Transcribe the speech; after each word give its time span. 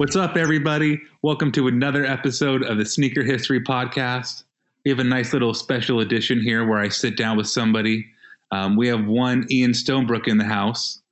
What's 0.00 0.16
up, 0.16 0.38
everybody? 0.38 0.98
Welcome 1.20 1.52
to 1.52 1.68
another 1.68 2.06
episode 2.06 2.62
of 2.62 2.78
the 2.78 2.86
Sneaker 2.86 3.22
History 3.22 3.60
Podcast. 3.60 4.44
We 4.82 4.90
have 4.90 4.98
a 4.98 5.04
nice 5.04 5.34
little 5.34 5.52
special 5.52 6.00
edition 6.00 6.40
here 6.40 6.66
where 6.66 6.78
I 6.78 6.88
sit 6.88 7.18
down 7.18 7.36
with 7.36 7.48
somebody. 7.48 8.06
Um, 8.50 8.76
we 8.76 8.88
have 8.88 9.04
one 9.04 9.46
Ian 9.50 9.72
Stonebrook 9.72 10.26
in 10.26 10.38
the 10.38 10.44
house, 10.46 11.02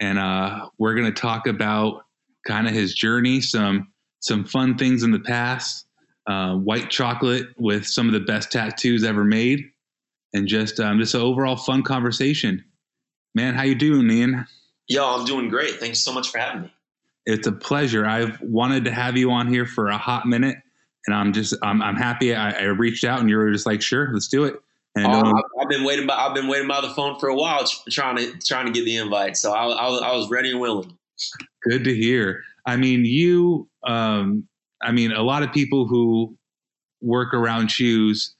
and 0.00 0.18
uh, 0.18 0.70
we're 0.78 0.94
going 0.94 1.12
to 1.12 1.20
talk 1.20 1.46
about 1.46 2.06
kind 2.46 2.66
of 2.66 2.72
his 2.72 2.94
journey, 2.94 3.42
some 3.42 3.88
some 4.20 4.46
fun 4.46 4.78
things 4.78 5.02
in 5.02 5.10
the 5.10 5.20
past, 5.20 5.86
uh, 6.26 6.54
white 6.54 6.88
chocolate 6.88 7.48
with 7.58 7.86
some 7.86 8.06
of 8.06 8.14
the 8.14 8.20
best 8.20 8.50
tattoos 8.50 9.04
ever 9.04 9.24
made, 9.24 9.62
and 10.32 10.48
just 10.48 10.80
um, 10.80 10.98
just 10.98 11.14
an 11.14 11.20
overall 11.20 11.56
fun 11.56 11.82
conversation. 11.82 12.64
Man, 13.34 13.52
how 13.52 13.64
you 13.64 13.74
doing, 13.74 14.10
Ian? 14.10 14.46
Yo, 14.86 15.04
I'm 15.04 15.26
doing 15.26 15.50
great. 15.50 15.74
Thanks 15.74 16.00
so 16.00 16.14
much 16.14 16.30
for 16.30 16.38
having 16.38 16.62
me. 16.62 16.72
It's 17.28 17.46
a 17.46 17.52
pleasure. 17.52 18.06
I've 18.06 18.40
wanted 18.40 18.86
to 18.86 18.90
have 18.90 19.18
you 19.18 19.30
on 19.30 19.48
here 19.48 19.66
for 19.66 19.88
a 19.88 19.98
hot 19.98 20.24
minute, 20.24 20.56
and 21.06 21.14
I'm 21.14 21.34
just 21.34 21.54
I'm, 21.62 21.82
I'm 21.82 21.94
happy. 21.94 22.34
I, 22.34 22.52
I 22.52 22.62
reached 22.64 23.04
out, 23.04 23.20
and 23.20 23.28
you 23.28 23.36
were 23.36 23.52
just 23.52 23.66
like, 23.66 23.82
"Sure, 23.82 24.08
let's 24.14 24.28
do 24.28 24.44
it." 24.44 24.56
And 24.96 25.06
Oh, 25.06 25.10
um, 25.10 25.42
I've, 25.60 25.68
been 25.68 25.84
waiting 25.84 26.06
by 26.06 26.14
I've 26.14 26.34
been 26.34 26.48
waiting 26.48 26.66
by 26.66 26.80
the 26.80 26.88
phone 26.88 27.18
for 27.20 27.28
a 27.28 27.34
while, 27.34 27.66
tr- 27.66 27.90
trying 27.90 28.16
to 28.16 28.32
trying 28.38 28.64
to 28.64 28.72
get 28.72 28.86
the 28.86 28.96
invite. 28.96 29.36
So 29.36 29.52
I, 29.52 29.64
I, 29.66 29.90
was- 29.90 30.00
I 30.00 30.16
was 30.16 30.30
ready 30.30 30.50
and 30.50 30.58
willing. 30.58 30.96
Good 31.68 31.84
to 31.84 31.94
hear. 31.94 32.42
I 32.64 32.76
mean, 32.78 33.04
you, 33.04 33.68
um, 33.86 34.48
I 34.80 34.90
mean, 34.92 35.12
a 35.12 35.22
lot 35.22 35.42
of 35.42 35.52
people 35.52 35.86
who 35.86 36.34
work 37.02 37.34
around 37.34 37.70
shoes 37.70 38.34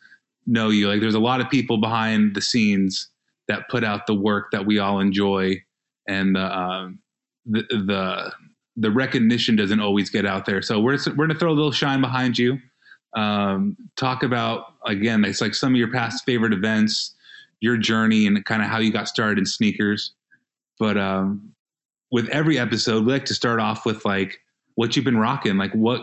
know 0.47 0.71
you. 0.71 0.89
Like, 0.89 1.01
there's 1.01 1.15
a 1.15 1.21
lot 1.21 1.43
of 1.43 1.51
people 1.51 1.77
behind 1.77 2.35
the 2.35 2.41
scenes 2.41 3.11
that 3.49 3.69
put 3.69 3.85
out 3.85 4.07
the 4.07 4.15
work 4.15 4.51
that 4.53 4.65
we 4.65 4.79
all 4.79 4.99
enjoy, 4.99 5.63
and 6.07 6.35
the 6.37 6.59
um, 6.59 7.01
the 7.45 7.63
the 7.69 8.33
the 8.79 8.91
recognition 8.91 9.57
doesn't 9.57 9.81
always 9.81 10.09
get 10.09 10.25
out 10.25 10.47
there. 10.47 10.63
So 10.63 10.81
we're 10.81 10.99
we're 11.17 11.27
gonna 11.27 11.39
throw 11.39 11.51
a 11.51 11.53
little 11.53 11.73
shine 11.73 12.01
behind 12.01 12.39
you. 12.39 12.59
Um, 13.17 13.77
talk 13.97 14.23
about 14.23 14.75
again, 14.87 15.25
it's 15.25 15.41
like 15.41 15.55
some 15.55 15.75
of 15.75 15.79
your 15.79 15.91
past 15.91 16.25
favorite 16.25 16.53
events, 16.53 17.15
your 17.61 17.77
journey, 17.77 18.27
and 18.27 18.45
kind 18.45 18.63
of 18.63 18.69
how 18.69 18.79
you 18.79 18.93
got 18.93 19.09
started 19.09 19.39
in 19.39 19.47
sneakers. 19.47 20.13
But 20.79 20.97
um, 20.97 21.53
with 22.13 22.29
every 22.29 22.59
episode, 22.59 23.05
we 23.05 23.13
like 23.13 23.25
to 23.27 23.35
start 23.35 23.61
off 23.61 23.85
with 23.85 24.05
like 24.05 24.41
what 24.77 24.95
you've 24.95 25.05
been 25.05 25.19
rocking, 25.19 25.57
like 25.57 25.73
what 25.73 26.03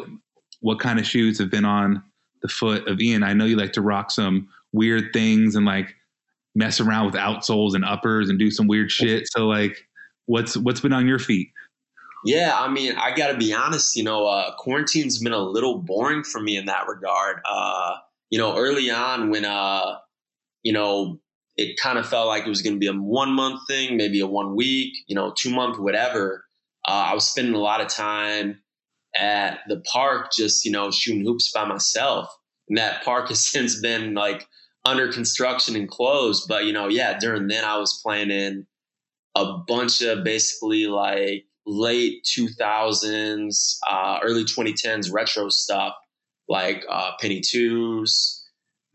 what 0.59 0.79
kind 0.79 0.99
of 0.99 1.05
shoes 1.05 1.39
have 1.39 1.49
been 1.49 1.65
on 1.65 2.03
the 2.41 2.47
foot 2.49 2.87
of 2.87 2.99
Ian. 2.99 3.23
I 3.23 3.33
know 3.33 3.45
you 3.45 3.55
like 3.55 3.73
to 3.73 3.81
rock 3.81 4.11
some 4.11 4.49
weird 4.73 5.13
things 5.13 5.55
and 5.55 5.65
like 5.65 5.95
mess 6.55 6.79
around 6.79 7.05
with 7.05 7.15
outsoles 7.15 7.73
and 7.73 7.85
uppers 7.85 8.29
and 8.29 8.37
do 8.37 8.51
some 8.51 8.67
weird 8.67 8.91
shit. 8.91 9.27
So 9.31 9.47
like, 9.47 9.87
what's 10.25 10.57
what's 10.57 10.81
been 10.81 10.93
on 10.93 11.07
your 11.07 11.19
feet? 11.19 11.49
Yeah, 12.25 12.53
I 12.57 12.67
mean, 12.69 12.95
I 12.97 13.15
got 13.15 13.31
to 13.31 13.37
be 13.37 13.53
honest. 13.53 13.95
You 13.95 14.03
know, 14.03 14.25
uh, 14.25 14.55
quarantine's 14.55 15.19
been 15.19 15.31
a 15.31 15.39
little 15.39 15.77
boring 15.77 16.23
for 16.23 16.41
me 16.41 16.57
in 16.57 16.65
that 16.65 16.87
regard. 16.87 17.37
Uh, 17.49 17.97
you 18.31 18.39
know, 18.39 18.57
early 18.57 18.89
on 18.89 19.29
when 19.29 19.45
uh, 19.45 19.97
you 20.63 20.73
know 20.73 21.19
it 21.55 21.77
kind 21.77 21.97
of 21.97 22.07
felt 22.07 22.27
like 22.27 22.45
it 22.45 22.49
was 22.49 22.61
going 22.61 22.73
to 22.75 22.79
be 22.79 22.87
a 22.87 22.93
one 22.93 23.31
month 23.31 23.61
thing, 23.67 23.95
maybe 23.95 24.19
a 24.19 24.27
one 24.27 24.55
week, 24.55 24.93
you 25.07 25.15
know, 25.15 25.33
two 25.37 25.51
month, 25.51 25.79
whatever. 25.79 26.43
Uh, 26.87 27.07
I 27.09 27.13
was 27.13 27.27
spending 27.27 27.53
a 27.53 27.59
lot 27.59 27.79
of 27.79 27.87
time 27.87 28.59
at 29.15 29.59
the 29.67 29.81
park, 29.91 30.31
just 30.33 30.65
you 30.65 30.71
know, 30.71 30.91
shooting 30.91 31.23
hoops 31.23 31.51
by 31.53 31.65
myself. 31.65 32.27
And 32.67 32.77
that 32.77 33.03
park 33.03 33.27
has 33.29 33.45
since 33.45 33.79
been 33.79 34.15
like 34.15 34.47
under 34.83 35.11
construction 35.11 35.75
and 35.75 35.87
closed. 35.87 36.47
But 36.47 36.65
you 36.65 36.73
know, 36.73 36.87
yeah, 36.87 37.19
during 37.19 37.47
then 37.47 37.63
I 37.63 37.77
was 37.77 38.01
playing 38.03 38.31
in 38.31 38.65
a 39.35 39.59
bunch 39.67 40.01
of 40.01 40.23
basically 40.23 40.87
like 40.87 41.45
late 41.65 42.23
2000s, 42.25 43.77
uh, 43.89 44.19
early 44.23 44.43
2010s 44.43 45.11
retro 45.11 45.49
stuff 45.49 45.93
like 46.47 46.85
uh, 46.89 47.11
Penny 47.19 47.41
Twos, 47.41 48.43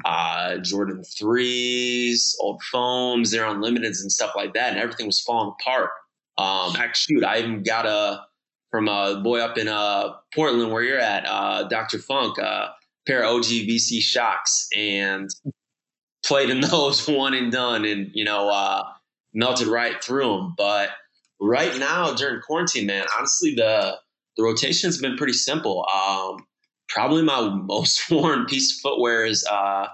uh, 0.05 0.59
Jordan 0.59 1.03
Threes, 1.05 2.37
old 2.41 2.63
foams, 2.63 3.31
they're 3.31 3.45
unlimiteds 3.45 4.01
and 4.01 4.11
stuff 4.11 4.33
like 4.37 4.55
that, 4.55 4.71
and 4.71 4.79
everything 4.79 5.07
was 5.07 5.21
falling 5.21 5.53
apart. 5.61 5.91
Um, 6.39 6.75
actually, 6.77 7.17
shoot, 7.17 7.25
I 7.25 7.39
even 7.39 7.63
got 7.63 7.87
a 7.87 8.23
from 8.71 8.89
a 8.89 9.21
boy 9.23 9.41
up 9.41 9.59
in 9.59 9.69
uh, 9.69 10.15
Portland 10.33 10.73
where 10.73 10.83
you're 10.83 10.99
at, 10.99 11.27
uh, 11.27 11.65
Dr. 11.65 11.99
Funk, 11.99 12.39
uh, 12.39 12.69
pair 13.07 13.25
of 13.25 13.35
OG 13.37 13.45
VC 13.45 13.99
Shox, 13.99 14.67
and 14.75 15.29
played 16.25 16.51
in 16.51 16.61
those 16.71 17.07
one 17.07 17.35
and 17.35 17.53
done, 17.53 17.85
and 17.85 18.11
you 18.15 18.25
know 18.25 18.49
uh, 18.49 18.85
melted 19.35 19.67
right 19.67 20.03
through 20.03 20.37
them. 20.37 20.55
But 20.57 20.91
right 21.41 21.77
now 21.79 22.15
during 22.15 22.41
quarantine, 22.41 22.87
man, 22.87 23.07
honestly, 23.17 23.55
the 23.55 23.97
the 24.37 24.43
rotation's 24.43 24.99
been 24.99 25.17
pretty 25.17 25.33
simple. 25.33 25.87
Um, 25.95 26.47
probably 26.89 27.23
my 27.23 27.49
most 27.55 28.11
worn 28.11 28.47
piece 28.47 28.77
of 28.77 28.81
footwear 28.81 29.25
is 29.25 29.47
uh, 29.47 29.87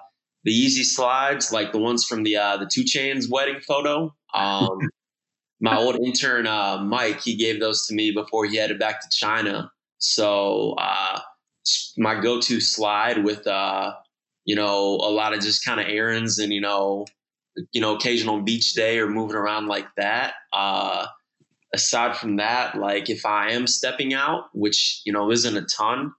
the 0.45 0.53
Yeezy 0.53 0.85
slides, 0.85 1.53
like 1.53 1.73
the 1.73 1.79
ones 1.79 2.05
from 2.05 2.23
the 2.23 2.37
uh, 2.37 2.57
the 2.57 2.71
2 2.73 2.83
Chainz 2.83 3.31
wedding 3.31 3.61
photo. 3.61 4.15
Um, 4.35 4.79
my 5.61 5.77
old 5.77 5.97
intern 5.97 6.47
uh, 6.47 6.79
Mike, 6.79 7.23
he 7.23 7.35
gave 7.35 7.61
those 7.61 7.87
to 7.87 7.95
me 7.95 8.11
before 8.11 8.45
he 8.47 8.57
headed 8.57 8.79
back 8.79 9.01
to 9.01 9.09
China. 9.11 9.71
So 9.99 10.75
uh, 10.79 11.21
my 11.97 12.21
go-to 12.21 12.61
slide 12.61 13.25
with 13.25 13.47
uh, 13.47 13.93
you 14.45 14.55
know 14.55 14.97
a 15.03 15.11
lot 15.11 15.33
of 15.33 15.41
just 15.41 15.65
kind 15.65 15.81
of 15.81 15.87
errands 15.89 16.39
and 16.39 16.53
you 16.53 16.61
know 16.61 17.07
you 17.73 17.81
know 17.81 17.97
occasional 17.97 18.43
beach 18.43 18.75
day 18.75 18.99
or 18.99 19.09
moving 19.09 19.37
around 19.37 19.67
like 19.67 19.87
that. 19.97 20.35
Uh, 20.53 21.07
aside 21.75 22.17
from 22.17 22.37
that, 22.37 22.79
like 22.79 23.11
if 23.11 23.27
I 23.27 23.53
am 23.53 23.67
stepping 23.67 24.15
out, 24.15 24.45
which 24.53 25.03
you 25.05 25.13
know 25.13 25.31
isn't 25.31 25.57
a 25.57 25.63
ton, 25.63 26.13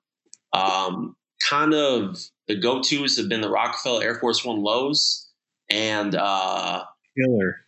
um, 0.54 1.16
kind 1.48 1.74
of 1.74 2.20
the 2.48 2.56
go-to's 2.56 3.18
have 3.18 3.30
been 3.30 3.42
the 3.42 3.50
Rockefeller 3.50 4.04
Air 4.04 4.16
Force 4.16 4.44
One 4.44 4.62
lows, 4.62 5.30
and 5.70 6.16
uh, 6.16 6.84
Killer. 7.18 7.62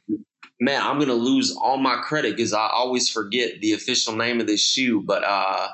man, 0.60 0.82
I'm 0.82 1.00
gonna 1.00 1.14
lose 1.14 1.56
all 1.56 1.78
my 1.78 1.98
credit 1.98 2.36
because 2.36 2.54
I 2.54 2.68
always 2.68 3.10
forget 3.10 3.62
the 3.62 3.74
official 3.74 4.16
name 4.16 4.40
of 4.40 4.48
this 4.48 4.62
shoe, 4.62 5.02
but 5.02 5.24
uh, 5.24 5.68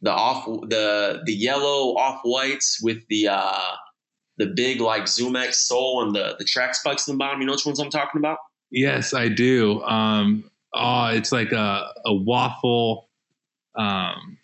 the 0.00 0.10
off 0.10 0.44
the 0.68 1.22
the 1.24 1.34
yellow 1.34 1.96
off 1.96 2.20
whites 2.24 2.80
with 2.82 3.06
the 3.08 3.28
uh, 3.28 3.70
the 4.38 4.46
big 4.46 4.80
like 4.80 5.08
Zoom 5.08 5.36
X 5.36 5.66
sole 5.66 6.02
and 6.02 6.14
the 6.14 6.36
the 6.38 6.44
track 6.44 6.74
spikes 6.74 7.06
in 7.08 7.14
the 7.14 7.18
bottom. 7.18 7.40
You 7.40 7.46
know 7.46 7.52
which 7.52 7.66
ones 7.66 7.78
I'm 7.78 7.90
talking 7.90 8.18
about? 8.18 8.38
Yes, 8.70 9.12
I 9.12 9.28
do. 9.28 9.82
Um, 9.82 10.50
oh, 10.74 11.06
it's 11.06 11.32
like 11.32 11.52
a, 11.52 11.92
a 12.06 12.14
waffle. 12.14 13.08
Um, 13.76 14.38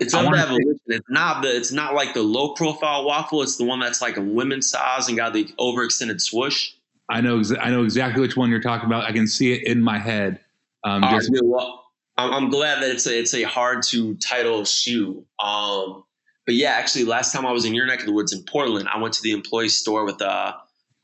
It's 0.00 0.14
I 0.14 0.24
under 0.24 0.36
evolution. 0.36 0.80
It's 0.86 1.10
not 1.10 1.42
the. 1.42 1.54
It's 1.54 1.72
not 1.72 1.94
like 1.94 2.14
the 2.14 2.22
low 2.22 2.54
profile 2.54 3.04
waffle. 3.04 3.42
It's 3.42 3.56
the 3.56 3.64
one 3.64 3.80
that's 3.80 4.00
like 4.00 4.16
a 4.16 4.22
women's 4.22 4.68
size 4.70 5.08
and 5.08 5.16
got 5.16 5.32
the 5.32 5.44
overextended 5.58 6.20
swoosh. 6.20 6.72
I 7.08 7.20
know. 7.20 7.38
Exa- 7.38 7.58
I 7.60 7.70
know 7.70 7.84
exactly 7.84 8.20
which 8.20 8.36
one 8.36 8.50
you're 8.50 8.62
talking 8.62 8.86
about. 8.86 9.04
I 9.04 9.12
can 9.12 9.26
see 9.26 9.52
it 9.52 9.66
in 9.66 9.82
my 9.82 9.98
head. 9.98 10.40
Um, 10.84 11.04
All 11.04 11.10
just 11.10 11.30
right, 11.30 11.40
well, 11.44 11.84
I'm, 12.16 12.32
I'm 12.32 12.50
glad 12.50 12.82
that 12.82 12.90
it's 12.90 13.06
a 13.06 13.18
it's 13.18 13.34
a 13.34 13.42
hard 13.42 13.82
to 13.84 14.14
title 14.16 14.64
shoe. 14.64 15.24
Um, 15.42 16.04
but 16.46 16.54
yeah, 16.54 16.70
actually, 16.70 17.04
last 17.04 17.32
time 17.32 17.46
I 17.46 17.52
was 17.52 17.64
in 17.64 17.74
your 17.74 17.86
neck 17.86 18.00
of 18.00 18.06
the 18.06 18.12
woods 18.12 18.32
in 18.32 18.42
Portland, 18.44 18.88
I 18.88 18.98
went 18.98 19.14
to 19.14 19.22
the 19.22 19.32
employee 19.32 19.68
store 19.68 20.04
with 20.04 20.22
uh, 20.22 20.54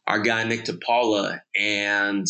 our 0.06 0.20
guy 0.20 0.44
Nick 0.44 0.64
DePaula 0.64 1.40
and 1.58 2.26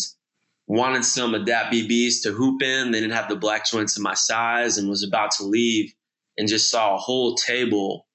wanted 0.67 1.05
some 1.05 1.33
Adapt 1.33 1.73
BBs 1.73 2.21
to 2.23 2.31
hoop 2.31 2.61
in. 2.61 2.91
They 2.91 2.99
didn't 2.99 3.15
have 3.15 3.29
the 3.29 3.35
black 3.35 3.65
joints 3.65 3.97
in 3.97 4.03
my 4.03 4.13
size, 4.13 4.77
and 4.77 4.89
was 4.89 5.03
about 5.03 5.31
to 5.31 5.43
leave, 5.43 5.93
and 6.37 6.47
just 6.47 6.69
saw 6.69 6.95
a 6.95 6.99
whole 6.99 7.35
table 7.35 8.05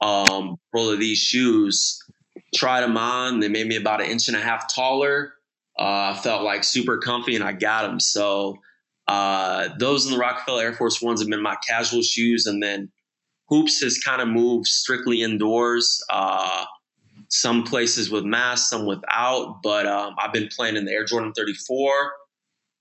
um, 0.00 0.56
full 0.72 0.90
of 0.90 0.98
these 0.98 1.18
shoes. 1.18 1.98
Tried 2.54 2.82
them 2.82 2.96
on. 2.96 3.40
They 3.40 3.48
made 3.48 3.66
me 3.66 3.76
about 3.76 4.02
an 4.02 4.10
inch 4.10 4.28
and 4.28 4.36
a 4.36 4.40
half 4.40 4.72
taller. 4.72 5.34
Uh, 5.78 6.14
felt 6.16 6.42
like 6.42 6.64
super 6.64 6.98
comfy, 6.98 7.34
and 7.34 7.44
I 7.44 7.52
got 7.52 7.82
them. 7.82 7.98
So 7.98 8.58
uh, 9.08 9.70
those 9.78 10.04
and 10.04 10.14
the 10.14 10.18
Rockefeller 10.18 10.62
Air 10.64 10.74
Force 10.74 11.00
Ones 11.00 11.20
have 11.20 11.30
been 11.30 11.42
my 11.42 11.56
casual 11.66 12.02
shoes, 12.02 12.46
and 12.46 12.62
then 12.62 12.90
hoops 13.48 13.80
has 13.82 13.98
kind 13.98 14.20
of 14.20 14.28
moved 14.28 14.66
strictly 14.66 15.22
indoors. 15.22 16.02
Uh, 16.10 16.64
some 17.34 17.64
places 17.64 18.10
with 18.10 18.24
masks, 18.24 18.68
some 18.70 18.84
without. 18.86 19.60
But 19.62 19.86
um, 19.86 20.14
I've 20.18 20.32
been 20.34 20.48
playing 20.54 20.76
in 20.76 20.84
the 20.84 20.92
Air 20.92 21.04
Jordan 21.04 21.32
34, 21.32 22.12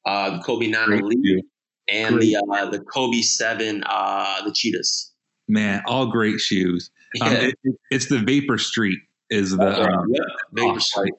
uh, 0.05 0.37
the 0.37 0.43
Kobe 0.43 0.67
9 0.67 0.85
Great 0.87 1.01
Elite, 1.01 1.45
and 1.87 2.15
Great. 2.15 2.33
the 2.33 2.35
uh, 2.53 2.69
the 2.69 2.79
Kobe 2.81 3.21
7, 3.21 3.83
uh, 3.85 4.43
the 4.45 4.51
Cheetahs. 4.53 5.11
Man, 5.47 5.81
all 5.87 6.05
great 6.07 6.39
shoes. 6.39 6.91
Um, 7.21 7.31
Yeah. 7.31 7.37
it- 7.39 7.59
it- 7.63 7.75
it's 7.91 8.05
the 8.07 8.19
Vapor 8.19 8.57
Street 8.57 8.99
is 9.29 9.55
the 9.55 9.81
um, 9.89 10.07
yeah, 10.13 10.21
Vapor 10.53 10.79
Street. 10.81 11.13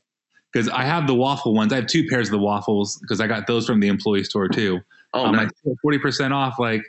because 0.52 0.69
I 0.69 0.82
have 0.82 1.06
the 1.06 1.14
waffle 1.14 1.55
ones. 1.55 1.73
I 1.73 1.76
have 1.76 1.87
two 1.87 2.06
pairs 2.08 2.28
of 2.28 2.32
the 2.32 2.38
waffles 2.38 2.99
because 2.99 3.20
I 3.20 3.26
got 3.26 3.46
those 3.46 3.67
from 3.67 3.81
the 3.81 3.88
employee 3.88 4.25
store 4.25 4.49
too. 4.49 4.81
Oh, 5.14 5.25
I'm 5.26 5.32
nice. 5.32 5.50
like 5.64 5.76
forty 5.82 5.99
percent 5.99 6.32
off. 6.35 6.58
Like, 6.58 6.82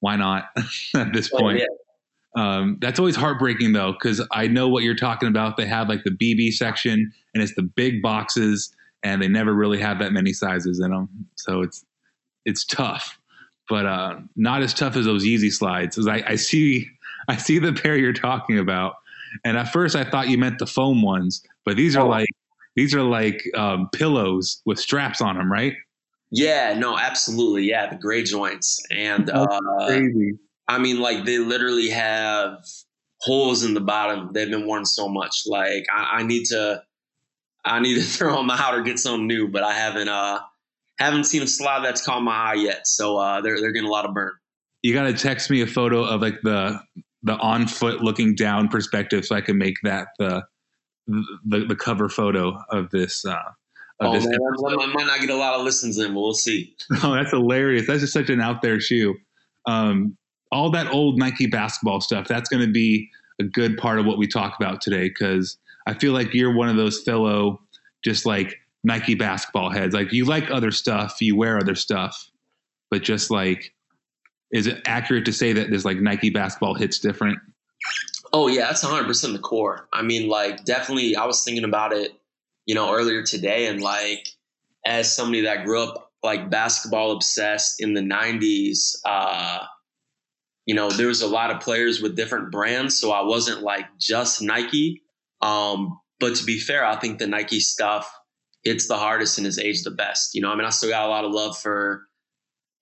why 0.00 0.16
not 0.16 0.44
at 0.94 1.12
this 1.12 1.30
Oh, 1.34 1.38
point? 1.38 1.58
yeah. 1.60 1.66
Um, 2.36 2.78
that's 2.80 2.98
always 2.98 3.16
heartbreaking 3.16 3.72
though, 3.72 3.92
because 3.92 4.24
I 4.32 4.46
know 4.46 4.68
what 4.68 4.84
you're 4.84 4.94
talking 4.94 5.28
about. 5.28 5.56
They 5.56 5.66
have 5.66 5.88
like 5.88 6.04
the 6.04 6.10
BB 6.10 6.52
section, 6.52 7.12
and 7.34 7.42
it's 7.42 7.54
the 7.54 7.62
big 7.62 8.02
boxes, 8.02 8.74
and 9.02 9.20
they 9.20 9.28
never 9.28 9.52
really 9.54 9.78
have 9.80 9.98
that 9.98 10.12
many 10.12 10.32
sizes 10.32 10.80
in 10.80 10.90
them. 10.90 11.08
So 11.36 11.62
it's 11.62 11.84
it's 12.46 12.64
tough, 12.64 13.18
but 13.68 13.86
uh, 13.86 14.18
not 14.36 14.62
as 14.62 14.72
tough 14.74 14.96
as 14.96 15.04
those 15.06 15.24
Yeezy 15.24 15.52
slides. 15.52 15.96
Because 15.96 16.06
I, 16.08 16.22
I 16.32 16.36
see, 16.36 16.86
I 17.28 17.36
see 17.36 17.58
the 17.58 17.72
pair 17.72 17.96
you're 17.96 18.12
talking 18.12 18.58
about, 18.58 18.94
and 19.44 19.56
at 19.56 19.72
first 19.72 19.96
I 19.96 20.04
thought 20.04 20.28
you 20.28 20.38
meant 20.38 20.58
the 20.58 20.66
foam 20.66 21.02
ones, 21.02 21.42
but 21.64 21.76
these 21.76 21.96
are 21.96 22.04
Oh. 22.06 22.08
like 22.08 22.28
these 22.76 22.94
are 22.94 23.02
like 23.02 23.42
um, 23.56 23.88
pillows 23.92 24.62
with 24.64 24.78
straps 24.78 25.20
on 25.20 25.36
them, 25.36 25.50
right? 25.50 25.74
Yeah, 26.30 26.78
no, 26.78 26.96
absolutely. 26.96 27.64
Yeah, 27.64 27.90
the 27.90 27.96
gray 27.96 28.22
joints. 28.22 28.80
And 28.92 29.26
That's 29.26 29.36
uh, 29.52 29.86
Crazy. 29.88 30.38
I 30.70 30.78
mean, 30.78 31.00
like 31.00 31.24
they 31.24 31.38
literally 31.38 31.88
have 31.90 32.64
holes 33.20 33.64
in 33.64 33.74
the 33.74 33.80
bottom. 33.80 34.30
They've 34.32 34.48
been 34.48 34.66
worn 34.66 34.84
so 34.84 35.08
much. 35.08 35.42
Like 35.44 35.86
I, 35.92 36.18
I 36.18 36.22
need 36.22 36.44
to, 36.46 36.82
I 37.64 37.80
need 37.80 37.96
to 37.96 38.02
throw 38.16 38.36
them 38.36 38.50
out 38.50 38.74
or 38.74 38.82
get 38.82 39.00
some 39.00 39.26
new. 39.26 39.48
But 39.48 39.64
I 39.64 39.72
haven't, 39.72 40.08
uh, 40.08 40.38
haven't 41.00 41.24
seen 41.24 41.42
a 41.42 41.48
slide 41.48 41.84
that's 41.84 42.04
caught 42.04 42.22
my 42.22 42.52
eye 42.52 42.54
yet. 42.54 42.86
So 42.86 43.16
uh, 43.16 43.40
they're 43.40 43.60
they're 43.60 43.72
getting 43.72 43.88
a 43.88 43.92
lot 43.92 44.04
of 44.04 44.14
burn. 44.14 44.32
You 44.82 44.94
got 44.94 45.02
to 45.02 45.12
text 45.12 45.50
me 45.50 45.60
a 45.60 45.66
photo 45.66 46.04
of 46.04 46.22
like 46.22 46.40
the 46.42 46.80
the 47.24 47.36
on 47.36 47.66
foot 47.66 48.00
looking 48.00 48.36
down 48.36 48.68
perspective, 48.68 49.24
so 49.24 49.34
I 49.34 49.40
can 49.40 49.58
make 49.58 49.74
that 49.82 50.08
the 50.20 50.44
the, 51.08 51.64
the 51.66 51.76
cover 51.76 52.08
photo 52.08 52.56
of 52.70 52.90
this. 52.90 53.24
Uh, 53.24 53.32
of 53.32 54.08
Oh 54.08 54.12
this 54.14 54.24
man, 54.24 54.38
I 54.40 54.86
might 54.94 55.06
not 55.06 55.20
get 55.20 55.30
a 55.30 55.36
lot 55.36 55.54
of 55.54 55.64
listens 55.64 55.98
in, 55.98 56.14
but 56.14 56.20
we'll 56.20 56.32
see. 56.32 56.76
Oh, 57.02 57.12
that's 57.12 57.32
hilarious. 57.32 57.86
That's 57.86 58.00
just 58.00 58.12
such 58.12 58.30
an 58.30 58.40
out 58.40 58.62
there 58.62 58.80
shoe. 58.80 59.16
Um, 59.66 60.16
all 60.52 60.70
that 60.70 60.92
old 60.92 61.18
Nike 61.18 61.46
basketball 61.46 62.00
stuff, 62.00 62.26
that's 62.26 62.48
going 62.48 62.64
to 62.64 62.72
be 62.72 63.08
a 63.40 63.44
good 63.44 63.76
part 63.76 63.98
of 63.98 64.06
what 64.06 64.18
we 64.18 64.26
talk 64.26 64.56
about 64.58 64.80
today 64.80 65.08
because 65.08 65.56
I 65.86 65.94
feel 65.94 66.12
like 66.12 66.34
you're 66.34 66.54
one 66.54 66.68
of 66.68 66.76
those 66.76 67.02
fellow, 67.02 67.60
just 68.04 68.26
like 68.26 68.56
Nike 68.84 69.14
basketball 69.14 69.70
heads. 69.70 69.94
Like 69.94 70.12
you 70.12 70.24
like 70.24 70.50
other 70.50 70.70
stuff, 70.70 71.20
you 71.20 71.36
wear 71.36 71.58
other 71.58 71.74
stuff, 71.74 72.30
but 72.90 73.02
just 73.02 73.30
like, 73.30 73.72
is 74.52 74.66
it 74.66 74.82
accurate 74.86 75.24
to 75.26 75.32
say 75.32 75.52
that 75.52 75.70
this 75.70 75.84
like 75.84 75.98
Nike 75.98 76.30
basketball 76.30 76.74
hits 76.74 76.98
different? 76.98 77.38
Oh 78.32 78.48
yeah, 78.48 78.66
that's 78.66 78.82
100 78.82 79.06
percent 79.06 79.32
the 79.32 79.38
core. 79.38 79.88
I 79.92 80.02
mean, 80.02 80.28
like 80.28 80.64
definitely. 80.64 81.16
I 81.16 81.24
was 81.24 81.42
thinking 81.44 81.64
about 81.64 81.92
it, 81.92 82.12
you 82.66 82.74
know, 82.74 82.92
earlier 82.92 83.22
today, 83.22 83.66
and 83.66 83.80
like 83.80 84.28
as 84.86 85.14
somebody 85.14 85.42
that 85.42 85.64
grew 85.64 85.82
up 85.82 86.12
like 86.22 86.50
basketball 86.50 87.12
obsessed 87.12 87.80
in 87.80 87.94
the 87.94 88.00
90s, 88.00 88.96
uh, 89.04 89.64
you 90.70 90.76
know, 90.76 90.88
there 90.88 91.08
was 91.08 91.20
a 91.20 91.26
lot 91.26 91.50
of 91.50 91.60
players 91.60 92.00
with 92.00 92.14
different 92.14 92.52
brands, 92.52 92.96
so 92.96 93.10
I 93.10 93.22
wasn't 93.22 93.62
like 93.62 93.86
just 93.98 94.40
Nike. 94.40 95.02
Um, 95.42 95.98
but 96.20 96.36
to 96.36 96.44
be 96.44 96.60
fair, 96.60 96.84
I 96.84 96.94
think 96.94 97.18
the 97.18 97.26
Nike 97.26 97.58
stuff 97.58 98.08
hits 98.62 98.86
the 98.86 98.96
hardest 98.96 99.36
and 99.36 99.48
is 99.48 99.58
aged 99.58 99.84
the 99.84 99.90
best. 99.90 100.32
You 100.32 100.42
know, 100.42 100.52
I 100.52 100.54
mean, 100.54 100.64
I 100.64 100.70
still 100.70 100.88
got 100.88 101.08
a 101.08 101.10
lot 101.10 101.24
of 101.24 101.32
love 101.32 101.58
for 101.58 102.06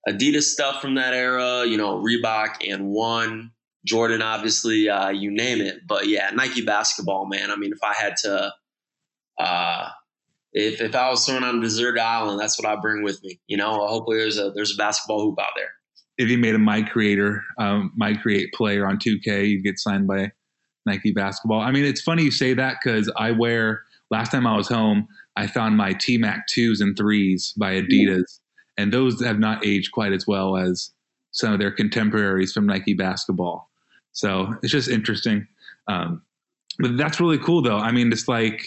Adidas 0.07 0.43
stuff 0.43 0.83
from 0.83 0.93
that 0.95 1.15
era. 1.15 1.65
You 1.65 1.77
know, 1.77 1.97
Reebok 1.97 2.57
and 2.71 2.89
One. 2.89 3.53
Jordan, 3.87 4.21
obviously, 4.21 4.87
uh, 4.87 5.09
you 5.09 5.31
name 5.31 5.59
it. 5.59 5.79
But 5.87 6.07
yeah, 6.07 6.29
Nike 6.29 6.63
basketball, 6.63 7.25
man. 7.25 7.49
I 7.49 7.55
mean, 7.55 7.71
if 7.73 7.79
I 7.81 7.95
had 7.95 8.17
to, 8.17 8.53
uh, 9.39 9.89
if 10.53 10.79
if 10.79 10.93
I 10.93 11.09
was 11.09 11.25
thrown 11.25 11.43
on 11.43 11.57
a 11.57 11.61
deserted 11.61 11.99
island, 11.99 12.39
that's 12.39 12.61
what 12.61 12.71
I 12.71 12.79
bring 12.79 13.01
with 13.01 13.23
me. 13.23 13.39
You 13.47 13.57
know, 13.57 13.87
hopefully 13.87 14.19
there's 14.19 14.37
a 14.37 14.51
there's 14.51 14.75
a 14.75 14.77
basketball 14.77 15.21
hoop 15.21 15.39
out 15.39 15.55
there. 15.55 15.71
If 16.19 16.29
you 16.29 16.37
made 16.37 16.53
a 16.53 16.59
My 16.59 16.83
Creator, 16.83 17.43
um, 17.57 17.93
My 17.95 18.13
Create 18.13 18.53
player 18.53 18.85
on 18.85 18.97
2K, 18.97 19.47
you'd 19.47 19.63
get 19.63 19.79
signed 19.79 20.05
by 20.05 20.31
Nike 20.85 21.11
basketball. 21.11 21.61
I 21.61 21.71
mean, 21.71 21.85
it's 21.85 22.01
funny 22.01 22.23
you 22.23 22.31
say 22.31 22.53
that 22.53 22.77
because 22.83 23.11
I 23.17 23.31
wear. 23.31 23.83
Last 24.11 24.31
time 24.31 24.47
I 24.47 24.57
was 24.57 24.67
home, 24.67 25.07
I 25.35 25.45
found 25.45 25.77
my 25.77 25.93
T 25.93 26.17
Mac 26.17 26.47
twos 26.47 26.81
and 26.81 26.97
threes 26.97 27.53
by 27.57 27.79
Adidas, 27.79 28.39
and 28.75 28.91
those 28.91 29.23
have 29.23 29.39
not 29.39 29.65
aged 29.65 29.91
quite 29.91 30.13
as 30.13 30.25
well 30.25 30.57
as 30.57 30.91
some 31.31 31.53
of 31.53 31.59
their 31.59 31.71
contemporaries 31.71 32.51
from 32.51 32.65
Nike 32.65 32.95
basketball. 32.95 33.69
So 34.11 34.55
it's 34.63 34.71
just 34.71 34.89
interesting. 34.89 35.47
Um, 35.87 36.23
but 36.79 36.97
that's 36.97 37.19
really 37.21 37.37
cool, 37.37 37.61
though. 37.61 37.77
I 37.77 37.91
mean, 37.91 38.11
it's 38.11 38.27
like 38.27 38.65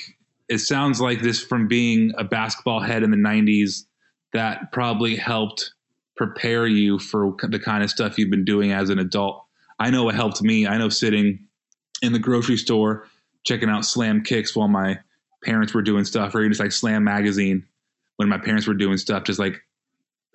it 0.48 0.58
sounds 0.58 1.00
like 1.00 1.22
this 1.22 1.42
from 1.42 1.66
being 1.66 2.12
a 2.16 2.24
basketball 2.24 2.80
head 2.80 3.02
in 3.02 3.10
the 3.10 3.16
'90s 3.16 3.84
that 4.32 4.70
probably 4.72 5.16
helped 5.16 5.72
prepare 6.26 6.66
you 6.66 6.98
for 6.98 7.34
the 7.42 7.58
kind 7.58 7.82
of 7.82 7.90
stuff 7.90 8.16
you've 8.16 8.30
been 8.30 8.44
doing 8.44 8.70
as 8.70 8.90
an 8.90 8.98
adult. 8.98 9.44
I 9.78 9.90
know 9.90 10.08
it 10.08 10.14
helped 10.14 10.40
me. 10.40 10.66
I 10.68 10.78
know 10.78 10.88
sitting 10.88 11.48
in 12.00 12.12
the 12.12 12.18
grocery 12.20 12.56
store 12.56 13.08
checking 13.44 13.68
out 13.68 13.84
Slam 13.84 14.22
Kicks 14.22 14.54
while 14.54 14.68
my 14.68 15.00
parents 15.42 15.74
were 15.74 15.82
doing 15.82 16.04
stuff, 16.04 16.34
or 16.34 16.40
even 16.40 16.52
just 16.52 16.60
like 16.60 16.70
Slam 16.70 17.02
Magazine 17.02 17.66
when 18.16 18.28
my 18.28 18.38
parents 18.38 18.68
were 18.68 18.74
doing 18.74 18.96
stuff, 18.98 19.24
just 19.24 19.40
like 19.40 19.60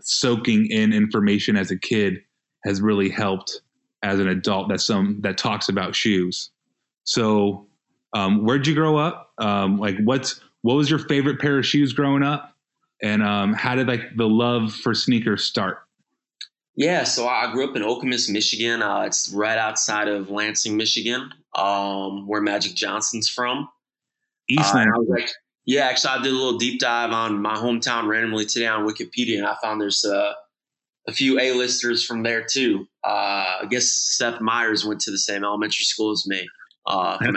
soaking 0.01 0.67
in 0.70 0.91
information 0.91 1.56
as 1.56 1.72
a 1.72 1.77
kid 1.77 2.22
has 2.65 2.82
really 2.82 3.10
helped 3.10 3.62
as 4.03 4.20
an 4.20 4.27
adult 4.27 4.67
that 4.67 4.82
some 4.82 5.22
that 5.22 5.38
talks 5.38 5.70
about 5.70 5.96
shoes. 5.96 6.50
So, 7.06 7.67
um, 8.13 8.44
where'd 8.44 8.67
you 8.67 8.75
grow 8.75 8.98
up? 8.98 9.32
Um, 9.38 9.77
like, 9.77 9.96
what's 10.03 10.41
what 10.63 10.75
was 10.75 10.89
your 10.89 11.00
favorite 11.00 11.39
pair 11.39 11.58
of 11.58 11.65
shoes 11.65 11.94
growing 11.94 12.24
up? 12.24 12.57
And 13.01 13.24
um, 13.24 13.54
how 13.54 13.75
did 13.75 13.88
like 13.88 14.16
the 14.16 14.27
love 14.27 14.74
for 14.74 14.94
sneakers 14.94 15.44
start? 15.44 15.80
Yeah, 16.75 17.04
so 17.06 17.27
I 17.27 17.51
grew 17.51 17.68
up 17.68 17.75
in 17.75 17.82
Okemos, 17.82 18.30
Michigan. 18.30 18.84
Uh, 18.84 19.01
it's 19.01 19.30
right 19.30 19.58
outside 19.58 20.08
of 20.08 20.30
Lansing, 20.30 20.77
Michigan, 20.77 21.32
um, 21.56 22.27
where 22.27 22.42
Magic 22.42 22.75
Johnson's 22.75 23.27
from. 23.27 23.68
Uh, 24.58 24.62
I 24.62 24.98
was 24.98 25.08
like, 25.10 25.30
yeah, 25.66 25.86
actually, 25.86 26.12
I 26.12 26.24
did 26.24 26.32
a 26.32 26.36
little 26.36 26.58
deep 26.58 26.80
dive 26.80 27.12
on 27.12 27.42
my 27.42 27.56
hometown 27.56 28.08
randomly 28.08 28.46
today 28.46 28.68
on 28.68 28.88
Wikipedia, 28.88 29.38
and 29.38 29.46
I 29.48 29.56
found 29.62 29.82
there's 29.82 30.06
uh, 30.06 30.34
a 31.08 31.12
few 31.12 31.39
A-listers 31.39 32.06
from 32.06 32.24
there 32.24 32.46
too. 32.50 32.88
Uh, 33.04 33.63
I 33.63 33.68
guess 33.70 33.92
Seth 34.18 34.39
Meyers 34.39 34.86
went 34.86 35.01
to 35.01 35.12
the 35.12 35.18
same 35.18 35.44
elementary 35.44 35.84
school 35.84 36.12
as 36.12 36.25
me. 36.27 36.48
Uh, 36.86 37.18
from. 37.18 37.36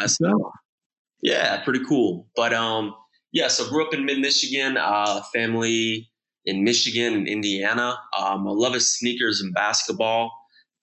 Yeah, 1.22 1.62
pretty 1.64 1.84
cool. 1.84 2.28
But 2.36 2.52
um, 2.52 2.94
yeah, 3.32 3.48
so 3.48 3.68
grew 3.68 3.86
up 3.86 3.94
in 3.94 4.04
mid 4.04 4.18
Michigan, 4.18 4.76
uh, 4.76 5.22
family 5.32 6.10
in 6.44 6.64
Michigan 6.64 7.14
and 7.14 7.28
Indiana. 7.28 7.98
Um, 8.18 8.44
my 8.44 8.50
love 8.50 8.74
of 8.74 8.82
sneakers 8.82 9.40
and 9.40 9.54
basketball 9.54 10.32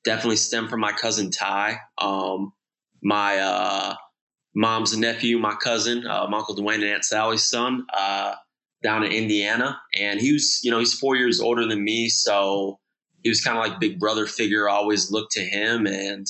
definitely 0.06 0.38
stem 0.38 0.68
from 0.68 0.80
my 0.80 0.92
cousin 0.92 1.30
Ty. 1.30 1.80
Um, 1.98 2.54
my 3.04 3.40
uh, 3.40 3.96
mom's 4.56 4.98
nephew, 4.98 5.38
my 5.38 5.56
cousin, 5.56 6.06
uh, 6.08 6.28
my 6.30 6.38
uncle 6.38 6.56
Dwayne 6.56 6.76
and 6.76 6.86
Aunt 6.86 7.04
Sally's 7.04 7.44
son, 7.44 7.86
uh, 7.94 8.36
down 8.84 9.04
in 9.04 9.12
Indiana, 9.12 9.80
and 9.96 10.22
he 10.22 10.34
was, 10.34 10.60
you 10.64 10.72
know, 10.72 10.80
he's 10.80 10.94
four 10.94 11.16
years 11.16 11.40
older 11.40 11.68
than 11.68 11.84
me, 11.84 12.10
so 12.10 12.80
he 13.24 13.30
was 13.30 13.42
kind 13.42 13.58
of 13.58 13.64
like 13.64 13.80
big 13.80 14.00
brother 14.00 14.26
figure. 14.26 14.70
I 14.70 14.74
always 14.74 15.12
looked 15.12 15.34
to 15.34 15.42
him, 15.42 15.86
and 15.88 16.26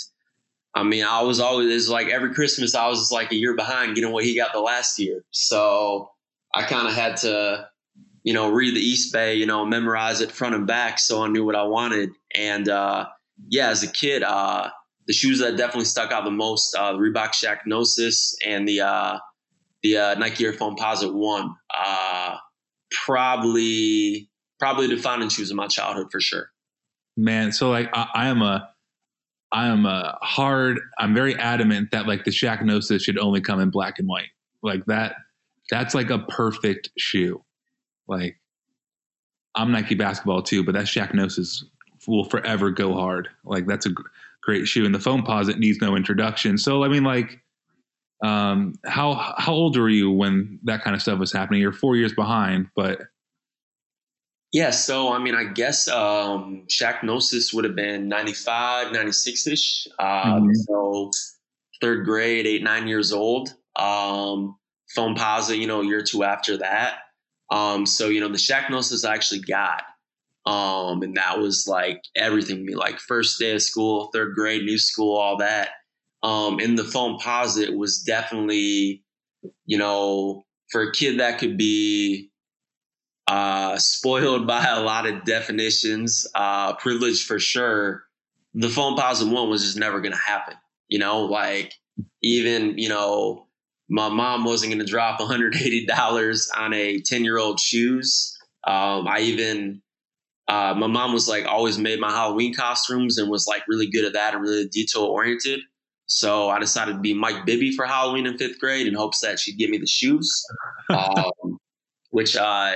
I 0.76 0.84
mean, 0.84 1.04
I 1.04 1.22
was 1.22 1.40
always 1.40 1.90
like 1.90 2.08
every 2.08 2.34
Christmas 2.34 2.76
I 2.76 2.88
was 2.88 3.00
just 3.00 3.12
like 3.12 3.32
a 3.32 3.36
year 3.36 3.56
behind 3.56 3.96
getting 3.96 4.12
what 4.12 4.24
he 4.24 4.36
got 4.36 4.54
the 4.54 4.60
last 4.60 5.00
year, 5.00 5.24
so 5.32 6.12
I 6.54 6.64
kind 6.64 6.88
of 6.88 6.94
had 6.94 7.18
to, 7.18 7.68
you 8.24 8.34
know, 8.34 8.50
read 8.50 8.76
the 8.76 8.94
Eastbay, 8.94 9.38
you 9.38 9.46
know, 9.46 9.66
memorize 9.66 10.22
it 10.22 10.32
front 10.32 10.56
and 10.56 10.68
back, 10.68 11.00
so 11.00 11.24
I 11.24 11.28
knew 11.28 11.46
what 11.46 11.56
I 11.56 11.64
wanted, 11.64 12.12
and 12.36 12.70
uh, 12.70 13.08
yeah, 13.50 13.70
as 13.70 13.84
a 13.84 13.92
kid, 13.92 14.24
uh, 14.24 14.70
the 15.08 15.14
shoes 15.14 15.40
that 15.40 15.58
definitely 15.58 15.86
stuck 15.86 16.12
out 16.12 16.26
the 16.26 16.32
most, 16.32 16.76
uh, 16.76 16.94
the 16.94 17.00
Reebok 17.00 17.32
Shaqnosis 17.32 18.36
and 18.46 18.68
the 18.68 18.82
uh, 18.82 19.20
the 19.84 19.98
uh, 19.98 20.16
Nike 20.16 20.46
Air 20.46 20.54
Foamposite 20.54 21.14
One. 21.14 21.56
Uh, 21.76 22.38
probably 23.06 24.30
probably 24.60 24.88
the 24.88 24.96
defining 24.96 25.30
shoes 25.30 25.50
of 25.50 25.58
my 25.58 25.68
childhood 25.68 26.08
for 26.12 26.20
sure. 26.20 26.50
Man, 27.16 27.52
so 27.52 27.70
like 27.70 27.90
I, 27.94 28.08
I 28.14 28.28
am 28.28 28.42
a 28.42 28.70
I 29.52 29.68
am 29.68 29.86
a 29.86 30.18
hard. 30.22 30.80
I'm 30.98 31.14
very 31.14 31.36
adamant 31.36 31.92
that 31.92 32.08
like 32.08 32.26
the 32.26 32.32
Shaqnosis 32.32 33.02
should 33.02 33.18
only 33.18 33.42
come 33.42 33.60
in 33.60 33.70
black 33.70 34.00
and 34.00 34.08
white. 34.08 34.30
Like 34.62 34.86
that. 34.86 35.16
That's 35.70 35.94
like 35.94 36.10
a 36.10 36.20
perfect 36.20 36.90
shoe. 36.98 37.44
Like 38.08 38.38
I'm 39.56 39.72
Nike 39.72 39.96
basketball 39.96 40.42
too, 40.42 40.64
but 40.64 40.74
that 40.74 40.86
Shaqnosis 40.86 41.64
will 42.08 42.26
forever 42.26 42.72
go 42.72 42.94
hard. 42.94 43.30
Like 43.44 43.66
that's 43.66 43.86
a 43.86 43.94
great 44.42 44.68
shoe, 44.68 44.86
and 44.86 44.94
the 44.94 45.00
Foamposite 45.00 45.58
needs 45.58 45.82
no 45.82 45.96
introduction. 45.96 46.58
So 46.58 46.84
I 46.84 46.88
mean, 46.88 47.04
like, 47.04 47.40
um, 48.24 48.74
how 48.86 49.36
how 49.38 49.54
old 49.54 49.78
were 49.78 49.90
you 49.90 50.12
when 50.12 50.60
that 50.64 50.84
kind 50.84 50.96
of 50.96 51.02
stuff 51.02 51.20
was 51.20 51.32
happening? 51.32 51.62
You're 51.62 51.74
four 51.74 51.96
years 51.96 52.14
behind, 52.14 52.68
but 52.76 53.02
yeah. 54.52 54.70
So 54.72 55.12
I 55.12 55.20
mean, 55.20 55.36
I 55.36 55.46
guess 55.46 55.88
um, 55.88 56.66
Shaqnosis 56.68 57.54
would 57.54 57.66
have 57.66 57.76
been 57.76 58.08
95, 58.08 58.92
96 58.92 59.48
ish. 59.48 59.88
Um, 60.00 60.08
mm-hmm. 60.08 60.54
So 60.54 61.12
third 61.82 62.06
grade, 62.06 62.48
eight 62.48 62.64
nine 62.64 62.88
years 62.88 63.12
old. 63.12 63.50
Um, 63.76 64.58
Phone 64.96 65.16
Foamposite, 65.16 65.60
you 65.60 65.68
know, 65.68 65.82
a 65.82 65.86
year 65.86 66.00
or 66.00 66.04
two 66.04 66.24
after 66.24 66.58
that. 66.58 67.00
Um, 67.52 67.86
so 67.86 68.08
you 68.08 68.20
know, 68.20 68.30
the 68.30 68.38
Shaqnosis 68.38 69.08
I 69.08 69.14
actually 69.14 69.42
got. 69.42 69.84
Um, 70.46 71.02
and 71.02 71.18
that 71.18 71.40
was 71.40 71.66
like 71.68 72.02
everything 72.16 72.58
to 72.58 72.64
me, 72.64 72.76
like 72.76 73.00
first 73.00 73.38
day 73.38 73.54
of 73.54 73.62
school, 73.62 74.10
third 74.14 74.34
grade, 74.34 74.64
new 74.64 74.78
school, 74.78 75.18
all 75.18 75.38
that. 75.38 75.72
Um, 76.24 76.60
and 76.60 76.78
the 76.78 76.86
Phone 76.86 77.20
Foamposite 77.20 77.76
was 77.76 78.02
definitely, 78.02 79.04
you 79.66 79.78
know, 79.78 80.46
for 80.72 80.84
a 80.84 80.92
kid 80.94 81.20
that 81.20 81.40
could 81.40 81.58
be 81.58 82.32
uh, 83.28 83.78
spoiled 83.78 84.48
by 84.48 84.66
a 84.66 84.82
lot 84.82 85.06
of 85.06 85.24
definitions, 85.26 86.26
uh, 86.36 86.74
privileged 86.76 87.26
for 87.26 87.40
sure. 87.40 88.04
The 88.54 88.70
phone 88.70 88.98
Foamposite 88.98 89.32
one 89.32 89.50
was 89.50 89.64
just 89.64 89.78
never 89.78 90.02
going 90.02 90.14
to 90.14 90.18
happen. 90.18 90.56
You 90.88 91.00
know, 91.00 91.26
like 91.26 91.74
even, 92.24 92.78
you 92.78 92.90
know, 92.90 93.48
my 93.90 94.10
mom 94.10 94.46
wasn't 94.46 94.72
going 94.72 94.86
to 94.86 94.90
drop 94.90 95.20
$180 95.20 96.48
on 96.58 96.74
a 96.74 97.02
10 97.02 97.24
year 97.24 97.38
old 97.38 97.60
shoes. 97.60 98.38
Um, 98.66 99.08
I 99.08 99.20
even, 99.20 99.82
uh, 100.48 100.74
my 100.78 100.88
mom 100.88 101.14
was 101.14 101.28
like 101.28 101.46
always 101.46 101.78
made 101.78 102.00
my 102.00 102.10
Halloween 102.10 102.54
costumes 102.54 103.18
and 103.18 103.30
was 103.30 103.48
like 103.48 103.64
really 103.68 103.90
good 103.90 104.06
at 104.06 104.14
that 104.14 104.34
and 104.34 104.42
really 104.42 104.68
detail 104.68 105.04
oriented. 105.04 105.60
So 106.08 106.50
I 106.50 106.60
decided 106.60 106.94
to 106.94 107.00
be 107.00 107.14
Mike 107.14 107.46
Bibby 107.46 107.72
for 107.72 107.86
Halloween 107.86 108.26
in 108.26 108.38
fifth 108.38 108.60
grade 108.60 108.88
in 108.88 108.94
hopes 108.94 109.20
that 109.22 109.40
she'd 109.40 109.58
give 109.58 109.70
me 109.70 109.78
the 109.78 109.88
shoes, 109.88 110.44
um, 110.90 111.58
which 112.12 112.36
uh, 112.38 112.76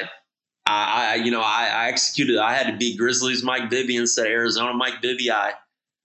I, 0.72 1.16
you 1.16 1.32
know, 1.32 1.42
I, 1.42 1.70
I, 1.74 1.88
executed. 1.88 2.38
I 2.38 2.54
had 2.54 2.68
to 2.68 2.78
beat 2.78 2.98
Grizzlies 2.98 3.44
Mike 3.44 3.70
Bibby 3.70 3.96
instead 3.96 4.28
of 4.28 4.32
Arizona 4.32 4.74
Mike 4.74 5.02
Bibby. 5.02 5.32
I, 5.32 5.54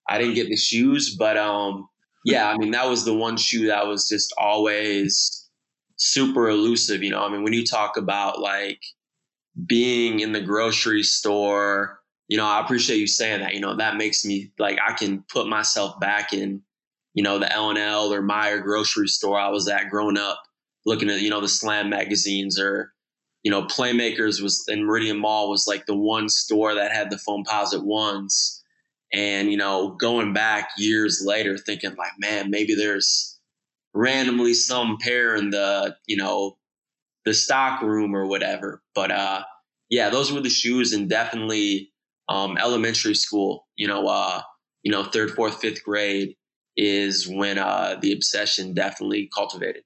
I 0.09 0.19
didn't 0.19 0.35
get 0.35 0.49
the 0.49 0.57
shoes, 0.57 1.15
but 1.15 1.37
um, 1.37 1.89
yeah, 2.25 2.49
I 2.49 2.57
mean 2.57 2.73
that 2.73 2.89
was 2.89 3.05
the 3.05 3.15
one 3.15 3.37
shoe 3.37 3.67
that 3.67 3.87
was 3.87 4.09
just 4.09 4.33
always 4.39 5.49
super 5.97 6.49
elusive. 6.49 7.03
You 7.03 7.11
know, 7.11 7.23
I 7.23 7.29
mean 7.29 7.43
when 7.43 7.53
you 7.53 7.65
talk 7.65 7.97
about 7.97 8.41
like 8.41 8.81
being 9.67 10.21
in 10.21 10.33
the 10.33 10.41
grocery 10.41 11.03
store, 11.03 12.01
you 12.29 12.37
know, 12.37 12.47
I 12.47 12.61
appreciate 12.61 12.99
you 12.99 13.07
saying 13.07 13.41
that. 13.41 13.55
You 13.55 13.61
know, 13.61 13.77
that 13.77 13.97
makes 13.97 14.25
me 14.25 14.53
like 14.59 14.79
I 14.85 14.93
can 14.93 15.25
put 15.33 15.49
myself 15.49 16.01
back 16.01 16.33
in, 16.33 16.63
you 17.15 17.23
know, 17.23 17.39
the 17.39 17.53
L 17.53 17.71
and 17.71 17.79
L 17.79 18.13
or 18.13 18.23
Meijer 18.23 18.63
grocery 18.63 19.09
store 19.09 19.39
I 19.39 19.49
was 19.49 19.69
at 19.69 19.91
growing 19.91 20.19
up, 20.19 20.43
looking 20.85 21.11
at 21.11 21.21
you 21.21 21.31
know 21.31 21.41
the 21.41 21.49
Slam 21.49 21.91
magazines 21.91 22.59
or 22.59 22.93
you 23.47 23.53
know, 23.53 23.63
Playmakers 23.63 24.43
was 24.43 24.65
in 24.67 24.83
Meridian 24.85 25.19
Mall 25.19 25.49
was 25.49 25.69
like 25.69 25.87
the 25.87 25.95
one 25.95 26.29
store 26.29 26.75
that 26.75 26.91
had 26.91 27.11
the 27.11 27.17
Foamposite 27.17 27.85
ones. 27.85 28.65
And, 29.13 29.53
you 29.53 29.57
know, 29.57 29.91
going 29.91 30.33
back 30.33 30.71
years 30.77 31.23
later 31.25 31.57
thinking 31.57 31.95
like, 31.95 32.11
man, 32.19 32.51
maybe 32.51 32.75
there's 32.75 33.39
randomly 33.95 34.53
some 34.53 34.99
pair 35.01 35.37
in 35.37 35.51
the, 35.51 35.97
you 36.09 36.17
know, 36.17 36.59
the 37.25 37.33
stock 37.33 37.83
room 37.83 38.17
or 38.17 38.27
whatever. 38.27 38.83
But 38.97 39.13
uh 39.13 39.45
yeah, 39.91 40.11
those 40.11 40.33
were 40.33 40.41
the 40.41 40.51
shoes 40.51 40.93
and 40.93 41.09
definitely 41.09 41.93
um 42.29 42.59
elementary 42.59 43.15
school, 43.15 43.69
you 43.77 43.87
know, 43.87 44.09
uh, 44.09 44.43
you 44.83 44.91
know, 44.91 45.05
third, 45.05 45.31
fourth, 45.31 45.61
fifth 45.61 45.85
grade 45.85 46.35
is 46.77 47.29
when 47.29 47.59
uh 47.59 47.97
the 48.03 48.13
obsession 48.13 48.75
definitely 48.75 49.31
cultivated. 49.33 49.85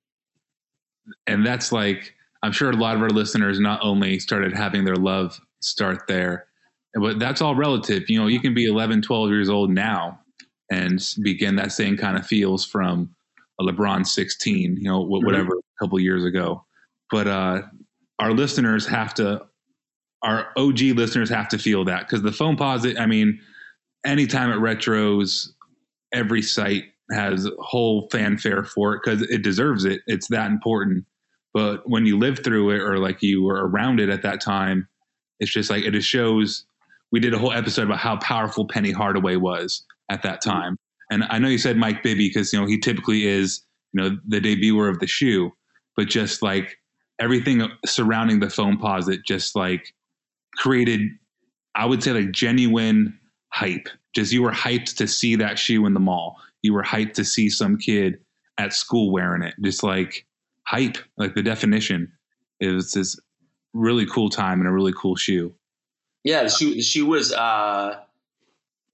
And 1.27 1.45
that's 1.47 1.73
like 1.73 2.15
I'm 2.43 2.53
sure 2.53 2.71
a 2.71 2.77
lot 2.77 2.97
of 2.97 3.03
our 3.03 3.11
listeners 3.11 3.61
not 3.61 3.81
only 3.83 4.19
started 4.19 4.53
having 4.53 4.85
their 4.85 4.97
love 4.97 5.41
start 5.61 6.07
there, 6.09 6.47
but 6.95 7.19
that's 7.19 7.43
all 7.43 7.55
relative. 7.55 8.09
You 8.09 8.21
know, 8.21 8.27
you 8.27 8.41
can 8.41 8.55
be 8.55 8.65
11, 8.65 9.03
12 9.03 9.31
years 9.31 9.49
old 9.49 9.71
now 9.71 10.21
and 10.71 11.01
begin 11.23 11.57
that 11.57 11.73
same 11.73 11.97
kind 11.97 12.17
of 12.17 12.27
feels 12.27 12.65
from 12.65 13.15
a 13.61 13.65
LeBron 13.65 14.07
16, 14.07 14.77
you 14.77 14.85
know, 14.85 15.03
mm-hmm. 15.05 15.25
whatever, 15.25 15.51
mm-hmm. 15.51 15.59
a 15.59 15.85
couple 15.85 16.01
years 16.01 16.25
ago. 16.25 16.65
But 17.11 17.27
uh, 17.27 17.63
our 18.19 18.33
listeners 18.33 18.87
have 18.87 19.15
to, 19.15 19.47
our 20.23 20.49
OG 20.57 20.81
listeners 20.95 21.29
have 21.29 21.49
to 21.49 21.59
feel 21.59 21.85
that 21.85 22.09
because 22.09 22.23
the 22.23 22.31
Foamposite, 22.31 22.99
I 22.99 23.07
mean, 23.07 23.41
anytime 24.05 24.51
it 24.51 24.57
retros, 24.57 25.49
every 26.13 26.43
site 26.43 26.85
has 27.11 27.49
whole 27.59 28.09
fanfare 28.11 28.65
for 28.65 28.95
it 28.95 29.03
because 29.05 29.23
it 29.23 29.43
deserves 29.43 29.85
it. 29.85 30.01
It's 30.07 30.29
that 30.29 30.51
important. 30.51 31.05
But 31.53 31.89
when 31.89 32.07
you 32.07 32.19
live 32.19 32.41
through 32.45 32.71
it 32.71 32.81
or 32.81 32.99
like 32.99 33.23
you 33.23 33.43
were 33.43 33.67
around 33.67 34.01
it 34.01 34.09
at 34.09 34.23
that 34.23 34.41
time, 34.41 34.89
it's 35.41 35.53
just 35.53 35.71
like 35.71 35.85
it 35.85 35.93
just 35.93 36.09
shows. 36.09 36.65
We 37.13 37.19
did 37.19 37.35
a 37.35 37.39
whole 37.39 37.53
episode 37.53 37.85
about 37.85 37.99
how 37.99 38.19
powerful 38.19 38.69
Penny 38.69 38.93
Hardaway 38.93 39.37
was 39.37 39.85
at 40.09 40.23
that 40.23 40.43
mm-hmm. 40.43 40.51
time. 40.51 40.77
And 41.11 41.25
I 41.29 41.39
know 41.39 41.49
you 41.49 41.59
said 41.59 41.77
Mike 41.77 42.03
Bibby 42.03 42.29
because 42.29 42.53
you 42.53 42.61
know 42.61 42.67
he 42.67 42.79
typically 42.79 43.27
is 43.27 43.65
you 43.93 44.03
know 44.03 44.17
the 44.29 44.41
debuter 44.41 44.89
of 44.89 45.01
the 45.01 45.07
shoe, 45.07 45.51
but 45.97 46.09
just 46.09 46.43
like 46.43 46.77
everything 47.19 47.69
surrounding 47.85 48.41
the 48.41 48.47
Foamposite 48.47 49.25
just 49.27 49.57
like 49.57 49.93
created 50.57 51.03
I 51.75 51.87
would 51.87 52.03
say 52.03 52.13
like 52.13 52.33
genuine 52.33 53.19
hype. 53.53 53.89
Just 54.15 54.33
you 54.33 54.43
were 54.43 54.53
hyped 54.53 54.97
to 54.97 55.07
see 55.07 55.37
that 55.37 55.59
shoe 55.59 55.87
in 55.87 55.95
the 55.95 56.01
mall. 56.01 56.37
You 56.63 56.75
were 56.75 56.83
hyped 56.83 57.15
to 57.15 57.25
see 57.25 57.49
some 57.49 57.79
kid 57.79 58.19
at 58.59 58.73
school 58.73 59.13
wearing 59.13 59.43
it. 59.43 59.55
Just 59.63 59.83
like 59.83 60.27
hype, 60.71 60.99
like 61.17 61.35
the 61.35 61.43
definition. 61.43 62.13
It 62.61 62.69
was 62.69 62.93
this 62.93 63.19
really 63.73 64.07
cool 64.07 64.31
time 64.31 64.61
and 64.61 64.69
a 64.69 64.73
really 64.73 64.93
cool 64.97 65.17
shoe. 65.17 65.53
Yeah, 66.23 66.45
the 66.45 66.51
shoe 66.51 66.75
the 66.75 66.83
shoe 66.83 67.07
was 67.07 67.33
uh 67.33 67.97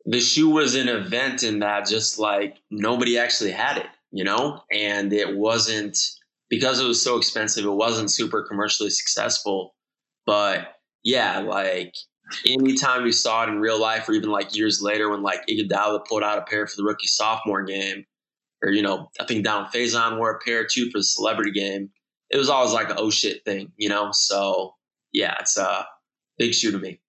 the 0.06 0.20
shoe 0.20 0.48
was 0.48 0.74
an 0.74 0.88
event 0.88 1.42
in 1.42 1.58
that 1.58 1.86
just 1.86 2.18
like 2.18 2.56
nobody 2.70 3.18
actually 3.18 3.50
had 3.50 3.76
it, 3.76 3.86
you 4.12 4.24
know? 4.24 4.62
And 4.72 5.12
it 5.12 5.36
wasn't 5.36 5.98
because 6.48 6.80
it 6.80 6.86
was 6.86 7.02
so 7.02 7.18
expensive, 7.18 7.64
it 7.64 7.70
wasn't 7.70 8.10
super 8.10 8.42
commercially 8.42 8.90
successful. 8.90 9.74
But 10.24 10.76
yeah, 11.02 11.40
like 11.40 11.94
anytime 12.46 13.04
you 13.04 13.12
saw 13.12 13.42
it 13.42 13.48
in 13.48 13.58
real 13.58 13.80
life 13.80 14.08
or 14.08 14.12
even 14.12 14.30
like 14.30 14.56
years 14.56 14.80
later 14.80 15.10
when 15.10 15.22
like 15.22 15.40
Iguodala 15.48 16.06
pulled 16.06 16.22
out 16.22 16.38
a 16.38 16.42
pair 16.42 16.66
for 16.66 16.76
the 16.76 16.84
rookie 16.84 17.08
sophomore 17.08 17.64
game, 17.64 18.06
or 18.62 18.70
you 18.70 18.82
know, 18.82 19.10
I 19.20 19.24
think 19.24 19.44
Donald 19.44 19.72
Faison 19.72 20.18
wore 20.18 20.32
a 20.32 20.38
pair 20.38 20.66
too 20.66 20.90
for 20.90 20.98
the 20.98 21.04
celebrity 21.04 21.52
game. 21.52 21.90
It 22.30 22.36
was 22.36 22.48
always 22.48 22.72
like 22.72 22.90
an 22.90 22.96
oh 22.98 23.10
shit 23.10 23.44
thing, 23.44 23.72
you 23.76 23.88
know. 23.88 24.10
So 24.12 24.74
yeah, 25.12 25.34
it's 25.40 25.56
a 25.56 25.86
big 26.38 26.54
shoe 26.54 26.72
to 26.72 26.78
me. 26.78 27.00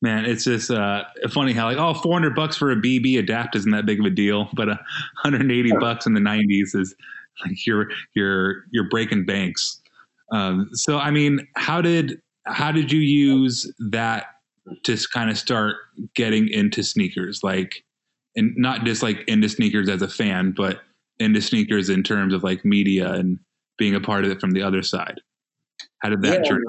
Man, 0.00 0.24
it's 0.24 0.44
just 0.44 0.70
uh, 0.70 1.04
funny 1.30 1.52
how 1.52 1.66
like 1.66 1.78
oh 1.78 1.94
400 1.94 2.34
bucks 2.34 2.56
for 2.56 2.70
a 2.72 2.76
BB 2.76 3.18
adapt 3.18 3.54
isn't 3.56 3.70
that 3.70 3.86
big 3.86 4.00
of 4.00 4.06
a 4.06 4.10
deal, 4.10 4.48
but 4.54 4.68
uh, 4.68 4.76
180 5.22 5.72
bucks 5.78 6.06
in 6.06 6.14
the 6.14 6.20
90s 6.20 6.74
is 6.74 6.94
like 7.44 7.66
you're 7.66 7.88
you're 8.14 8.64
you're 8.70 8.88
breaking 8.88 9.24
banks. 9.24 9.80
Um, 10.32 10.70
so 10.72 10.98
I 10.98 11.10
mean, 11.10 11.46
how 11.56 11.80
did 11.80 12.20
how 12.46 12.72
did 12.72 12.90
you 12.90 13.00
use 13.00 13.70
that 13.90 14.26
to 14.84 14.96
kind 15.12 15.30
of 15.30 15.38
start 15.38 15.76
getting 16.14 16.48
into 16.48 16.82
sneakers? 16.82 17.42
Like, 17.42 17.84
and 18.36 18.56
not 18.56 18.84
just 18.84 19.02
like 19.02 19.24
into 19.28 19.48
sneakers 19.48 19.88
as 19.88 20.02
a 20.02 20.08
fan, 20.08 20.52
but 20.56 20.80
into 21.18 21.40
sneakers 21.40 21.88
in 21.88 22.02
terms 22.02 22.34
of 22.34 22.42
like 22.42 22.64
media 22.64 23.12
and 23.12 23.38
being 23.78 23.94
a 23.94 24.00
part 24.00 24.24
of 24.24 24.30
it 24.30 24.40
from 24.40 24.52
the 24.52 24.62
other 24.62 24.82
side? 24.82 25.20
How 26.00 26.10
did 26.10 26.22
that 26.22 26.44
yeah, 26.44 26.48
journey? 26.48 26.64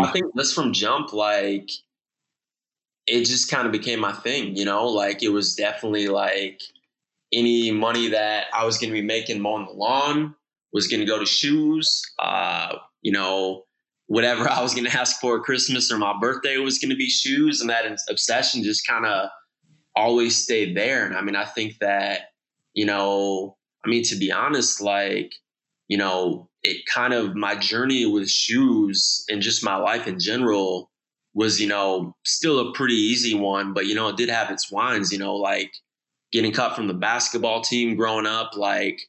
I 0.00 0.10
think 0.10 0.26
this 0.34 0.52
from 0.52 0.72
jump, 0.72 1.12
like 1.12 1.70
it 3.06 3.24
just 3.24 3.50
kind 3.50 3.66
of 3.66 3.72
became 3.72 4.00
my 4.00 4.12
thing, 4.12 4.56
you 4.56 4.64
know, 4.64 4.86
like 4.86 5.22
it 5.22 5.30
was 5.30 5.54
definitely 5.54 6.08
like 6.08 6.60
any 7.32 7.70
money 7.70 8.08
that 8.08 8.46
I 8.52 8.64
was 8.64 8.78
going 8.78 8.90
to 8.90 9.00
be 9.00 9.06
making 9.06 9.40
mowing 9.40 9.66
the 9.66 9.72
lawn 9.72 10.34
was 10.72 10.86
going 10.86 11.00
to 11.00 11.06
go 11.06 11.18
to 11.18 11.26
shoes. 11.26 12.02
Uh, 12.18 12.76
you 13.02 13.12
know, 13.12 13.64
whatever 14.06 14.48
I 14.50 14.62
was 14.62 14.74
going 14.74 14.86
to 14.86 14.96
ask 14.96 15.20
for 15.20 15.40
Christmas 15.40 15.90
or 15.90 15.98
my 15.98 16.14
birthday 16.20 16.58
was 16.58 16.78
going 16.78 16.90
to 16.90 16.96
be 16.96 17.08
shoes. 17.08 17.60
And 17.60 17.70
that 17.70 17.84
obsession 18.08 18.62
just 18.62 18.86
kind 18.86 19.06
of 19.06 19.30
always 19.98 20.42
stayed 20.42 20.76
there. 20.76 21.04
And 21.04 21.16
I 21.16 21.22
mean, 21.22 21.36
I 21.36 21.44
think 21.44 21.78
that, 21.80 22.30
you 22.72 22.86
know, 22.86 23.56
I 23.84 23.88
mean, 23.88 24.04
to 24.04 24.16
be 24.16 24.30
honest, 24.30 24.80
like, 24.80 25.34
you 25.88 25.98
know, 25.98 26.48
it 26.62 26.86
kind 26.86 27.12
of 27.12 27.34
my 27.34 27.54
journey 27.56 28.06
with 28.06 28.30
shoes 28.30 29.24
and 29.28 29.42
just 29.42 29.64
my 29.64 29.76
life 29.76 30.06
in 30.06 30.18
general 30.18 30.90
was, 31.34 31.60
you 31.60 31.68
know, 31.68 32.14
still 32.24 32.58
a 32.58 32.72
pretty 32.72 32.94
easy 32.94 33.34
one, 33.34 33.74
but, 33.74 33.86
you 33.86 33.94
know, 33.94 34.08
it 34.08 34.16
did 34.16 34.28
have 34.28 34.50
its 34.50 34.70
wines, 34.70 35.12
you 35.12 35.18
know, 35.18 35.36
like 35.36 35.72
getting 36.32 36.52
cut 36.52 36.74
from 36.74 36.86
the 36.86 36.94
basketball 36.94 37.62
team 37.62 37.96
growing 37.96 38.26
up, 38.26 38.56
like, 38.56 39.00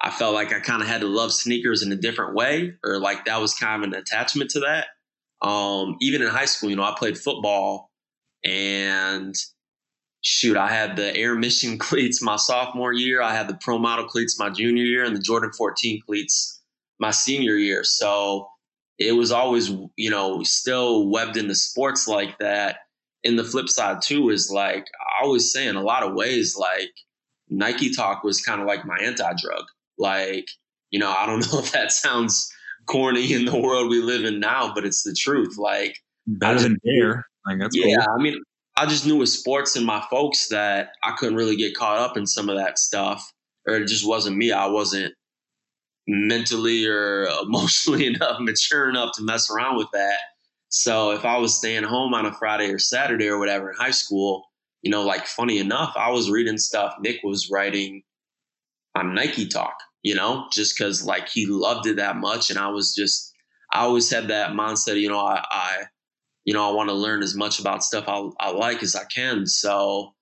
I 0.00 0.10
felt 0.10 0.34
like 0.34 0.52
I 0.52 0.60
kind 0.60 0.82
of 0.82 0.88
had 0.88 1.00
to 1.00 1.06
love 1.06 1.32
sneakers 1.32 1.82
in 1.82 1.90
a 1.90 1.96
different 1.96 2.34
way, 2.34 2.74
or 2.84 2.98
like 2.98 3.24
that 3.24 3.40
was 3.40 3.54
kind 3.54 3.82
of 3.82 3.88
an 3.88 3.94
attachment 3.94 4.50
to 4.50 4.60
that. 4.60 4.88
Um, 5.46 5.96
even 6.00 6.22
in 6.22 6.28
high 6.28 6.44
school, 6.44 6.70
you 6.70 6.76
know, 6.76 6.82
I 6.82 6.94
played 6.98 7.16
football 7.16 7.90
and 8.44 9.34
shoot, 10.26 10.56
I 10.56 10.68
had 10.68 10.96
the 10.96 11.14
Air 11.16 11.36
Mission 11.36 11.78
cleats 11.88 12.20
my 12.20 12.36
sophomore 12.36 12.92
year. 12.92 13.22
I 13.22 13.34
had 13.34 13.48
the 13.48 13.58
Pro 13.60 13.78
Model 13.78 14.06
cleats 14.06 14.38
my 14.38 14.50
junior 14.50 14.82
year 14.82 15.04
and 15.04 15.14
the 15.14 15.20
Jordan 15.20 15.52
14 15.56 16.02
cleats 16.04 16.60
my 16.98 17.12
senior 17.12 17.54
year. 17.54 17.84
So 17.84 18.48
it 18.98 19.12
was 19.12 19.30
always, 19.30 19.70
you 19.96 20.10
know, 20.10 20.42
still 20.42 21.08
webbed 21.08 21.36
into 21.36 21.54
sports 21.54 22.08
like 22.08 22.38
that. 22.38 22.78
And 23.24 23.38
the 23.38 23.44
flip 23.44 23.68
side 23.68 24.02
too 24.02 24.30
is 24.30 24.50
like, 24.50 24.86
I 25.20 25.24
always 25.24 25.52
say 25.52 25.66
in 25.68 25.76
a 25.76 25.82
lot 25.82 26.02
of 26.02 26.14
ways, 26.14 26.56
like 26.56 26.90
Nike 27.48 27.92
Talk 27.94 28.24
was 28.24 28.40
kind 28.40 28.60
of 28.60 28.66
like 28.66 28.84
my 28.84 28.96
anti 29.00 29.32
drug. 29.40 29.64
Like, 29.98 30.46
you 30.90 30.98
know, 30.98 31.14
I 31.16 31.26
don't 31.26 31.40
know 31.52 31.60
if 31.60 31.70
that 31.72 31.92
sounds 31.92 32.50
corny 32.86 33.32
in 33.32 33.44
the 33.44 33.56
world 33.56 33.90
we 33.90 34.00
live 34.00 34.24
in 34.24 34.40
now, 34.40 34.74
but 34.74 34.84
it's 34.84 35.02
the 35.02 35.14
truth. 35.14 35.56
Like, 35.56 35.98
better 36.26 36.60
than 36.60 36.78
Dare. 36.84 37.26
Like, 37.46 37.58
that's 37.60 37.76
yeah, 37.76 37.96
cool. 37.96 38.14
I 38.18 38.22
mean, 38.22 38.40
I 38.76 38.86
just 38.86 39.06
knew 39.06 39.16
with 39.16 39.30
sports 39.30 39.74
and 39.76 39.86
my 39.86 40.04
folks 40.10 40.48
that 40.48 40.90
I 41.02 41.12
couldn't 41.16 41.36
really 41.36 41.56
get 41.56 41.76
caught 41.76 41.98
up 41.98 42.16
in 42.16 42.26
some 42.26 42.48
of 42.48 42.56
that 42.56 42.78
stuff, 42.78 43.32
or 43.66 43.76
it 43.76 43.86
just 43.86 44.06
wasn't 44.06 44.36
me. 44.36 44.52
I 44.52 44.66
wasn't 44.66 45.14
mentally 46.06 46.86
or 46.86 47.26
emotionally 47.42 48.06
enough, 48.06 48.38
mature 48.40 48.88
enough 48.88 49.12
to 49.16 49.22
mess 49.22 49.50
around 49.50 49.76
with 49.76 49.88
that. 49.92 50.18
So 50.68 51.12
if 51.12 51.24
I 51.24 51.38
was 51.38 51.56
staying 51.56 51.84
home 51.84 52.12
on 52.12 52.26
a 52.26 52.34
Friday 52.34 52.70
or 52.70 52.78
Saturday 52.78 53.28
or 53.28 53.38
whatever 53.38 53.70
in 53.70 53.76
high 53.76 53.92
school, 53.92 54.44
you 54.82 54.90
know, 54.90 55.02
like 55.02 55.26
funny 55.26 55.58
enough, 55.58 55.94
I 55.96 56.10
was 56.10 56.30
reading 56.30 56.58
stuff 56.58 56.94
Nick 57.00 57.20
was 57.24 57.48
writing 57.50 58.02
on 58.94 59.14
Nike 59.14 59.46
Talk, 59.46 59.74
you 60.02 60.14
know, 60.14 60.46
just 60.52 60.76
because 60.76 61.04
like 61.04 61.28
he 61.28 61.46
loved 61.46 61.86
it 61.86 61.96
that 61.96 62.16
much. 62.16 62.50
And 62.50 62.58
I 62.58 62.68
was 62.68 62.94
just, 62.94 63.32
I 63.72 63.80
always 63.80 64.10
had 64.10 64.28
that 64.28 64.50
mindset, 64.50 65.00
you 65.00 65.08
know, 65.08 65.20
I, 65.20 65.42
I 65.50 65.84
you 66.46 66.54
know, 66.54 66.66
I 66.66 66.72
want 66.72 66.88
to 66.88 66.94
learn 66.94 67.22
as 67.22 67.34
much 67.34 67.58
about 67.58 67.82
stuff 67.84 68.04
I, 68.06 68.28
I 68.38 68.50
like 68.52 68.82
as 68.82 68.94
I 68.94 69.04
can. 69.04 69.46
So, 69.46 70.14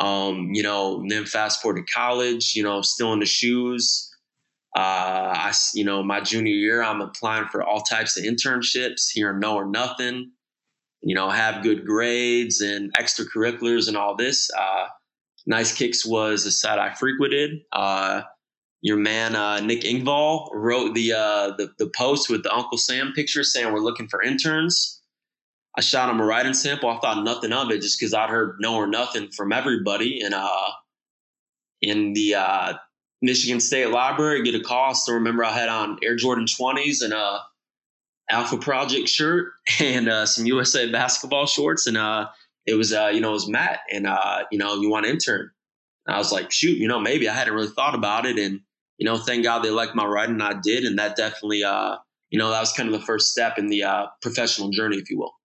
um, 0.00 0.50
you 0.54 0.62
know, 0.62 1.04
then 1.08 1.26
fast 1.26 1.60
forward 1.60 1.86
to 1.86 1.92
college, 1.92 2.54
you 2.56 2.62
know, 2.62 2.80
still 2.80 3.12
in 3.12 3.20
the 3.20 3.26
shoes. 3.26 4.10
Uh, 4.74 4.80
I, 4.80 5.52
you 5.74 5.84
know, 5.84 6.02
my 6.02 6.20
junior 6.20 6.54
year, 6.54 6.82
I'm 6.82 7.02
applying 7.02 7.48
for 7.48 7.62
all 7.62 7.82
types 7.82 8.16
of 8.16 8.24
internships 8.24 9.10
here, 9.12 9.32
no 9.34 9.56
or 9.56 9.66
nothing. 9.66 10.32
You 11.02 11.14
know, 11.14 11.28
have 11.28 11.62
good 11.62 11.84
grades 11.84 12.60
and 12.62 12.90
extracurriculars 12.94 13.88
and 13.88 13.96
all 13.96 14.16
this. 14.16 14.50
Uh, 14.58 14.86
nice 15.46 15.74
Kicks 15.74 16.04
was 16.04 16.46
a 16.46 16.50
site 16.50 16.78
I 16.78 16.94
frequented. 16.94 17.60
Uh, 17.72 18.22
your 18.80 18.96
man 18.96 19.36
uh, 19.36 19.60
Nick 19.60 19.82
Engvall 19.82 20.48
wrote 20.54 20.94
the, 20.94 21.12
uh, 21.12 21.52
the 21.58 21.70
the 21.78 21.90
post 21.96 22.30
with 22.30 22.42
the 22.42 22.54
Uncle 22.54 22.78
Sam 22.78 23.12
picture 23.12 23.42
saying 23.44 23.72
we're 23.72 23.80
looking 23.80 24.08
for 24.08 24.22
interns. 24.22 24.97
I 25.76 25.80
shot 25.80 26.10
him 26.10 26.20
a 26.20 26.24
writing 26.24 26.54
sample. 26.54 26.88
I 26.88 26.98
thought 26.98 27.24
nothing 27.24 27.52
of 27.52 27.70
it 27.70 27.82
just 27.82 27.98
because 27.98 28.14
I'd 28.14 28.30
heard 28.30 28.56
no 28.60 28.76
or 28.76 28.86
nothing 28.86 29.30
from 29.30 29.52
everybody. 29.52 30.20
And 30.22 30.34
uh, 30.34 30.70
in 31.80 32.14
the 32.14 32.34
uh, 32.34 32.74
Michigan 33.22 33.60
State 33.60 33.90
Library, 33.90 34.42
get 34.42 34.54
a 34.54 34.60
call. 34.60 34.94
Still 34.94 35.14
remember 35.14 35.44
I 35.44 35.52
had 35.52 35.68
on 35.68 35.98
Air 36.02 36.16
Jordan 36.16 36.46
20s 36.46 37.02
and 37.02 37.12
a 37.12 37.40
Alpha 38.30 38.58
Project 38.58 39.08
shirt 39.08 39.52
and 39.80 40.08
uh, 40.08 40.26
some 40.26 40.46
USA 40.46 40.90
basketball 40.90 41.46
shorts. 41.46 41.86
And 41.86 41.96
uh, 41.96 42.28
it 42.66 42.74
was, 42.74 42.92
uh, 42.92 43.10
you 43.12 43.20
know, 43.20 43.30
it 43.30 43.34
was 43.34 43.48
Matt. 43.48 43.80
And, 43.92 44.06
uh, 44.06 44.44
you 44.50 44.58
know, 44.58 44.80
you 44.80 44.90
want 44.90 45.06
to 45.06 45.10
intern. 45.10 45.50
And 46.06 46.14
I 46.14 46.18
was 46.18 46.32
like, 46.32 46.50
shoot, 46.50 46.78
you 46.78 46.88
know, 46.88 47.00
maybe 47.00 47.28
I 47.28 47.34
hadn't 47.34 47.54
really 47.54 47.68
thought 47.68 47.94
about 47.94 48.26
it. 48.26 48.38
And, 48.38 48.60
you 48.98 49.04
know, 49.04 49.16
thank 49.16 49.44
God 49.44 49.62
they 49.62 49.70
liked 49.70 49.94
my 49.94 50.06
writing. 50.06 50.40
I 50.40 50.54
did. 50.60 50.84
And 50.84 50.98
that 50.98 51.16
definitely, 51.16 51.62
uh, 51.62 51.96
you 52.30 52.38
know, 52.38 52.50
that 52.50 52.60
was 52.60 52.72
kind 52.72 52.92
of 52.92 52.98
the 52.98 53.06
first 53.06 53.30
step 53.30 53.58
in 53.58 53.68
the 53.68 54.08
professional 54.20 54.70
journey, 54.70 54.96
if 54.96 55.10
you 55.10 55.18
will. 55.18 55.37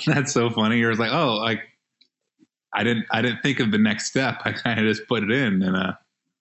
That's 0.06 0.32
so 0.32 0.50
funny. 0.50 0.78
You're 0.78 0.94
like, 0.94 1.12
oh, 1.12 1.36
like 1.36 1.60
I 2.74 2.84
didn't, 2.84 3.06
I 3.10 3.22
didn't 3.22 3.42
think 3.42 3.60
of 3.60 3.70
the 3.70 3.78
next 3.78 4.06
step. 4.06 4.40
I 4.44 4.52
kind 4.52 4.80
of 4.80 4.86
just 4.86 5.08
put 5.08 5.22
it 5.22 5.30
in, 5.30 5.62
and 5.62 5.76
uh, 5.76 5.92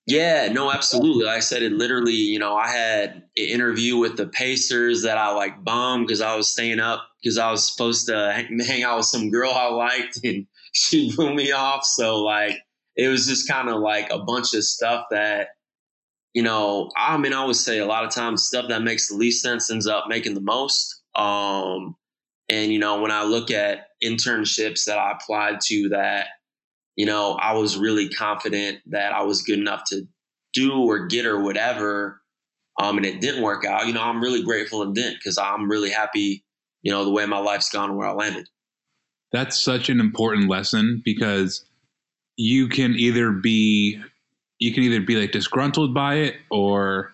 yeah, 0.07 0.49
no, 0.51 0.71
absolutely. 0.71 1.25
Like 1.25 1.37
I 1.37 1.41
said 1.41 1.63
it 1.63 1.71
literally. 1.71 2.13
You 2.13 2.39
know, 2.39 2.55
I 2.55 2.67
had 2.67 3.15
an 3.15 3.23
interview 3.35 3.97
with 3.97 4.17
the 4.17 4.27
Pacers 4.27 5.03
that 5.03 5.17
I 5.17 5.33
like 5.33 5.63
bombed 5.63 6.07
because 6.07 6.21
I 6.21 6.35
was 6.35 6.49
staying 6.49 6.79
up 6.79 7.07
because 7.21 7.37
I 7.37 7.51
was 7.51 7.71
supposed 7.71 8.07
to 8.07 8.45
hang 8.65 8.83
out 8.83 8.97
with 8.97 9.05
some 9.05 9.29
girl 9.29 9.51
I 9.51 9.67
liked, 9.67 10.19
and 10.23 10.47
she 10.73 11.15
blew 11.15 11.33
me 11.33 11.51
off. 11.51 11.85
So 11.85 12.23
like, 12.23 12.57
it 12.95 13.07
was 13.07 13.27
just 13.27 13.47
kind 13.47 13.69
of 13.69 13.79
like 13.81 14.09
a 14.11 14.19
bunch 14.19 14.53
of 14.53 14.63
stuff 14.63 15.05
that. 15.11 15.49
You 16.33 16.43
know, 16.43 16.89
I 16.95 17.17
mean, 17.17 17.33
I 17.33 17.43
would 17.43 17.57
say 17.57 17.79
a 17.79 17.85
lot 17.85 18.05
of 18.05 18.11
times 18.11 18.45
stuff 18.45 18.69
that 18.69 18.83
makes 18.83 19.09
the 19.09 19.17
least 19.17 19.43
sense 19.43 19.69
ends 19.69 19.85
up 19.85 20.05
making 20.07 20.33
the 20.33 20.39
most. 20.39 21.01
Um, 21.13 21.97
and, 22.51 22.73
you 22.73 22.79
know, 22.79 23.01
when 23.01 23.11
I 23.11 23.23
look 23.23 23.49
at 23.49 23.87
internships 24.03 24.83
that 24.83 24.97
I 24.97 25.13
applied 25.13 25.61
to 25.67 25.89
that, 25.89 26.27
you 26.97 27.05
know, 27.05 27.37
I 27.41 27.53
was 27.53 27.77
really 27.77 28.09
confident 28.09 28.79
that 28.87 29.13
I 29.13 29.23
was 29.23 29.41
good 29.41 29.57
enough 29.57 29.83
to 29.85 30.05
do 30.53 30.83
or 30.83 31.07
get 31.07 31.25
or 31.25 31.41
whatever. 31.41 32.21
Um, 32.77 32.97
and 32.97 33.05
it 33.05 33.21
didn't 33.21 33.41
work 33.41 33.63
out. 33.63 33.87
You 33.87 33.93
know, 33.93 34.01
I'm 34.01 34.21
really 34.21 34.43
grateful 34.43 34.83
it 34.83 34.93
didn't 34.93 35.15
because 35.15 35.37
I'm 35.37 35.71
really 35.71 35.91
happy, 35.91 36.43
you 36.81 36.91
know, 36.91 37.05
the 37.05 37.11
way 37.11 37.25
my 37.25 37.37
life's 37.37 37.69
gone 37.69 37.95
where 37.95 38.09
I 38.09 38.11
landed. 38.11 38.49
That's 39.31 39.57
such 39.57 39.87
an 39.87 40.01
important 40.01 40.49
lesson 40.49 41.01
because 41.05 41.63
you 42.35 42.67
can 42.67 42.95
either 42.95 43.31
be 43.31 44.01
you 44.59 44.73
can 44.73 44.83
either 44.83 44.99
be 44.99 45.15
like 45.15 45.31
disgruntled 45.31 45.93
by 45.93 46.15
it 46.15 46.35
or 46.49 47.13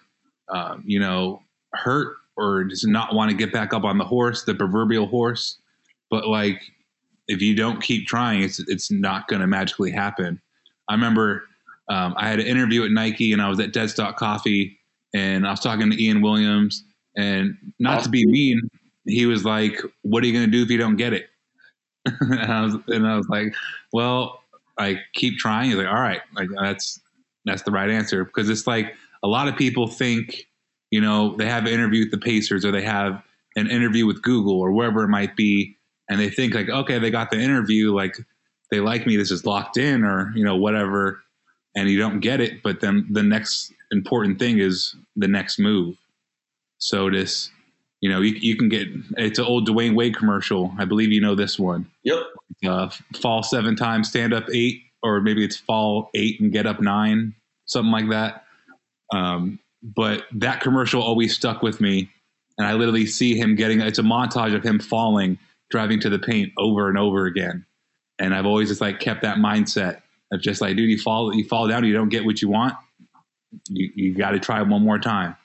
um, 0.49 0.83
you 0.85 0.99
know 0.99 1.43
hurt 1.73 2.15
or 2.37 2.63
just 2.65 2.87
not 2.87 3.13
want 3.15 3.31
to 3.31 3.35
get 3.35 3.51
back 3.51 3.73
up 3.73 3.83
on 3.83 3.97
the 3.97 4.05
horse, 4.05 4.43
the 4.43 4.55
proverbial 4.55 5.07
horse. 5.07 5.57
But 6.09 6.27
like, 6.27 6.61
if 7.27 7.41
you 7.41 7.55
don't 7.55 7.81
keep 7.81 8.07
trying, 8.07 8.43
it's 8.43 8.59
it's 8.59 8.91
not 8.91 9.27
going 9.27 9.41
to 9.41 9.47
magically 9.47 9.91
happen. 9.91 10.39
I 10.87 10.93
remember 10.93 11.43
um, 11.89 12.13
I 12.17 12.29
had 12.29 12.39
an 12.39 12.47
interview 12.47 12.85
at 12.85 12.91
Nike, 12.91 13.33
and 13.33 13.41
I 13.41 13.49
was 13.49 13.59
at 13.59 13.71
Deadstock 13.73 14.15
Coffee, 14.15 14.79
and 15.13 15.45
I 15.45 15.51
was 15.51 15.59
talking 15.59 15.89
to 15.91 16.01
Ian 16.01 16.21
Williams, 16.21 16.83
and 17.17 17.57
not 17.79 18.03
to 18.03 18.09
be 18.09 18.25
mean, 18.25 18.69
he 19.05 19.25
was 19.25 19.43
like, 19.43 19.81
"What 20.03 20.23
are 20.23 20.27
you 20.27 20.33
going 20.33 20.45
to 20.45 20.51
do 20.51 20.63
if 20.63 20.69
you 20.69 20.77
don't 20.77 20.97
get 20.97 21.13
it?" 21.13 21.29
and 22.05 22.51
I 22.51 22.61
was 22.61 22.75
and 22.87 23.07
I 23.07 23.17
was 23.17 23.27
like, 23.29 23.53
"Well, 23.91 24.41
I 24.77 25.01
keep 25.13 25.37
trying." 25.37 25.69
He's 25.69 25.75
like, 25.75 25.87
"All 25.87 25.95
right, 25.95 26.21
like 26.35 26.49
that's 26.61 26.99
that's 27.45 27.63
the 27.63 27.71
right 27.71 27.89
answer," 27.89 28.23
because 28.23 28.49
it's 28.49 28.67
like 28.67 28.93
a 29.23 29.27
lot 29.27 29.47
of 29.47 29.57
people 29.57 29.87
think 29.87 30.47
you 30.91 31.01
know, 31.01 31.35
they 31.35 31.45
have 31.45 31.65
an 31.65 31.73
interview 31.73 32.03
with 32.03 32.11
the 32.11 32.17
Pacers 32.17 32.65
or 32.65 32.71
they 32.71 32.81
have 32.81 33.21
an 33.55 33.69
interview 33.69 34.05
with 34.05 34.21
Google 34.21 34.59
or 34.59 34.71
wherever 34.71 35.03
it 35.03 35.09
might 35.09 35.35
be, 35.35 35.75
and 36.09 36.19
they 36.19 36.29
think 36.29 36.53
like, 36.53 36.69
okay, 36.69 36.99
they 36.99 37.09
got 37.09 37.31
the 37.31 37.39
interview, 37.39 37.93
like 37.93 38.15
they 38.71 38.79
like 38.79 39.05
me, 39.05 39.17
this 39.17 39.31
is 39.31 39.45
locked 39.45 39.77
in, 39.77 40.03
or 40.03 40.31
you 40.35 40.43
know, 40.43 40.55
whatever, 40.55 41.21
and 41.75 41.89
you 41.89 41.97
don't 41.97 42.19
get 42.19 42.39
it. 42.41 42.63
But 42.63 42.81
then 42.81 43.07
the 43.09 43.23
next 43.23 43.73
important 43.91 44.39
thing 44.39 44.59
is 44.59 44.95
the 45.15 45.27
next 45.27 45.59
move. 45.59 45.97
So 46.77 47.09
this, 47.09 47.49
you 48.01 48.09
know, 48.09 48.21
you, 48.21 48.35
you 48.39 48.55
can 48.55 48.69
get 48.69 48.87
it's 49.17 49.39
an 49.39 49.45
old 49.45 49.67
Dwyane 49.67 49.95
Wade 49.95 50.15
commercial. 50.15 50.73
I 50.77 50.85
believe 50.85 51.11
you 51.11 51.21
know 51.21 51.35
this 51.35 51.57
one. 51.57 51.89
Yep. 52.03 52.19
Uh, 52.65 52.89
fall 53.19 53.43
seven 53.43 53.75
times, 53.75 54.09
stand 54.09 54.33
up 54.33 54.45
eight, 54.53 54.81
or 55.03 55.21
maybe 55.21 55.43
it's 55.43 55.57
fall 55.57 56.09
eight 56.13 56.39
and 56.39 56.51
get 56.51 56.67
up 56.67 56.79
nine, 56.79 57.33
something 57.65 57.91
like 57.91 58.09
that. 58.09 58.43
Um, 59.13 59.59
but 59.83 60.23
that 60.33 60.61
commercial 60.61 61.01
always 61.01 61.35
stuck 61.35 61.61
with 61.61 61.79
me. 61.81 62.09
And 62.57 62.65
I 62.65 62.73
literally 62.73 63.05
see 63.05 63.35
him 63.35 63.55
getting 63.55 63.81
it's 63.81 63.99
a 63.99 64.03
montage 64.03 64.55
of 64.55 64.63
him 64.63 64.79
falling, 64.79 65.37
driving 65.69 65.99
to 66.01 66.09
the 66.09 66.19
paint 66.19 66.51
over 66.57 66.89
and 66.89 66.97
over 66.97 67.25
again. 67.25 67.65
And 68.19 68.33
I've 68.33 68.45
always 68.45 68.69
just 68.69 68.81
like 68.81 68.99
kept 68.99 69.21
that 69.21 69.37
mindset 69.37 70.01
of 70.31 70.41
just 70.41 70.59
like, 70.59 70.75
dude, 70.75 70.89
you 70.89 70.97
fall 70.97 71.33
you 71.33 71.47
fall 71.47 71.67
down, 71.67 71.85
you 71.85 71.93
don't 71.93 72.09
get 72.09 72.25
what 72.25 72.41
you 72.41 72.49
want. 72.49 72.73
You 73.69 73.91
you 73.95 74.15
gotta 74.15 74.39
try 74.39 74.61
one 74.63 74.83
more 74.83 74.97
time. 74.97 75.35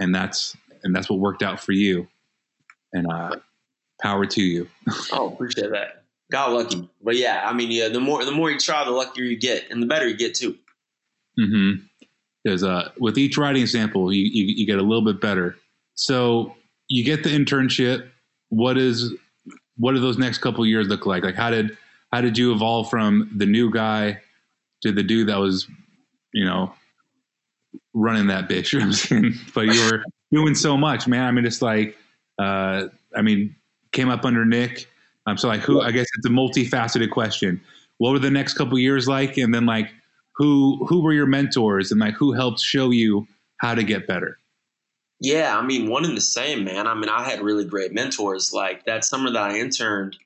And 0.00 0.14
that's 0.14 0.56
and 0.82 0.94
that's 0.94 1.08
what 1.08 1.20
worked 1.20 1.42
out 1.42 1.60
for 1.60 1.72
you. 1.72 2.08
And 2.92 3.06
uh 3.10 3.36
power 4.02 4.26
to 4.26 4.42
you. 4.42 4.68
oh, 5.12 5.28
appreciate 5.28 5.70
that. 5.70 6.02
Got 6.30 6.52
lucky. 6.52 6.88
But 7.02 7.16
yeah, 7.16 7.44
I 7.46 7.52
mean, 7.52 7.70
yeah, 7.70 7.88
the 7.88 8.00
more 8.00 8.24
the 8.24 8.32
more 8.32 8.50
you 8.50 8.58
try, 8.58 8.84
the 8.84 8.90
luckier 8.90 9.24
you 9.24 9.38
get, 9.38 9.70
and 9.70 9.80
the 9.80 9.86
better 9.86 10.08
you 10.08 10.16
get 10.16 10.34
too. 10.34 10.58
Mm-hmm 11.38 11.86
because 12.48 12.64
uh, 12.64 12.90
with 12.98 13.18
each 13.18 13.36
writing 13.36 13.66
sample, 13.66 14.10
you, 14.10 14.24
you, 14.24 14.54
you, 14.54 14.66
get 14.66 14.78
a 14.78 14.82
little 14.82 15.04
bit 15.04 15.20
better. 15.20 15.58
So 15.96 16.56
you 16.88 17.04
get 17.04 17.22
the 17.22 17.28
internship. 17.28 18.08
What 18.48 18.78
is 18.78 19.12
what 19.76 19.92
do 19.92 20.00
those 20.00 20.16
next 20.16 20.38
couple 20.38 20.64
years 20.64 20.88
look 20.88 21.04
like? 21.04 21.24
Like 21.24 21.34
how 21.34 21.50
did 21.50 21.76
how 22.10 22.22
did 22.22 22.38
you 22.38 22.52
evolve 22.52 22.88
from 22.88 23.30
the 23.36 23.44
new 23.44 23.70
guy 23.70 24.22
to 24.82 24.92
the 24.92 25.02
dude 25.02 25.28
that 25.28 25.38
was, 25.38 25.68
you 26.32 26.46
know, 26.46 26.72
running 27.92 28.28
that 28.28 28.48
bitch? 28.48 28.72
You 28.72 28.78
know 28.78 28.86
I'm 28.86 28.92
saying? 28.92 29.34
But 29.54 29.66
you 29.66 29.90
were 29.90 30.02
doing 30.32 30.54
so 30.54 30.76
much, 30.78 31.06
man. 31.06 31.26
I 31.26 31.30
mean, 31.30 31.44
it's 31.44 31.60
like, 31.60 31.98
uh, 32.38 32.86
I 33.14 33.20
mean, 33.20 33.54
came 33.92 34.08
up 34.08 34.24
under 34.24 34.46
Nick. 34.46 34.88
Um, 35.26 35.36
so 35.36 35.48
like, 35.48 35.60
who? 35.60 35.82
I 35.82 35.90
guess 35.90 36.06
it's 36.16 36.26
a 36.26 36.30
multifaceted 36.30 37.10
question. 37.10 37.60
What 37.98 38.12
were 38.12 38.18
the 38.18 38.30
next 38.30 38.54
couple 38.54 38.78
years 38.78 39.06
like? 39.06 39.36
And 39.36 39.54
then 39.54 39.66
like, 39.66 39.90
who 40.38 40.86
who 40.86 41.02
were 41.02 41.12
your 41.12 41.26
mentors 41.26 41.90
and 41.90 42.00
like 42.00 42.14
who 42.14 42.32
helped 42.32 42.60
show 42.60 42.90
you 42.90 43.26
how 43.58 43.74
to 43.74 43.82
get 43.82 44.06
better? 44.06 44.38
Yeah, 45.20 45.58
I 45.58 45.62
mean, 45.66 45.90
one 45.90 46.04
and 46.04 46.16
the 46.16 46.22
same, 46.22 46.64
man. 46.64 46.86
I 46.86 46.94
mean, 46.94 47.08
I 47.08 47.28
had 47.28 47.42
really 47.42 47.64
great 47.64 47.92
mentors. 47.92 48.52
Like 48.52 48.84
that 48.86 49.04
summer 49.04 49.32
that 49.32 49.50
I 49.50 49.58
interned, 49.58 50.16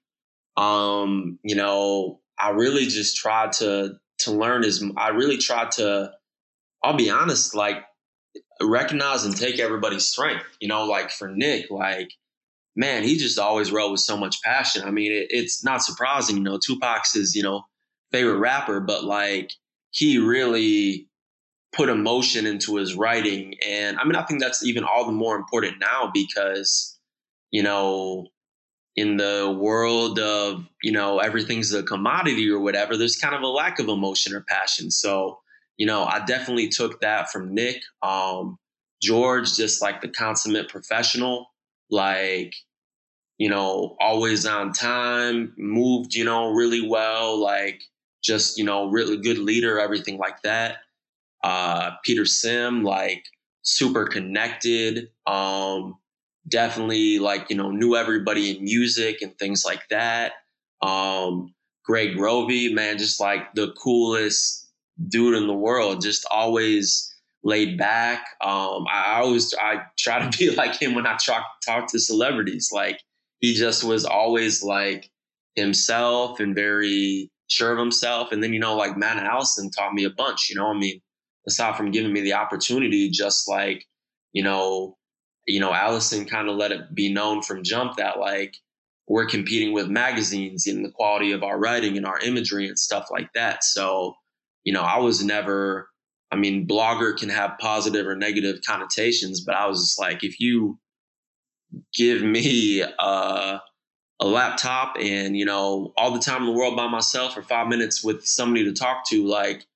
um, 0.57 1.39
you 1.43 1.57
know, 1.57 2.21
I 2.39 2.51
really 2.51 2.87
just 2.87 3.17
tried 3.17 3.53
to 3.53 3.99
to 4.21 4.33
learn 4.33 4.65
as 4.65 4.85
I 4.97 5.09
really 5.09 5.39
tried 5.39 5.73
to. 5.73 6.13
I'll 6.85 6.97
be 6.97 7.11
honest, 7.11 7.55
like 7.55 7.79
recognize 8.61 9.25
and 9.25 9.37
take 9.37 9.59
everybody's 9.59 10.07
strength. 10.07 10.45
You 10.61 10.69
know, 10.69 10.85
like 10.85 11.11
for 11.11 11.29
Nick, 11.29 11.71
like 11.71 12.11
man, 12.77 13.03
he 13.03 13.17
just 13.17 13.39
always 13.39 13.73
wrote 13.73 13.93
with 13.93 14.01
so 14.01 14.17
much 14.17 14.43
passion. 14.43 14.83
I 14.85 14.91
mean, 14.91 15.13
it, 15.13 15.29
it's 15.31 15.65
not 15.65 15.83
surprising. 15.83 16.37
You 16.37 16.43
know, 16.43 16.59
Tupac's 16.59 17.15
his 17.15 17.35
you 17.35 17.43
know 17.43 17.63
favorite 18.11 18.39
rapper, 18.39 18.81
but 18.81 19.05
like 19.05 19.53
he 19.93 20.19
really 20.19 21.09
put 21.73 21.89
emotion 21.89 22.45
into 22.45 22.77
his 22.77 22.95
writing. 22.95 23.55
And 23.67 23.99
I 23.99 24.05
mean, 24.05 24.17
I 24.17 24.25
think 24.25 24.41
that's 24.41 24.65
even 24.65 24.85
all 24.85 25.07
the 25.07 25.13
more 25.13 25.37
important 25.37 25.79
now 25.81 26.11
because, 26.13 26.99
you 27.51 27.63
know, 27.63 28.29
in 28.97 29.17
the 29.17 29.57
world 29.59 30.19
of, 30.19 30.67
you 30.83 30.93
know, 30.93 31.19
everything's 31.19 31.73
a 31.73 31.83
commodity 31.83 32.51
or 32.51 32.61
whatever, 32.61 32.97
there's 32.97 33.17
kind 33.17 33.35
of 33.35 33.43
a 33.43 33.49
lack 33.49 33.79
of 33.79 33.89
emotion 33.89 34.35
or 34.35 34.43
passion. 34.43 34.91
So, 34.91 35.39
you 35.79 35.87
know, 35.87 36.05
I 36.05 36.23
definitely 36.25 36.69
took 36.69 37.01
that 37.01 37.31
from 37.31 37.55
Nick. 37.55 37.83
Um, 38.03 38.59
George, 39.01 39.57
just 39.57 39.81
like 39.81 40.01
the 40.01 40.09
consummate 40.09 40.69
professional, 40.69 41.47
like, 41.91 42.55
you 43.39 43.49
know, 43.49 43.97
always 43.99 44.47
on 44.47 44.73
time, 44.73 45.55
moved, 45.57 46.15
you 46.15 46.25
know, 46.25 46.51
really 46.51 46.87
well, 46.87 47.39
like 47.39 47.83
just, 48.23 48.59
you 48.59 48.65
know, 48.65 48.89
really 48.89 49.17
good 49.17 49.39
leader, 49.39 49.79
everything 49.79 50.19
like 50.19 50.43
that 50.43 50.79
uh, 51.43 51.93
Peter 52.05 52.25
Sim, 52.25 52.85
like 52.85 53.25
super 53.63 54.07
connected. 54.07 55.09
Um, 55.27 55.97
definitely 56.49 57.19
like, 57.19 57.51
you 57.51 57.57
know, 57.57 57.71
knew 57.71 57.97
everybody 57.97 58.57
in 58.57 58.65
music 58.65 59.23
and 59.23 59.37
things 59.39 59.65
like 59.65 59.83
that. 59.91 60.33
Um, 60.81 61.55
Greg 61.85 62.17
Grovey, 62.17 62.73
man, 62.73 62.99
just 62.99 63.21
like 63.21 63.55
the 63.55 63.73
coolest 63.83 64.71
dude 65.09 65.35
in 65.35 65.47
the 65.47 65.55
world, 65.55 66.01
just 66.01 66.25
always 66.31 67.09
laid 67.45 67.77
back. 67.77 68.25
Um, 68.41 68.85
I 68.89 69.21
always, 69.23 69.53
I 69.55 69.83
try 69.99 70.29
to 70.29 70.39
be 70.39 70.55
like 70.55 70.81
him 70.81 70.95
when 70.95 71.07
I 71.07 71.17
talk, 71.17 71.45
talk 71.67 71.91
to 71.91 71.99
celebrities. 71.99 72.71
Like 72.73 73.01
he 73.41 73.55
just 73.55 73.83
was 73.83 74.05
always 74.05 74.63
like 74.63 75.11
himself 75.57 76.41
and 76.41 76.55
very 76.55 77.31
sure 77.49 77.73
of 77.73 77.79
himself. 77.79 78.33
And 78.33 78.43
then, 78.43 78.53
you 78.53 78.59
know, 78.59 78.77
like 78.77 78.97
Matt 78.97 79.23
Allison 79.23 79.71
taught 79.71 79.95
me 79.95 80.05
a 80.05 80.11
bunch, 80.11 80.49
you 80.49 80.57
know, 80.57 80.67
I 80.67 80.75
mean, 80.75 81.01
aside 81.47 81.77
from 81.77 81.91
giving 81.91 82.13
me 82.13 82.21
the 82.21 82.35
opportunity, 82.35 83.11
just 83.11 83.49
like, 83.49 83.85
you 84.33 84.43
know, 84.43 84.97
you 85.47 85.61
know, 85.61 85.73
Allison 85.73 86.25
kind 86.25 86.49
of 86.49 86.57
let 86.57 86.73
it 86.73 86.95
be 86.95 87.13
known 87.13 87.43
from 87.43 87.65
jump 87.65 87.97
that 87.97 88.19
like 88.19 88.55
we're 89.09 89.27
competing 89.27 89.73
with 89.73 89.89
magazines 89.89 90.67
in 90.67 90.83
the 90.83 90.91
quality 90.91 91.33
of 91.33 91.43
our 91.43 91.59
writing 91.59 91.97
and 91.97 92.07
our 92.07 92.19
imagery 92.21 92.69
and 92.69 92.79
stuff 92.79 93.09
like 93.11 93.29
that. 93.35 93.65
So, 93.65 94.15
you 94.65 94.73
know, 94.73 94.83
I 94.83 94.99
was 94.99 95.25
never, 95.25 95.89
I 96.31 96.37
mean, 96.37 96.67
blogger 96.67 97.17
can 97.17 97.29
have 97.29 97.59
positive 97.59 98.07
or 98.07 98.15
negative 98.15 98.61
connotations, 98.67 99.41
but 99.45 99.57
I 99.57 99.67
was 99.67 99.81
just 99.81 99.99
like, 99.99 100.23
if 100.23 100.39
you 100.39 100.79
give 101.95 102.23
me 102.23 102.83
a, 102.83 103.61
a 104.23 104.27
laptop 104.27 104.97
and, 105.01 105.37
you 105.37 105.45
know, 105.45 105.93
all 105.97 106.13
the 106.13 106.21
time 106.21 106.43
in 106.43 106.47
the 106.47 106.53
world 106.53 106.77
by 106.77 106.87
myself 106.87 107.37
or 107.37 107.43
five 107.43 107.67
minutes 107.67 108.05
with 108.05 108.25
somebody 108.25 108.65
to 108.65 108.73
talk 108.73 109.05
to, 109.09 109.27
like, 109.27 109.67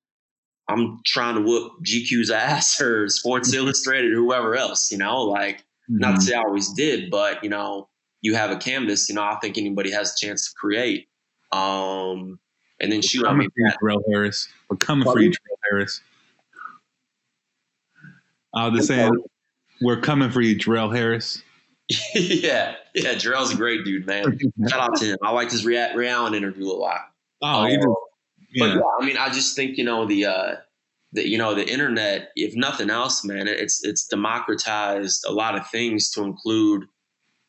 I'm 0.69 1.01
trying 1.05 1.35
to 1.35 1.43
whoop 1.43 1.73
GQ's 1.85 2.31
ass 2.31 2.81
or 2.81 3.09
Sports 3.09 3.53
Illustrated 3.53 4.13
or 4.13 4.17
whoever 4.17 4.55
else, 4.55 4.93
you 4.93 4.99
know, 4.99 5.23
like 5.23 5.59
mm-hmm. 5.91 5.99
not 5.99 6.17
to 6.17 6.21
say 6.21 6.35
I 6.35 6.43
always 6.43 6.73
did, 6.73 7.11
but 7.11 7.43
you 7.43 7.51
know, 7.51 7.89
you 8.21 8.37
have 8.37 8.53
a 8.53 8.57
canvas, 8.57 9.09
you 9.09 9.17
know, 9.17 9.23
I 9.23 9.37
think 9.43 9.59
anybody 9.59 9.91
has 9.91 10.15
a 10.15 10.27
chance 10.27 10.49
to 10.49 10.55
create. 10.57 11.09
Um, 11.51 12.39
and 12.79 12.93
then 12.93 13.03
she 13.03 13.19
shoot, 13.19 13.27
I 13.27 13.35
mean, 13.35 13.49
Darrell 13.81 14.05
Harris, 14.09 14.49
we're 14.71 14.77
coming 14.77 15.05
for 15.05 15.21
you, 15.21 15.33
Darrell 15.33 15.59
Harris. 15.71 16.01
I 18.55 18.69
was 18.69 18.79
just 18.79 18.89
saying, 18.89 19.13
we're 19.81 20.01
coming 20.01 20.31
for 20.31 20.41
you, 20.41 20.57
Darrell 20.57 20.91
Harris. 20.91 21.43
yeah, 22.15 22.77
yeah, 23.05 23.15
Darrell's 23.15 23.53
a 23.53 23.57
great 23.57 23.85
dude, 23.85 24.07
man. 24.07 24.39
Shout 24.69 24.81
out 24.81 24.97
to 24.97 25.05
him. 25.05 25.19
I 25.23 25.31
liked 25.31 25.53
his 25.53 25.67
Ray 25.67 26.09
Allen 26.09 26.35
interview 26.35 26.67
a 26.67 26.73
lot. 26.73 27.01
Oh, 27.43 27.65
um, 27.65 27.95
but 28.59 28.75
yeah, 28.75 28.81
I 28.99 29.05
mean, 29.05 29.19
I 29.19 29.29
just 29.29 29.55
think 29.55 29.77
you 29.77 29.85
know 29.85 30.07
the 30.07 30.25
uh, 30.25 30.55
the 31.13 31.29
you 31.29 31.37
know 31.37 31.55
the 31.55 31.71
internet. 31.71 32.31
If 32.37 32.57
nothing 32.57 32.89
else, 32.89 33.23
man, 33.23 33.49
it's 33.49 33.85
it's 33.85 34.07
democratized 34.07 35.25
a 35.29 35.33
lot 35.33 35.57
of 35.57 35.69
things 35.69 36.11
to 36.13 36.23
include. 36.23 36.85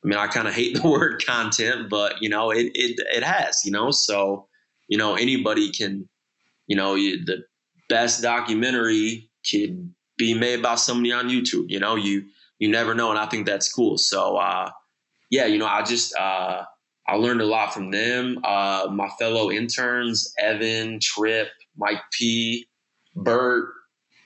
I 0.03 0.07
mean, 0.07 0.19
I 0.19 0.27
kind 0.27 0.49
of 0.49 0.53
hate 0.53 0.75
the 0.81 0.87
word 0.87 1.23
content, 1.25 1.89
but 1.89 2.21
you 2.21 2.27
know, 2.27 2.51
it 2.51 2.71
it 2.75 2.99
it 3.15 3.23
has. 3.23 3.63
You 3.63 3.71
know, 3.71 3.91
so 3.91 4.47
you 4.89 4.97
know 4.97 5.15
anybody 5.15 5.71
can. 5.71 6.09
You 6.69 6.75
know, 6.75 6.95
you, 6.95 7.23
the 7.23 7.45
best 7.87 8.21
documentary 8.21 9.29
could 9.49 9.93
be 10.17 10.33
made 10.33 10.61
by 10.61 10.75
somebody 10.75 11.13
on 11.13 11.29
YouTube. 11.29 11.69
You 11.69 11.79
know, 11.79 11.95
you 11.95 12.25
you 12.59 12.67
never 12.67 12.93
know, 12.93 13.09
and 13.09 13.17
I 13.17 13.25
think 13.27 13.45
that's 13.45 13.71
cool. 13.71 13.97
So, 13.97 14.35
uh, 14.35 14.71
yeah, 15.29 15.45
you 15.45 15.57
know, 15.57 15.67
I 15.67 15.83
just. 15.83 16.15
Uh, 16.15 16.63
I 17.09 17.15
learned 17.15 17.39
a 17.39 17.45
lot 17.45 17.73
from 17.73 17.89
them. 17.89 18.39
Uh, 18.43 18.89
my 18.91 19.07
fellow 19.17 19.49
interns, 19.49 20.33
Evan, 20.37 20.99
Trip, 21.01 21.47
Mike 21.77 22.01
P, 22.11 22.67
Bert, 23.15 23.69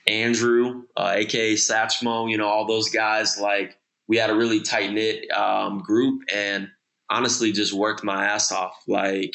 Andrew, 0.08 0.82
uh, 0.96 1.12
aka 1.14 1.54
Satchmo, 1.54 2.28
you 2.30 2.36
know, 2.36 2.48
all 2.48 2.66
those 2.66 2.88
guys, 2.88 3.38
like 3.38 3.78
we 4.08 4.16
had 4.16 4.30
a 4.30 4.34
really 4.34 4.60
tight 4.60 4.92
knit 4.92 5.30
um, 5.30 5.78
group 5.78 6.22
and 6.32 6.68
honestly 7.08 7.52
just 7.52 7.72
worked 7.72 8.02
my 8.02 8.26
ass 8.26 8.50
off. 8.50 8.74
Like, 8.88 9.32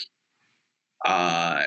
uh, 1.06 1.64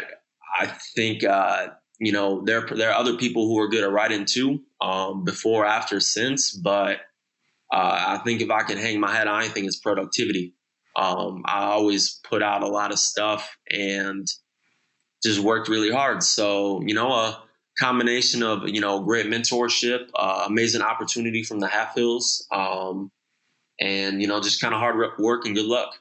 I 0.61 0.67
think, 0.95 1.25
uh, 1.25 1.69
you 1.99 2.13
know, 2.13 2.43
there, 2.45 2.67
there 2.77 2.91
are 2.91 2.99
other 2.99 3.17
people 3.17 3.47
who 3.47 3.59
are 3.59 3.69
good 3.69 3.85
at 3.85 3.91
writing 3.91 4.27
too, 4.27 4.61
um, 4.83 5.25
before, 5.25 5.65
after, 5.65 5.99
since, 5.99 6.53
but 6.53 6.99
uh, 7.73 8.19
I 8.19 8.23
think 8.25 8.41
if 8.41 8.51
I 8.51 8.63
can 8.63 8.79
hang 8.79 9.01
my 9.01 9.15
head 9.15 9.29
on 9.29 9.43
anything, 9.43 9.65
it's 9.65 9.79
productivity. 9.79 10.55
Um, 10.97 11.43
I 11.47 11.65
always 11.65 12.21
put 12.29 12.43
out 12.43 12.63
a 12.63 12.69
lot 12.69 12.91
of 12.93 12.99
stuff 12.99 13.57
and 13.71 14.27
just 15.23 15.41
worked 15.41 15.69
really 15.69 15.91
hard. 15.91 16.23
So, 16.23 16.83
you 16.83 16.95
know, 16.95 17.13
a 17.13 17.43
combination 17.79 18.43
of, 18.43 18.69
you 18.69 18.81
know, 18.81 19.01
great 19.01 19.27
mentorship, 19.27 20.09
uh, 20.15 20.45
amazing 20.47 20.83
opportunity 20.83 21.45
from 21.45 21.61
the 21.61 21.69
Halfhills, 21.69 22.47
um, 22.51 23.11
and, 23.81 24.21
you 24.21 24.27
know, 24.27 24.41
just 24.41 24.61
kind 24.61 24.75
of 24.75 24.81
hard 24.81 25.19
work 25.19 25.47
and 25.47 25.55
good 25.55 25.67
luck. 25.67 25.95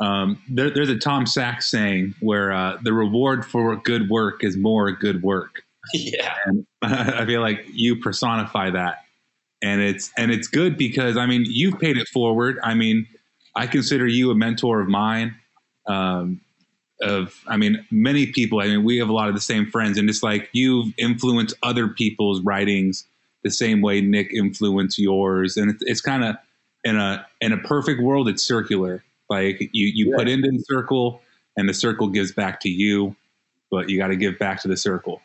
Um, 0.00 0.40
there, 0.48 0.70
there's 0.70 0.90
a 0.90 0.98
Tom 0.98 1.26
Sachs 1.26 1.70
saying 1.70 2.14
where 2.20 2.52
uh, 2.52 2.78
the 2.82 2.92
reward 2.92 3.44
for 3.44 3.74
good 3.76 4.08
work 4.08 4.44
is 4.44 4.56
more 4.56 4.92
good 4.92 5.22
work. 5.22 5.62
Yeah. 5.94 6.34
And 6.44 6.66
I 6.82 7.24
feel 7.24 7.40
like 7.40 7.64
you 7.72 7.96
personify 7.96 8.68
that. 8.72 9.04
And 9.62 9.80
it's 9.80 10.12
and 10.16 10.30
it's 10.30 10.46
good 10.46 10.76
because 10.76 11.16
I 11.16 11.26
mean 11.26 11.44
you've 11.46 11.78
paid 11.80 11.96
it 11.96 12.08
forward. 12.08 12.58
I 12.62 12.74
mean, 12.74 13.06
I 13.56 13.66
consider 13.66 14.06
you 14.06 14.30
a 14.30 14.34
mentor 14.34 14.80
of 14.80 14.88
mine. 14.88 15.34
Um, 15.86 16.40
of, 17.00 17.34
I 17.46 17.56
mean, 17.56 17.84
many 17.90 18.26
people. 18.26 18.60
I 18.60 18.66
mean, 18.66 18.84
we 18.84 18.98
have 18.98 19.08
a 19.08 19.12
lot 19.12 19.28
of 19.28 19.34
the 19.34 19.40
same 19.40 19.66
friends, 19.66 19.98
and 19.98 20.08
it's 20.08 20.22
like 20.22 20.48
you've 20.52 20.92
influenced 20.98 21.54
other 21.62 21.88
people's 21.88 22.40
writings 22.42 23.04
the 23.44 23.50
same 23.50 23.80
way 23.80 24.00
Nick 24.00 24.32
influenced 24.32 24.98
yours, 24.98 25.56
and 25.56 25.70
it's, 25.70 25.82
it's 25.86 26.00
kind 26.00 26.24
of 26.24 26.36
in 26.84 26.96
a 26.96 27.26
in 27.40 27.52
a 27.52 27.58
perfect 27.58 28.02
world, 28.02 28.28
it's 28.28 28.42
circular. 28.42 29.04
Like 29.30 29.60
you 29.72 29.86
you 29.86 30.10
yeah. 30.10 30.16
put 30.16 30.28
into 30.28 30.50
the 30.50 30.62
circle, 30.66 31.20
and 31.56 31.68
the 31.68 31.74
circle 31.74 32.08
gives 32.08 32.32
back 32.32 32.60
to 32.60 32.68
you, 32.68 33.14
but 33.70 33.88
you 33.88 33.98
got 33.98 34.08
to 34.08 34.16
give 34.16 34.38
back 34.38 34.60
to 34.62 34.68
the 34.68 34.76
circle. 34.76 35.20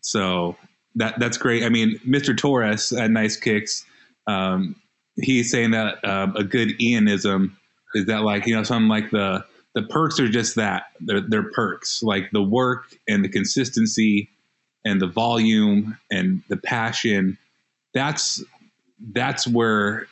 So 0.00 0.56
that 0.96 1.18
that's 1.18 1.38
great. 1.38 1.62
I 1.64 1.68
mean, 1.68 1.98
Mr. 2.06 2.36
Torres 2.36 2.92
at 2.92 3.10
Nice 3.10 3.36
Kicks, 3.36 3.84
um, 4.26 4.76
he's 5.16 5.50
saying 5.50 5.70
that 5.72 6.04
uh, 6.04 6.28
a 6.34 6.44
good 6.44 6.70
Ianism 6.80 7.52
is 7.94 8.06
that 8.06 8.22
like 8.22 8.46
you 8.46 8.54
know 8.54 8.62
something 8.62 8.88
like 8.88 9.10
the 9.10 9.44
the 9.74 9.82
perks 9.82 10.18
are 10.18 10.28
just 10.28 10.56
that 10.56 10.84
they're, 11.00 11.20
they're 11.20 11.50
perks 11.50 12.02
like 12.02 12.30
the 12.32 12.42
work 12.42 12.96
and 13.08 13.24
the 13.24 13.28
consistency 13.28 14.30
and 14.84 15.00
the 15.00 15.06
volume 15.06 15.98
and 16.10 16.42
the 16.48 16.56
passion 16.56 17.36
that's 17.92 18.42
that's 19.12 19.46
where 19.46 20.06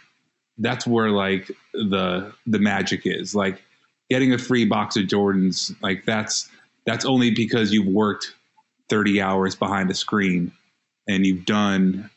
that's 0.59 0.87
where 0.87 1.11
like 1.11 1.51
the 1.73 2.33
the 2.47 2.59
magic 2.59 3.03
is 3.05 3.35
like 3.35 3.63
getting 4.11 4.33
a 4.33 4.39
free 4.39 4.65
box 4.65 4.97
of 4.97 5.05
Jordans, 5.05 5.75
like 5.83 6.05
that's 6.05 6.49
that's 6.87 7.05
only 7.05 7.31
because 7.31 7.73
you've 7.73 7.87
worked 7.87 8.35
30 8.91 9.21
hours 9.21 9.55
behind 9.55 9.91
a 9.91 9.95
screen 9.95 10.53
and 11.09 11.27
you've 11.27 11.45
done 11.45 12.11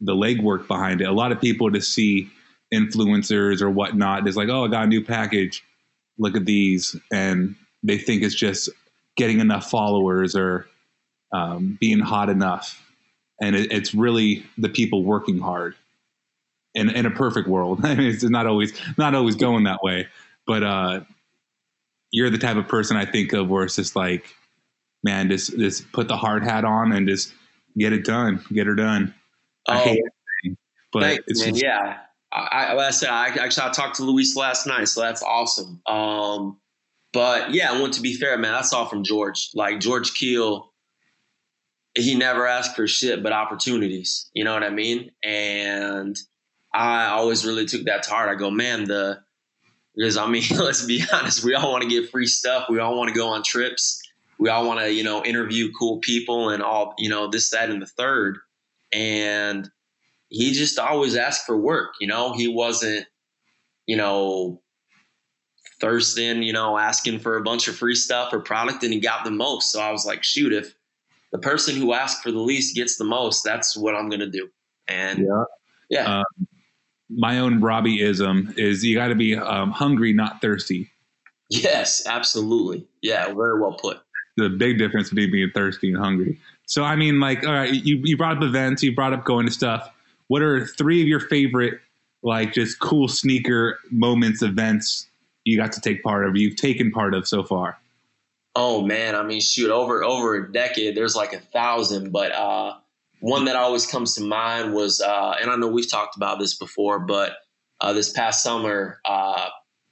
the 0.00 0.14
legwork 0.14 0.66
behind 0.66 1.00
it. 1.00 1.04
A 1.04 1.12
lot 1.12 1.32
of 1.32 1.40
people 1.40 1.70
to 1.72 1.80
see 1.80 2.30
influencers 2.72 3.60
or 3.60 3.70
whatnot 3.70 4.26
is 4.28 4.36
like, 4.36 4.48
oh, 4.48 4.64
I 4.64 4.68
got 4.68 4.84
a 4.84 4.88
new 4.88 5.04
package. 5.04 5.64
Look 6.18 6.36
at 6.36 6.44
these, 6.44 6.96
and 7.12 7.54
they 7.82 7.98
think 7.98 8.22
it's 8.22 8.34
just 8.34 8.68
getting 9.16 9.40
enough 9.40 9.70
followers 9.70 10.34
or 10.34 10.66
um, 11.32 11.76
being 11.80 12.00
hot 12.00 12.28
enough, 12.28 12.82
and 13.40 13.54
it, 13.54 13.70
it's 13.70 13.94
really 13.94 14.44
the 14.56 14.68
people 14.68 15.04
working 15.04 15.38
hard. 15.38 15.74
In, 16.74 16.90
in 16.90 17.06
a 17.06 17.10
perfect 17.10 17.48
world, 17.48 17.84
I 17.84 17.94
mean, 17.96 18.08
it's 18.08 18.22
not 18.24 18.46
always 18.46 18.72
not 18.96 19.14
always 19.14 19.36
going 19.36 19.64
that 19.64 19.82
way, 19.82 20.08
but 20.46 20.62
uh, 20.62 21.00
you're 22.10 22.30
the 22.30 22.38
type 22.38 22.56
of 22.56 22.68
person 22.68 22.96
I 22.96 23.04
think 23.04 23.32
of 23.32 23.48
where 23.48 23.64
it's 23.64 23.76
just 23.76 23.96
like, 23.96 24.34
man, 25.02 25.28
just 25.28 25.56
just 25.56 25.90
put 25.92 26.08
the 26.08 26.16
hard 26.16 26.44
hat 26.44 26.64
on 26.64 26.92
and 26.92 27.08
just 27.08 27.32
get 27.78 27.92
it 27.92 28.04
done, 28.04 28.44
get 28.52 28.66
her 28.66 28.74
done. 28.74 29.14
I 29.68 29.80
Oh, 29.80 29.84
hate 29.84 30.02
it, 30.44 30.58
but 30.92 31.02
Thanks, 31.02 31.24
it's 31.28 31.40
man. 31.40 31.50
just, 31.54 31.62
yeah. 31.64 31.98
I, 32.32 32.40
I, 32.40 32.72
like 32.74 32.86
I 32.88 32.90
said, 32.90 33.08
I 33.10 33.28
actually 33.28 33.66
I 33.68 33.70
talked 33.70 33.96
to 33.96 34.04
Luis 34.04 34.36
last 34.36 34.66
night, 34.66 34.88
so 34.88 35.00
that's 35.00 35.22
awesome. 35.22 35.80
Um, 35.86 36.58
but 37.12 37.52
yeah, 37.52 37.72
I 37.72 37.80
want 37.80 37.94
to 37.94 38.02
be 38.02 38.14
fair, 38.14 38.36
man. 38.38 38.54
I 38.54 38.62
saw 38.62 38.84
from 38.86 39.02
George. 39.02 39.50
Like 39.54 39.80
George 39.80 40.12
Kiel, 40.14 40.72
he 41.94 42.14
never 42.14 42.46
asked 42.46 42.76
for 42.76 42.86
shit 42.86 43.22
but 43.22 43.32
opportunities. 43.32 44.30
You 44.34 44.44
know 44.44 44.52
what 44.52 44.62
I 44.62 44.70
mean? 44.70 45.10
And 45.24 46.18
I 46.74 47.06
always 47.06 47.46
really 47.46 47.64
took 47.64 47.84
that 47.84 48.02
to 48.04 48.10
heart. 48.10 48.28
I 48.28 48.34
go, 48.34 48.50
man, 48.50 48.84
the 48.84 49.20
because 49.96 50.16
I 50.16 50.26
mean, 50.28 50.44
let's 50.56 50.84
be 50.84 51.02
honest, 51.12 51.44
we 51.44 51.54
all 51.54 51.70
want 51.72 51.82
to 51.82 51.88
get 51.88 52.10
free 52.10 52.26
stuff. 52.26 52.66
We 52.68 52.78
all 52.78 52.96
want 52.96 53.08
to 53.08 53.14
go 53.14 53.28
on 53.28 53.42
trips. 53.42 54.00
We 54.38 54.48
all 54.48 54.66
want 54.66 54.80
to, 54.80 54.92
you 54.92 55.02
know, 55.02 55.24
interview 55.24 55.70
cool 55.72 55.98
people 55.98 56.50
and 56.50 56.62
all, 56.62 56.94
you 56.98 57.08
know, 57.08 57.28
this, 57.28 57.50
that, 57.50 57.70
and 57.70 57.82
the 57.82 57.86
third. 57.86 58.38
And 58.92 59.68
he 60.28 60.52
just 60.52 60.78
always 60.78 61.16
asked 61.16 61.44
for 61.46 61.56
work. 61.56 61.94
You 62.00 62.06
know, 62.06 62.32
he 62.32 62.48
wasn't, 62.48 63.06
you 63.86 63.96
know, 63.96 64.62
thirsting, 65.80 66.42
you 66.42 66.52
know, 66.52 66.76
asking 66.78 67.20
for 67.20 67.36
a 67.36 67.42
bunch 67.42 67.68
of 67.68 67.76
free 67.76 67.94
stuff 67.94 68.32
or 68.32 68.40
product 68.40 68.82
and 68.82 68.92
he 68.92 69.00
got 69.00 69.24
the 69.24 69.30
most. 69.30 69.72
So 69.72 69.80
I 69.80 69.90
was 69.90 70.04
like, 70.04 70.22
shoot, 70.24 70.52
if 70.52 70.74
the 71.32 71.38
person 71.38 71.76
who 71.76 71.92
asked 71.92 72.22
for 72.22 72.30
the 72.32 72.40
least 72.40 72.74
gets 72.74 72.96
the 72.96 73.04
most, 73.04 73.44
that's 73.44 73.76
what 73.76 73.94
I'm 73.94 74.08
going 74.08 74.20
to 74.20 74.30
do. 74.30 74.48
And 74.88 75.20
Yeah. 75.20 75.44
yeah, 75.90 76.20
Uh, 76.20 76.24
my 77.10 77.38
own 77.38 77.60
Robbieism 77.60 78.58
is 78.58 78.84
you 78.84 78.94
got 78.94 79.08
to 79.08 79.14
be 79.14 79.36
um, 79.36 79.70
hungry, 79.70 80.12
not 80.12 80.40
thirsty. 80.40 80.90
yes, 81.48 82.06
absolutely. 82.06 82.86
Yeah, 83.02 83.32
very 83.32 83.60
well 83.60 83.72
put. 83.72 83.98
The 84.38 84.48
big 84.48 84.78
difference 84.78 85.10
between 85.10 85.30
being 85.30 85.50
thirsty 85.54 85.88
and 85.92 85.98
hungry. 85.98 86.38
So 86.66 86.84
I 86.84 86.96
mean, 86.96 87.20
like, 87.20 87.44
all 87.44 87.52
right, 87.52 87.72
you 87.72 88.00
you 88.04 88.16
brought 88.16 88.36
up 88.36 88.42
events, 88.42 88.82
you 88.82 88.94
brought 88.94 89.12
up 89.12 89.24
going 89.24 89.46
to 89.46 89.52
stuff. 89.52 89.90
What 90.28 90.42
are 90.42 90.66
three 90.66 91.00
of 91.00 91.08
your 91.08 91.20
favorite, 91.20 91.80
like, 92.22 92.52
just 92.52 92.78
cool 92.78 93.08
sneaker 93.08 93.78
moments, 93.90 94.42
events 94.42 95.08
you 95.44 95.56
got 95.56 95.72
to 95.72 95.80
take 95.80 96.02
part 96.02 96.26
of, 96.26 96.36
you've 96.36 96.56
taken 96.56 96.90
part 96.90 97.14
of 97.14 97.26
so 97.26 97.42
far? 97.42 97.78
Oh 98.54 98.82
man, 98.82 99.14
I 99.14 99.22
mean, 99.22 99.40
shoot, 99.40 99.70
over 99.70 100.04
over 100.04 100.34
a 100.34 100.52
decade, 100.52 100.96
there's 100.96 101.16
like 101.16 101.32
a 101.32 101.38
thousand, 101.38 102.12
but 102.12 102.32
uh, 102.32 102.74
one 103.20 103.46
that 103.46 103.56
always 103.56 103.86
comes 103.86 104.14
to 104.16 104.22
mind 104.22 104.74
was, 104.74 105.00
uh, 105.00 105.36
and 105.40 105.50
I 105.50 105.56
know 105.56 105.68
we've 105.68 105.90
talked 105.90 106.16
about 106.16 106.38
this 106.38 106.54
before, 106.54 106.98
but 106.98 107.36
uh, 107.80 107.92
this 107.92 108.10
past 108.10 108.42
summer, 108.42 109.00
uh, 109.04 109.48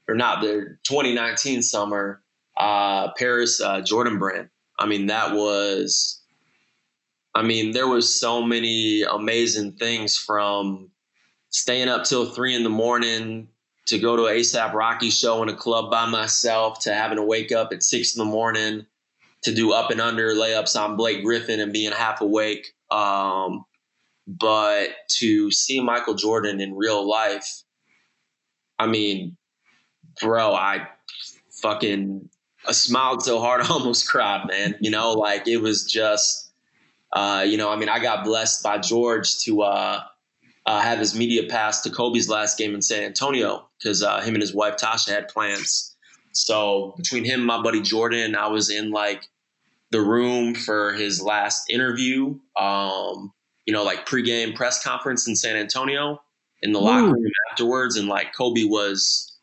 or 0.08 0.14
not 0.14 0.40
the 0.40 0.76
2019 0.84 1.62
summer, 1.62 2.22
uh, 2.56 3.12
Paris 3.14 3.60
uh, 3.60 3.80
Jordan 3.80 4.18
brand. 4.18 4.48
I 4.78 4.86
mean, 4.86 5.06
that 5.06 5.34
was, 5.34 6.22
I 7.34 7.42
mean, 7.42 7.72
there 7.72 7.88
was 7.88 8.18
so 8.18 8.42
many 8.42 9.02
amazing 9.02 9.72
things 9.72 10.16
from 10.16 10.90
staying 11.50 11.88
up 11.88 12.04
till 12.04 12.26
three 12.26 12.54
in 12.54 12.62
the 12.62 12.70
morning 12.70 13.48
to 13.86 13.98
go 13.98 14.16
to 14.16 14.26
a 14.26 14.32
ASAP 14.32 14.72
Rocky 14.72 15.10
show 15.10 15.42
in 15.42 15.48
a 15.48 15.56
club 15.56 15.90
by 15.90 16.06
myself 16.06 16.80
to 16.80 16.92
having 16.92 17.16
to 17.16 17.22
wake 17.22 17.52
up 17.52 17.72
at 17.72 17.82
six 17.82 18.16
in 18.16 18.18
the 18.18 18.30
morning 18.30 18.84
to 19.42 19.54
do 19.54 19.72
up 19.72 19.90
and 19.90 20.00
under 20.00 20.34
layups 20.34 20.78
on 20.80 20.96
Blake 20.96 21.22
Griffin 21.22 21.60
and 21.60 21.72
being 21.72 21.92
half 21.92 22.20
awake. 22.20 22.74
Um, 22.90 23.64
but 24.26 24.88
to 25.18 25.52
see 25.52 25.80
Michael 25.80 26.14
Jordan 26.14 26.60
in 26.60 26.74
real 26.74 27.08
life, 27.08 27.62
I 28.78 28.86
mean, 28.86 29.36
bro, 30.20 30.52
I 30.52 30.88
fucking 31.62 32.28
I 32.68 32.72
smiled 32.72 33.22
so 33.22 33.40
hard 33.40 33.60
I 33.62 33.68
almost 33.68 34.08
cried, 34.08 34.46
man. 34.46 34.76
You 34.80 34.90
know, 34.90 35.12
like 35.12 35.46
it 35.48 35.58
was 35.58 35.84
just, 35.84 36.50
uh, 37.12 37.44
you 37.46 37.56
know, 37.56 37.70
I 37.70 37.76
mean, 37.76 37.88
I 37.88 37.98
got 37.98 38.24
blessed 38.24 38.62
by 38.62 38.78
George 38.78 39.38
to 39.40 39.62
uh, 39.62 40.02
uh, 40.66 40.80
have 40.80 40.98
his 40.98 41.14
media 41.14 41.48
pass 41.48 41.82
to 41.82 41.90
Kobe's 41.90 42.28
last 42.28 42.58
game 42.58 42.74
in 42.74 42.82
San 42.82 43.02
Antonio 43.04 43.68
because 43.78 44.02
uh, 44.02 44.20
him 44.20 44.34
and 44.34 44.42
his 44.42 44.54
wife 44.54 44.76
Tasha 44.76 45.10
had 45.10 45.28
plans. 45.28 45.96
So 46.32 46.94
between 46.96 47.24
him 47.24 47.40
and 47.40 47.46
my 47.46 47.62
buddy 47.62 47.80
Jordan, 47.80 48.36
I 48.36 48.48
was 48.48 48.70
in 48.70 48.90
like 48.90 49.28
the 49.90 50.00
room 50.00 50.54
for 50.54 50.92
his 50.92 51.22
last 51.22 51.70
interview. 51.70 52.38
Um, 52.58 53.32
you 53.64 53.72
know, 53.72 53.84
like 53.84 54.06
pregame 54.06 54.54
press 54.54 54.82
conference 54.82 55.26
in 55.26 55.34
San 55.34 55.56
Antonio 55.56 56.20
in 56.62 56.72
the 56.72 56.80
locker 56.80 57.12
room 57.12 57.32
afterwards, 57.50 57.96
and 57.96 58.08
like 58.08 58.34
Kobe 58.34 58.64
was 58.64 59.35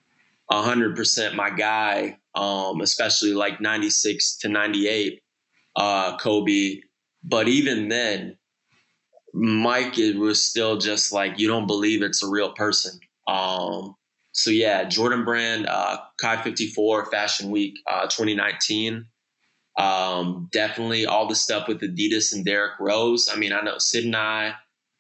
hundred 0.52 0.96
percent 0.96 1.36
my 1.36 1.50
guy, 1.50 2.18
um, 2.36 2.82
especially 2.82 3.34
like 3.34 3.62
ninety 3.62 3.90
six 3.90 4.38
to 4.40 4.50
ninety 4.50 4.88
eight, 4.88 5.22
uh, 5.76 6.18
Kobe. 6.18 6.82
But 7.24 7.48
even 7.48 7.88
then, 7.88 8.38
Mike 9.34 9.98
it 9.98 10.18
was 10.18 10.44
still 10.44 10.78
just 10.78 11.12
like 11.12 11.40
you 11.40 11.48
don't 11.48 11.68
believe 11.68 12.02
it's 12.02 12.24
a 12.24 12.30
real 12.30 12.52
person. 12.54 13.00
Um, 13.28 13.96
so 14.32 14.50
yeah, 14.50 14.84
Jordan 14.84 15.24
Brand, 15.24 15.68
uh, 15.68 15.98
Quai 16.20 16.42
fifty 16.42 16.68
four 16.68 17.10
Fashion 17.10 17.52
Week, 17.52 17.76
uh, 17.90 18.08
twenty 18.08 18.36
nineteen. 18.36 19.08
Um, 19.78 20.50
definitely 20.52 21.06
all 21.06 21.28
the 21.28 21.36
stuff 21.36 21.68
with 21.68 21.82
Adidas 21.82 22.34
and 22.34 22.46
Derrick 22.46 22.74
Rose. 22.80 23.28
I 23.32 23.38
mean, 23.38 23.54
I 23.54 23.62
know 23.62 23.80
Sid 23.80 24.06
and 24.06 24.16
I, 24.16 24.54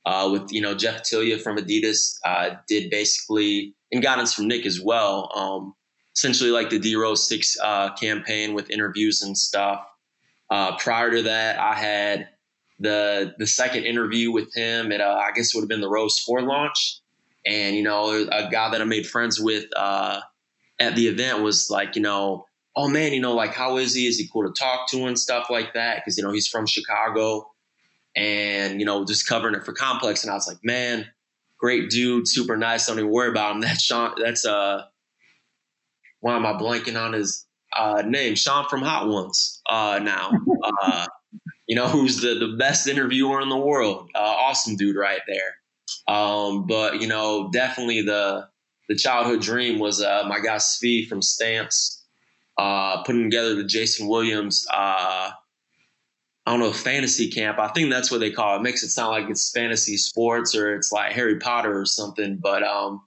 uh, 0.06 0.29
with 0.32 0.51
you 0.51 0.62
know 0.62 0.75
Jeff 0.75 1.03
Tilia 1.03 1.39
from 1.39 1.58
Adidas, 1.58 2.15
uh, 2.25 2.56
did 2.67 2.89
basically 2.89 3.75
and 3.93 4.03
guidance 4.03 4.34
from 4.34 4.49
Nick 4.49 4.65
as 4.65 4.82
well. 4.82 5.32
Um, 5.34 5.73
essentially 6.15 6.51
like 6.51 6.69
the 6.69 6.79
D 6.79 6.95
Rose 6.95 7.27
Six 7.27 7.58
uh, 7.62 7.93
campaign 7.93 8.53
with 8.53 8.69
interviews 8.69 9.21
and 9.21 9.38
stuff. 9.38 9.86
Uh, 10.49 10.75
prior 10.77 11.12
to 11.12 11.21
that, 11.23 11.58
I 11.60 11.75
had 11.75 12.27
the 12.79 13.34
the 13.38 13.47
second 13.47 13.86
interview 13.86 14.32
with 14.32 14.53
him 14.53 14.91
at 14.91 14.99
uh, 14.99 15.21
I 15.23 15.32
guess 15.32 15.53
it 15.53 15.58
would 15.58 15.63
have 15.63 15.69
been 15.69 15.82
the 15.82 15.89
Rose 15.89 16.19
Four 16.19 16.41
launch, 16.41 16.99
and 17.45 17.75
you 17.75 17.84
know 17.84 18.27
a 18.32 18.49
guy 18.51 18.69
that 18.69 18.82
I 18.82 18.84
made 18.84 19.08
friends 19.08 19.39
with 19.39 19.65
uh, 19.77 20.19
at 20.79 20.95
the 20.95 21.08
event 21.08 21.41
was 21.41 21.69
like 21.69 21.95
you 21.95 22.01
know 22.01 22.45
oh 22.75 22.88
man, 22.88 23.13
you 23.13 23.19
know, 23.19 23.34
like 23.34 23.53
how 23.53 23.77
is 23.77 23.93
he? 23.93 24.08
Is 24.08 24.17
he 24.17 24.27
cool 24.32 24.47
to 24.47 24.53
talk 24.53 24.89
to 24.89 25.06
and 25.06 25.17
stuff 25.17 25.49
like 25.49 25.73
that? 25.73 25.97
Because 25.97 26.17
you 26.17 26.23
know 26.23 26.32
he's 26.32 26.47
from 26.47 26.65
Chicago, 26.65 27.51
and 28.15 28.79
you 28.79 28.86
know 28.86 29.06
just 29.06 29.27
covering 29.27 29.56
it 29.56 29.63
for 29.63 29.73
Complex, 29.73 30.23
and 30.23 30.32
I 30.32 30.36
was 30.36 30.47
like, 30.47 30.60
man, 30.63 31.06
great 31.63 31.89
dude, 31.89 32.28
super 32.28 32.58
nice. 32.58 32.88
Don't 32.88 32.99
even 32.99 33.10
worry 33.10 33.30
about 33.30 33.56
him. 33.56 33.62
That's 33.62 33.82
Sean. 33.82 34.12
That's 34.21 34.45
uh, 34.45 34.84
why 36.19 36.36
am 36.36 36.45
I 36.45 36.54
blanking 36.54 37.02
on 37.02 37.13
his 37.13 37.45
uh, 37.76 38.04
name? 38.06 38.36
Sean 38.36 38.67
from 38.67 38.82
Hot 38.82 39.08
Ones. 39.08 39.62
Uh, 39.65 39.99
now, 40.04 40.32
uh, 40.82 41.08
you 41.67 41.76
know 41.76 41.88
who's 41.88 42.21
the 42.21 42.36
the 42.36 42.58
best 42.60 42.88
interviewer 42.88 43.39
in 43.39 43.47
the 43.47 43.58
world? 43.58 44.10
Uh, 44.13 44.19
awesome 44.19 44.76
dude, 44.76 44.97
right 44.97 45.21
there. 45.26 46.13
Um, 46.13 46.67
but 46.67 46.99
you 46.99 47.08
know, 47.08 47.49
definitely 47.54 48.02
the 48.02 48.49
the 48.89 48.95
childhood 48.95 49.41
dream 49.41 49.80
was 49.80 50.02
uh, 50.02 50.23
my 50.28 50.39
guy 50.39 50.58
Svi 50.58 51.08
from 51.08 51.21
Stance 51.21 52.04
uh, 52.58 53.04
putting 53.04 53.23
together 53.23 53.56
the 53.56 53.63
Jason 53.63 54.08
Williams, 54.08 54.67
uh, 54.71 55.32
I 56.45 56.51
don't 56.51 56.60
know, 56.60 56.73
fantasy 56.73 57.29
camp. 57.29 57.58
I 57.58 57.69
think 57.69 57.89
that's 57.89 58.12
what 58.12 58.19
they 58.19 58.32
call 58.32 58.56
it. 58.56 58.60
it. 58.60 58.63
Makes 58.63 58.84
it 58.84 58.89
sound 58.89 59.12
like 59.12 59.29
it's 59.29 59.51
fantasy 59.51 59.95
sports 59.97 60.56
or 60.56 60.75
it's 60.75 60.91
like 60.91 61.13
Harry 61.13 61.39
Potter 61.39 61.79
or 61.79 61.86
something. 61.86 62.38
But 62.41 62.63
um, 62.63 63.01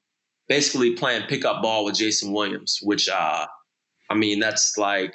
basically 0.48 0.92
playing 0.92 1.26
pickup 1.28 1.62
ball 1.62 1.84
with 1.84 1.96
Jason 1.96 2.32
Williams, 2.32 2.78
which 2.82 3.08
uh, 3.08 3.46
I 4.10 4.14
mean, 4.14 4.40
that's 4.40 4.78
like 4.78 5.14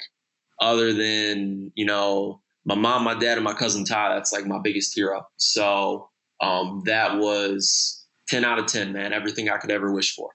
other 0.60 0.92
than 0.92 1.72
you 1.74 1.84
know 1.84 2.40
my 2.64 2.76
mom, 2.76 3.02
my 3.04 3.14
dad, 3.18 3.38
and 3.38 3.44
my 3.44 3.54
cousin 3.54 3.84
Ty. 3.84 4.14
That's 4.14 4.32
like 4.32 4.46
my 4.46 4.60
biggest 4.62 4.94
hero. 4.94 5.26
So 5.36 6.08
um, 6.40 6.82
that 6.86 7.18
was 7.18 8.06
ten 8.28 8.44
out 8.44 8.60
of 8.60 8.66
ten, 8.66 8.92
man. 8.92 9.12
Everything 9.12 9.48
I 9.50 9.56
could 9.56 9.72
ever 9.72 9.92
wish 9.92 10.14
for. 10.14 10.30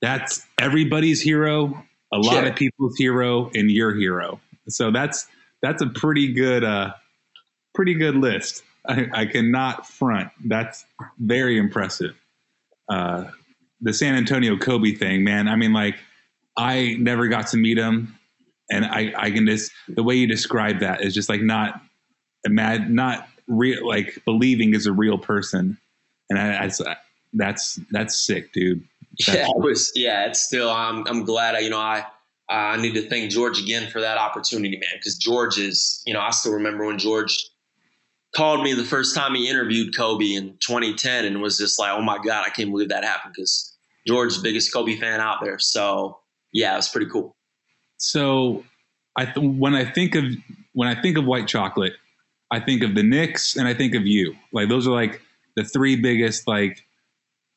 That's 0.00 0.42
everybody's 0.58 1.20
hero 1.20 1.82
a 2.12 2.18
lot 2.18 2.44
Yeah. 2.44 2.50
of 2.50 2.56
people's 2.56 2.96
hero 2.96 3.50
and 3.54 3.70
your 3.70 3.94
hero. 3.94 4.40
So 4.68 4.90
that's 4.92 5.26
that's 5.64 5.82
a 5.82 5.86
pretty 5.86 6.32
good 6.32 6.64
uh 6.64 6.92
pretty 7.74 7.94
good 7.94 8.16
list. 8.16 8.62
I, 8.86 9.08
I 9.12 9.26
cannot 9.26 9.86
front. 9.86 10.30
That's 10.44 10.84
very 11.18 11.58
impressive. 11.58 12.14
Uh 12.88 13.24
the 13.80 13.92
San 13.92 14.14
Antonio 14.14 14.56
Kobe 14.56 14.92
thing, 14.92 15.24
man. 15.24 15.48
I 15.48 15.56
mean 15.56 15.72
like 15.72 15.96
I 16.56 16.96
never 16.98 17.28
got 17.28 17.48
to 17.48 17.56
meet 17.56 17.78
him, 17.78 18.16
and 18.70 18.84
I 18.84 19.12
I 19.16 19.30
can 19.30 19.46
just 19.46 19.72
the 19.88 20.02
way 20.02 20.14
you 20.14 20.26
describe 20.26 20.80
that 20.80 21.02
is 21.02 21.14
just 21.14 21.28
like 21.28 21.40
not 21.40 21.80
mad 22.46 22.90
not 22.90 23.28
real 23.48 23.86
like 23.86 24.22
believing 24.24 24.74
is 24.74 24.86
a 24.86 24.92
real 24.92 25.18
person, 25.18 25.78
and 26.30 26.38
I, 26.38 26.66
I 26.66 26.96
that's 27.32 27.80
that's 27.90 28.16
sick, 28.16 28.52
dude. 28.52 28.86
That's 29.18 29.38
yeah, 29.38 29.46
it 29.48 29.58
was. 29.58 29.92
Yeah, 29.94 30.26
it's 30.26 30.40
still. 30.40 30.70
I'm. 30.70 31.06
I'm 31.06 31.24
glad. 31.24 31.54
I, 31.54 31.60
you 31.60 31.70
know, 31.70 31.78
I. 31.78 32.04
Uh, 32.50 32.76
I 32.76 32.76
need 32.76 32.94
to 32.94 33.08
thank 33.08 33.30
George 33.30 33.58
again 33.58 33.90
for 33.90 34.00
that 34.00 34.18
opportunity, 34.18 34.76
man. 34.76 34.90
Because 34.94 35.16
George 35.16 35.58
is. 35.58 36.02
You 36.06 36.14
know, 36.14 36.20
I 36.20 36.30
still 36.30 36.52
remember 36.52 36.86
when 36.86 36.98
George 36.98 37.46
called 38.36 38.62
me 38.62 38.74
the 38.74 38.84
first 38.84 39.14
time 39.14 39.34
he 39.34 39.48
interviewed 39.48 39.96
Kobe 39.96 40.32
in 40.32 40.56
2010, 40.60 41.24
and 41.24 41.40
was 41.40 41.56
just 41.58 41.78
like, 41.78 41.92
"Oh 41.92 42.02
my 42.02 42.18
god, 42.18 42.44
I 42.46 42.50
can't 42.50 42.70
believe 42.70 42.90
that 42.90 43.04
happened." 43.04 43.34
Because 43.34 43.74
George's 44.06 44.38
biggest 44.38 44.72
Kobe 44.72 44.96
fan 44.96 45.20
out 45.20 45.38
there. 45.42 45.58
So 45.58 46.18
yeah, 46.52 46.74
it 46.74 46.76
was 46.76 46.88
pretty 46.88 47.10
cool. 47.10 47.34
So, 47.96 48.64
I 49.16 49.24
th- 49.24 49.36
when 49.38 49.74
I 49.74 49.84
think 49.90 50.14
of 50.14 50.24
when 50.72 50.88
I 50.88 51.00
think 51.00 51.16
of 51.16 51.24
white 51.24 51.48
chocolate, 51.48 51.94
I 52.50 52.60
think 52.60 52.82
of 52.82 52.94
the 52.94 53.02
Knicks 53.02 53.56
and 53.56 53.66
I 53.66 53.74
think 53.74 53.94
of 53.94 54.06
you. 54.06 54.34
Like 54.52 54.68
those 54.68 54.86
are 54.86 54.92
like 54.92 55.22
the 55.56 55.64
three 55.64 55.96
biggest 55.96 56.46
like 56.46 56.84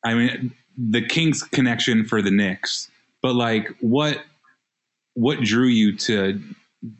I 0.04 0.14
mean, 0.14 0.54
the 0.76 1.02
Kings 1.02 1.42
connection 1.42 2.04
for 2.04 2.22
the 2.22 2.30
Knicks, 2.30 2.88
but 3.22 3.34
like, 3.34 3.74
what 3.80 4.22
what 5.18 5.40
drew 5.40 5.66
you 5.66 5.96
to 5.96 6.40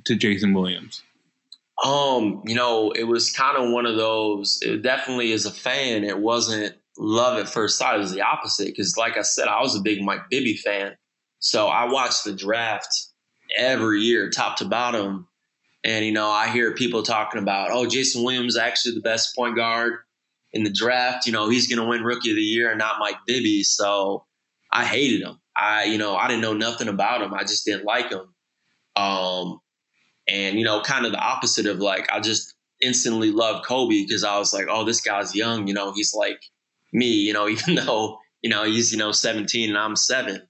to 0.07 0.16
Jason 0.16 0.52
Williams? 0.52 1.02
Um, 1.85 2.42
you 2.44 2.57
know, 2.57 2.90
it 2.90 3.04
was 3.04 3.31
kind 3.31 3.57
of 3.57 3.70
one 3.72 3.87
of 3.87 3.96
those. 3.96 4.59
It 4.62 4.83
definitely, 4.83 5.33
as 5.33 5.46
a 5.46 5.52
fan, 5.52 6.02
it 6.02 6.18
wasn't 6.18 6.74
love 6.98 7.38
at 7.38 7.48
first 7.48 7.78
sight. 7.78 7.94
It 7.94 7.98
was 7.98 8.12
the 8.12 8.22
opposite 8.22 8.66
because, 8.66 8.96
like 8.96 9.16
I 9.16 9.22
said, 9.22 9.46
I 9.46 9.61
was 9.61 9.76
a 9.76 9.81
big 9.81 10.02
Mike 10.02 10.28
Bibby 10.28 10.57
fan, 10.57 10.96
so 11.38 11.68
I 11.68 11.85
watched 11.85 12.24
the 12.24 12.35
draft 12.35 12.88
every 13.57 14.00
year, 14.00 14.31
top 14.31 14.57
to 14.59 14.64
bottom. 14.64 15.28
And 15.85 16.04
you 16.04 16.12
know, 16.12 16.28
I 16.28 16.48
hear 16.48 16.74
people 16.74 17.04
talking 17.04 17.40
about, 17.40 17.70
oh, 17.70 17.87
Jason 17.87 18.24
Williams 18.24 18.54
is 18.54 18.59
actually 18.59 18.96
the 18.96 19.00
best 19.00 19.37
point 19.37 19.54
guard 19.54 19.98
in 20.52 20.64
the 20.64 20.70
draft, 20.70 21.26
you 21.26 21.33
know, 21.33 21.48
he's 21.48 21.68
going 21.68 21.81
to 21.81 21.88
win 21.88 22.02
rookie 22.02 22.31
of 22.31 22.37
the 22.37 22.42
year 22.42 22.70
and 22.70 22.78
not 22.78 22.98
Mike 22.98 23.18
Bibby. 23.26 23.62
So 23.62 24.24
I 24.72 24.85
hated 24.85 25.22
him. 25.22 25.38
I, 25.59 25.85
you 25.85 25.99
know, 25.99 26.14
I 26.14 26.29
didn't 26.29 26.42
know 26.42 26.55
nothing 26.55 26.88
about 26.88 27.23
him. 27.23 27.35
I 27.35 27.42
just 27.42 27.64
didn't 27.64 27.85
like 27.85 28.11
him. 28.11 28.33
Um, 28.94 29.61
and, 30.29 30.59
you 30.59 30.64
know, 30.64 30.81
kind 30.83 31.05
of 31.05 31.12
the 31.12 31.18
opposite 31.18 31.66
of 31.66 31.79
like, 31.79 32.11
I 32.12 32.21
just 32.21 32.55
instantly 32.81 33.33
loved 33.33 33.66
Kobe 33.66 34.05
because 34.05 34.23
I 34.23 34.38
was 34.38 34.55
like, 34.55 34.66
oh, 34.71 34.85
this 34.85 35.01
guy's 35.01 35.35
young. 35.35 35.66
You 35.66 35.75
know, 35.75 35.92
he's 35.92 36.14
like 36.14 36.40
me, 36.92 37.07
you 37.07 37.33
know, 37.33 37.49
even 37.49 37.75
though, 37.75 38.18
you 38.42 38.51
know, 38.51 38.64
he's, 38.64 38.92
you 38.92 38.99
know, 38.99 39.12
17 39.12 39.68
and 39.68 39.79
I'm 39.79 39.97
seven. 39.97 40.42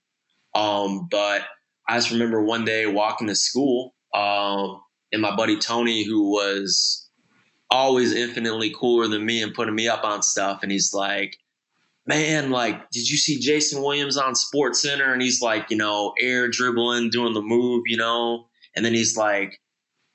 Um, 0.55 1.09
but 1.11 1.43
I 1.89 1.97
just 1.97 2.11
remember 2.11 2.43
one 2.43 2.65
day 2.65 2.87
walking 2.87 3.29
to 3.29 3.35
school, 3.35 3.95
um, 4.15 4.81
and 5.13 5.23
my 5.23 5.35
buddy 5.35 5.59
Tony, 5.59 6.05
who 6.05 6.31
was 6.31 7.09
always 7.71 8.13
infinitely 8.13 8.75
cooler 8.79 9.09
than 9.09 9.25
me 9.25 9.43
and 9.43 9.55
putting 9.55 9.75
me 9.75 9.89
up 9.89 10.05
on 10.05 10.23
stuff. 10.23 10.63
And 10.63 10.73
he's 10.73 10.93
like, 10.93 11.39
man, 12.09 12.51
like, 12.51 12.91
did 12.91 13.09
you 13.09 13.19
see 13.19 13.39
Jason 13.39 13.83
Williams 13.83 14.17
on 14.17 14.35
Sports 14.35 14.81
Center? 14.83 15.13
And 15.13 15.21
he's 15.21 15.43
like, 15.43 15.71
you 15.71 15.77
know, 15.77 16.15
air 16.19 16.49
dribbling, 16.49 17.11
doing 17.11 17.35
the 17.35 17.43
move, 17.43 17.83
you 17.87 17.99
know. 17.99 18.49
And 18.75 18.85
then 18.85 18.95
he's 18.95 19.17
like, 19.17 19.61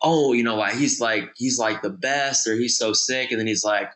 oh, 0.02 0.34
you 0.34 0.44
know, 0.44 0.56
like 0.56 0.76
he's 0.76 1.00
like 1.00 1.30
he's 1.36 1.60
like 1.60 1.82
the 1.82 1.92
best, 1.92 2.48
or 2.48 2.56
he's 2.56 2.78
so 2.78 2.92
sick. 2.94 3.32
And 3.32 3.40
then 3.40 3.48
he's 3.48 3.64
like, 3.64 3.92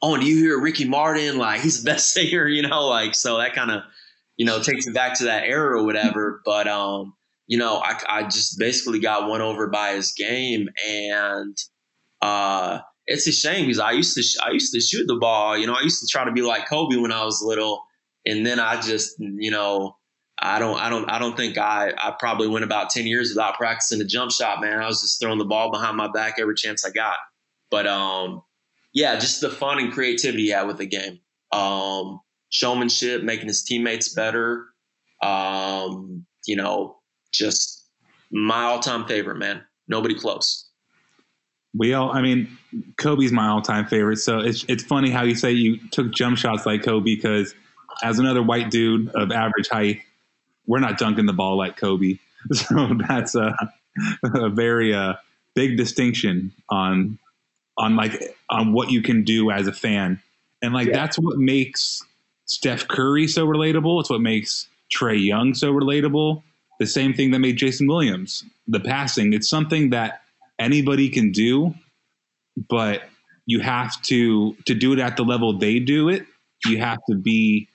oh, 0.00 0.16
do 0.16 0.24
you 0.24 0.36
hear 0.36 0.58
Ricky 0.60 0.86
Martin? 0.86 1.36
Like 1.36 1.60
he's 1.60 1.82
the 1.82 1.90
best 1.90 2.12
singer, 2.12 2.46
you 2.46 2.62
know. 2.62 2.86
Like 2.86 3.14
so 3.14 3.38
that 3.38 3.54
kind 3.54 3.72
of 3.72 3.82
you 4.36 4.46
know 4.46 4.62
takes 4.62 4.86
me 4.86 4.92
back 4.92 5.18
to 5.18 5.24
that 5.24 5.44
era 5.44 5.80
or 5.80 5.84
whatever. 5.84 6.40
But 6.44 6.68
um, 6.68 7.14
you 7.48 7.58
know, 7.58 7.78
I 7.78 7.98
I 8.08 8.22
just 8.22 8.58
basically 8.58 9.00
got 9.00 9.28
won 9.28 9.42
over 9.42 9.66
by 9.66 9.94
his 9.94 10.12
game 10.12 10.68
and 10.86 11.58
uh 12.20 12.78
it's 13.12 13.26
a 13.26 13.32
shame 13.32 13.66
because 13.66 13.78
I 13.78 13.92
used 13.92 14.14
to 14.14 14.42
I 14.42 14.52
used 14.52 14.72
to 14.72 14.80
shoot 14.80 15.06
the 15.06 15.16
ball. 15.16 15.56
You 15.58 15.66
know, 15.66 15.74
I 15.74 15.82
used 15.82 16.00
to 16.00 16.06
try 16.06 16.24
to 16.24 16.32
be 16.32 16.40
like 16.40 16.66
Kobe 16.66 16.96
when 16.96 17.12
I 17.12 17.24
was 17.24 17.42
little, 17.42 17.84
and 18.24 18.46
then 18.46 18.58
I 18.58 18.80
just 18.80 19.16
you 19.20 19.50
know 19.50 19.98
I 20.38 20.58
don't 20.58 20.78
I 20.78 20.88
don't 20.88 21.10
I 21.10 21.18
don't 21.18 21.36
think 21.36 21.58
I 21.58 21.92
I 22.02 22.14
probably 22.18 22.48
went 22.48 22.64
about 22.64 22.88
ten 22.88 23.06
years 23.06 23.28
without 23.28 23.58
practicing 23.58 23.98
the 23.98 24.06
jump 24.06 24.32
shot. 24.32 24.62
Man, 24.62 24.80
I 24.80 24.86
was 24.86 25.02
just 25.02 25.20
throwing 25.20 25.38
the 25.38 25.44
ball 25.44 25.70
behind 25.70 25.94
my 25.94 26.10
back 26.10 26.36
every 26.38 26.54
chance 26.54 26.86
I 26.86 26.90
got. 26.90 27.16
But 27.70 27.86
um, 27.86 28.42
yeah, 28.94 29.18
just 29.18 29.42
the 29.42 29.50
fun 29.50 29.78
and 29.78 29.92
creativity 29.92 30.48
had 30.48 30.66
with 30.66 30.78
the 30.78 30.86
game. 30.86 31.20
Um, 31.52 32.20
showmanship, 32.48 33.22
making 33.22 33.48
his 33.48 33.62
teammates 33.62 34.14
better. 34.14 34.68
Um, 35.22 36.24
you 36.46 36.56
know, 36.56 36.96
just 37.30 37.90
my 38.30 38.62
all 38.62 38.80
time 38.80 39.06
favorite 39.06 39.36
man. 39.36 39.62
Nobody 39.86 40.14
close 40.14 40.71
we 41.76 41.94
all, 41.94 42.10
I 42.12 42.20
mean, 42.20 42.56
Kobe's 42.96 43.32
my 43.32 43.48
all-time 43.48 43.86
favorite. 43.86 44.18
So 44.18 44.40
it's 44.40 44.64
it's 44.68 44.82
funny 44.82 45.10
how 45.10 45.22
you 45.22 45.34
say 45.34 45.52
you 45.52 45.78
took 45.90 46.12
jump 46.12 46.38
shots 46.38 46.66
like 46.66 46.82
Kobe 46.82 47.04
because 47.04 47.54
as 48.02 48.18
another 48.18 48.42
white 48.42 48.70
dude 48.70 49.08
of 49.10 49.32
average 49.32 49.68
height, 49.68 50.02
we're 50.66 50.80
not 50.80 50.98
dunking 50.98 51.26
the 51.26 51.32
ball 51.32 51.56
like 51.56 51.76
Kobe. 51.76 52.18
So 52.52 52.90
that's 53.08 53.36
a, 53.36 53.54
a 54.24 54.48
very 54.48 54.92
uh, 54.92 55.14
big 55.54 55.76
distinction 55.76 56.52
on 56.68 57.20
on 57.78 57.94
like 57.94 58.20
on 58.50 58.72
what 58.72 58.90
you 58.90 59.00
can 59.00 59.22
do 59.22 59.52
as 59.52 59.68
a 59.68 59.72
fan, 59.72 60.20
and 60.60 60.74
like 60.74 60.88
yeah. 60.88 60.94
that's 60.94 61.16
what 61.20 61.38
makes 61.38 62.02
Steph 62.46 62.88
Curry 62.88 63.28
so 63.28 63.46
relatable. 63.46 64.00
It's 64.00 64.10
what 64.10 64.20
makes 64.20 64.66
Trae 64.92 65.24
Young 65.24 65.54
so 65.54 65.72
relatable. 65.72 66.42
The 66.80 66.86
same 66.86 67.14
thing 67.14 67.30
that 67.30 67.38
made 67.38 67.58
Jason 67.58 67.86
Williams 67.86 68.42
the 68.66 68.80
passing. 68.80 69.32
It's 69.32 69.48
something 69.48 69.90
that 69.90 70.21
anybody 70.62 71.08
can 71.08 71.32
do, 71.32 71.74
but 72.68 73.02
you 73.46 73.60
have 73.60 74.00
to 74.02 74.54
to 74.66 74.74
do 74.74 74.92
it 74.92 74.98
at 74.98 75.16
the 75.16 75.24
level 75.24 75.58
they 75.58 75.78
do 75.78 76.08
it. 76.08 76.24
You 76.64 76.78
have 76.78 76.98
to 77.10 77.16
be 77.16 77.68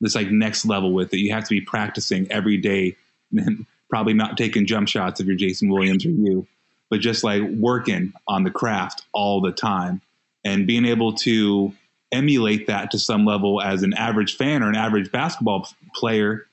this 0.00 0.14
like 0.14 0.30
next 0.30 0.66
level 0.66 0.92
with 0.92 1.14
it. 1.14 1.18
You 1.18 1.32
have 1.32 1.44
to 1.44 1.50
be 1.50 1.60
practicing 1.60 2.30
every 2.30 2.58
day, 2.58 2.96
and 3.32 3.66
probably 3.88 4.14
not 4.14 4.36
taking 4.36 4.66
jump 4.66 4.88
shots 4.88 5.20
if 5.20 5.26
you're 5.26 5.36
Jason 5.36 5.68
Williams 5.68 6.04
or 6.04 6.10
you, 6.10 6.46
but 6.90 7.00
just 7.00 7.22
like 7.22 7.42
working 7.42 8.12
on 8.26 8.42
the 8.42 8.50
craft 8.50 9.04
all 9.12 9.40
the 9.40 9.52
time 9.52 10.00
and 10.44 10.66
being 10.66 10.84
able 10.84 11.12
to 11.12 11.72
emulate 12.12 12.66
that 12.66 12.90
to 12.90 12.98
some 12.98 13.24
level 13.24 13.60
as 13.60 13.82
an 13.82 13.94
average 13.94 14.36
fan 14.36 14.62
or 14.62 14.68
an 14.68 14.76
average 14.76 15.10
basketball 15.10 15.68
player. 15.94 16.46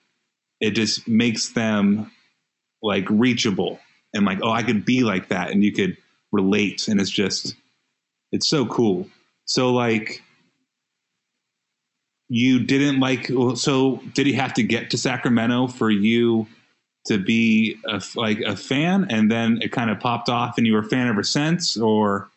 It 0.59 0.71
just 0.71 1.07
makes 1.07 1.49
them 1.49 2.11
like 2.83 3.09
reachable 3.09 3.79
and 4.13 4.25
like, 4.25 4.39
oh, 4.41 4.51
I 4.51 4.63
could 4.63 4.85
be 4.85 5.03
like 5.03 5.29
that, 5.29 5.51
and 5.51 5.63
you 5.63 5.71
could 5.71 5.97
relate, 6.31 6.87
and 6.87 6.99
it's 6.99 7.09
just, 7.09 7.55
it's 8.31 8.47
so 8.47 8.65
cool. 8.65 9.07
So 9.45 9.73
like, 9.73 10.21
you 12.29 12.63
didn't 12.63 12.99
like. 12.99 13.29
So 13.55 14.01
did 14.13 14.25
he 14.25 14.33
have 14.33 14.53
to 14.53 14.63
get 14.63 14.91
to 14.91 14.97
Sacramento 14.97 15.67
for 15.67 15.89
you? 15.89 16.47
to 17.05 17.17
be 17.17 17.77
a, 17.87 18.01
like 18.15 18.39
a 18.41 18.55
fan 18.55 19.07
and 19.09 19.31
then 19.31 19.59
it 19.61 19.71
kind 19.71 19.89
of 19.89 19.99
popped 19.99 20.29
off 20.29 20.57
and 20.57 20.67
you 20.67 20.73
were 20.73 20.79
a 20.79 20.89
fan 20.89 21.07
ever 21.07 21.23
since 21.23 21.77
or 21.77 22.29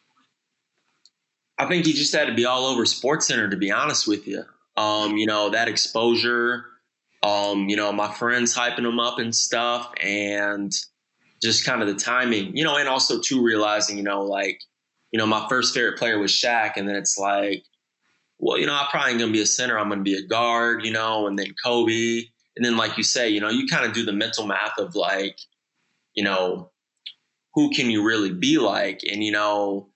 i 1.59 1.67
think 1.67 1.85
he 1.85 1.93
just 1.93 2.15
had 2.15 2.27
to 2.27 2.35
be 2.35 2.47
all 2.47 2.65
over 2.65 2.87
sports 2.87 3.27
center 3.27 3.49
to 3.49 3.57
be 3.57 3.71
honest 3.71 4.07
with 4.07 4.27
you 4.27 4.43
um, 4.77 5.17
you 5.17 5.27
know 5.27 5.51
that 5.51 5.69
exposure 5.69 6.65
um, 7.23 7.69
you 7.69 7.77
know 7.77 7.93
my 7.93 8.13
friends 8.13 8.57
hyping 8.57 8.87
him 8.87 8.99
up 8.99 9.19
and 9.19 9.35
stuff 9.35 9.93
and 10.03 10.73
just 11.45 11.65
kind 11.65 11.83
of 11.83 11.89
the 11.89 11.95
timing, 11.95 12.57
you 12.57 12.65
know, 12.65 12.77
and 12.77 12.89
also 12.89 13.21
too 13.21 13.43
realizing, 13.43 13.99
you 13.99 14.03
know, 14.03 14.23
like, 14.23 14.61
you 15.13 15.19
know, 15.19 15.27
my 15.27 15.47
first 15.49 15.75
favorite 15.75 15.99
player 15.99 16.19
was 16.19 16.33
Shaq, 16.33 16.73
and 16.77 16.89
then 16.89 16.97
it's 16.97 17.19
like, 17.19 17.65
well, 18.39 18.59
you 18.59 18.67
know, 18.67 18.75
I'm 18.75 18.89
probably 18.89 19.19
gonna 19.19 19.31
be 19.31 19.43
a 19.43 19.47
center, 19.47 19.79
I'm 19.79 19.89
gonna 19.89 20.03
be 20.03 20.17
a 20.17 20.27
guard, 20.27 20.85
you 20.85 20.91
know, 20.91 21.27
and 21.27 21.39
then 21.39 21.55
Kobe, 21.63 22.23
and 22.57 22.65
then 22.65 22.77
like 22.77 22.97
you 22.97 23.05
say, 23.05 23.29
you 23.29 23.41
know, 23.41 23.51
you 23.51 23.67
kind 23.67 23.85
of 23.85 23.93
do 23.93 24.05
the 24.05 24.13
mental 24.13 24.47
math 24.47 24.79
of 24.79 24.95
like, 24.95 25.39
you 26.15 26.25
know, 26.25 26.71
who 27.55 27.71
can 27.71 27.91
you 27.91 28.05
really 28.05 28.33
be 28.33 28.59
like, 28.59 29.01
and 29.11 29.23
you 29.23 29.33
know, 29.33 29.89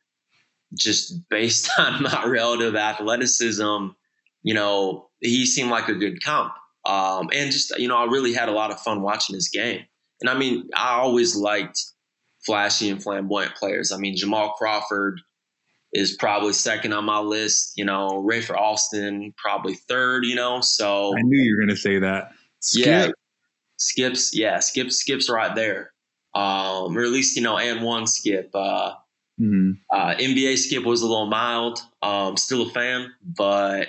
just 0.75 1.29
based 1.29 1.71
on 1.79 2.03
my 2.03 2.25
relative 2.27 2.77
athleticism, 2.77 3.89
you 4.43 4.55
know, 4.55 5.09
he 5.21 5.47
seemed 5.47 5.71
like 5.71 5.89
a 5.89 5.95
good 5.95 6.23
comp. 6.23 6.53
Um, 6.87 7.29
and 7.35 7.51
just, 7.51 7.77
you 7.79 7.89
know, 7.89 7.97
I 7.97 8.05
really 8.05 8.33
had 8.33 8.49
a 8.49 8.53
lot 8.53 8.71
of 8.71 8.81
fun 8.81 9.03
watching 9.03 9.35
his 9.35 9.49
game. 9.49 9.83
And 10.21 10.29
I 10.29 10.37
mean, 10.37 10.69
I 10.75 10.95
always 10.95 11.37
liked 11.37 11.81
flashy 12.45 12.91
and 12.91 13.03
flamboyant 13.03 13.55
players. 13.55 13.93
I 13.93 13.99
mean, 13.99 14.17
Jamal 14.17 14.53
Crawford 14.53 15.21
is 15.93 16.17
probably 16.17 16.53
second 16.53 16.93
on 16.93 17.05
my 17.05 17.21
list. 17.21 17.73
You 17.77 17.85
know, 17.85 18.25
Rafer 18.27 18.57
Alston 18.57 19.33
probably 19.37 19.75
third. 19.75 20.25
You 20.25 20.35
know, 20.35 20.61
so 20.61 21.17
I 21.17 21.23
knew 21.23 21.41
you 21.41 21.57
were 21.57 21.65
going 21.65 21.75
to 21.75 21.81
say 21.81 21.99
that. 21.99 22.33
Skip. 22.61 22.87
Yeah, 22.87 23.11
Skips. 23.79 24.37
Yeah, 24.37 24.59
Skip. 24.59 24.91
Skips 24.91 25.31
right 25.31 25.55
there. 25.55 25.93
Um, 26.35 26.97
or 26.97 27.03
at 27.03 27.11
least 27.11 27.37
you 27.37 27.43
know, 27.43 27.57
AND1 27.57 28.09
Skip. 28.09 28.51
Uh, 28.55 28.93
mm-hmm. 29.41 29.73
uh, 29.93 30.15
NBA 30.15 30.59
Skip 30.59 30.85
was 30.85 31.03
a 31.03 31.07
little 31.07 31.27
mild. 31.27 31.81
Um, 32.03 32.37
still 32.37 32.63
a 32.63 32.71
fan, 32.71 33.13
but 33.23 33.89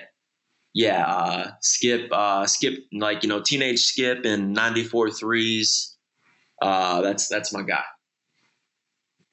yeah, 0.74 1.06
uh, 1.06 1.52
Skip, 1.62 2.12
uh, 2.12 2.46
Skip, 2.46 2.86
like 2.94 3.24
you 3.24 3.30
know, 3.30 3.42
teenage 3.42 3.80
Skip 3.80 4.26
and 4.26 4.54
94 4.54 5.12
threes. 5.12 5.98
Uh, 6.62 7.02
that's 7.02 7.28
that's 7.28 7.54
my 7.54 7.64
guy. 7.64 7.84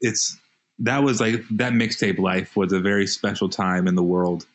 It's 0.01 0.37
that 0.81 1.03
was 1.03 1.21
like 1.21 1.43
that 1.53 1.73
mixtape 1.73 2.19
life 2.19 2.57
was 2.57 2.73
a 2.73 2.81
very 2.81 3.07
special 3.07 3.49
time 3.49 3.89
in 3.89 3.95
the 3.95 4.03
world. 4.03 4.47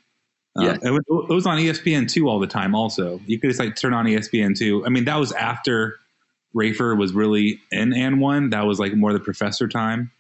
Uh, 0.58 0.64
Yeah. 0.64 0.78
it, 0.84 0.92
was, 0.92 1.28
it 1.30 1.34
was 1.34 1.46
on 1.48 1.58
ESPN 1.58 2.10
two 2.10 2.30
all 2.30 2.40
the 2.40 2.48
time. 2.48 2.76
Also, 2.76 3.20
you 3.26 3.40
could 3.40 3.50
just 3.50 3.60
like 3.60 3.76
turn 3.76 3.94
on 3.94 4.06
ESPN 4.06 4.58
two. 4.58 4.86
I 4.86 4.90
mean, 4.90 5.06
that 5.06 5.16
was 5.18 5.32
after 5.34 5.98
Rafer 6.56 6.98
was 6.98 7.14
really 7.14 7.60
in 7.72 7.92
AND1. 7.92 8.52
That 8.52 8.66
was 8.66 8.80
like 8.80 8.94
more 8.94 9.14
the 9.14 9.20
professor 9.20 9.68
time, 9.68 10.12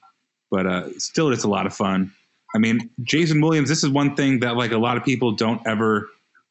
but 0.49 0.65
uh, 0.65 0.97
still, 0.99 1.31
it's 1.31 1.43
a 1.43 1.49
lot 1.49 1.65
of 1.65 1.73
fun. 1.73 2.13
I 2.55 2.57
mean, 2.57 2.89
Jason 3.03 3.41
Williams. 3.41 3.69
This 3.69 3.83
is 3.83 3.89
one 3.89 4.15
thing 4.15 4.39
that 4.39 4.55
like 4.55 4.71
a 4.71 4.77
lot 4.77 4.97
of 4.97 5.03
people 5.03 5.33
don't 5.33 5.65
ever 5.67 6.09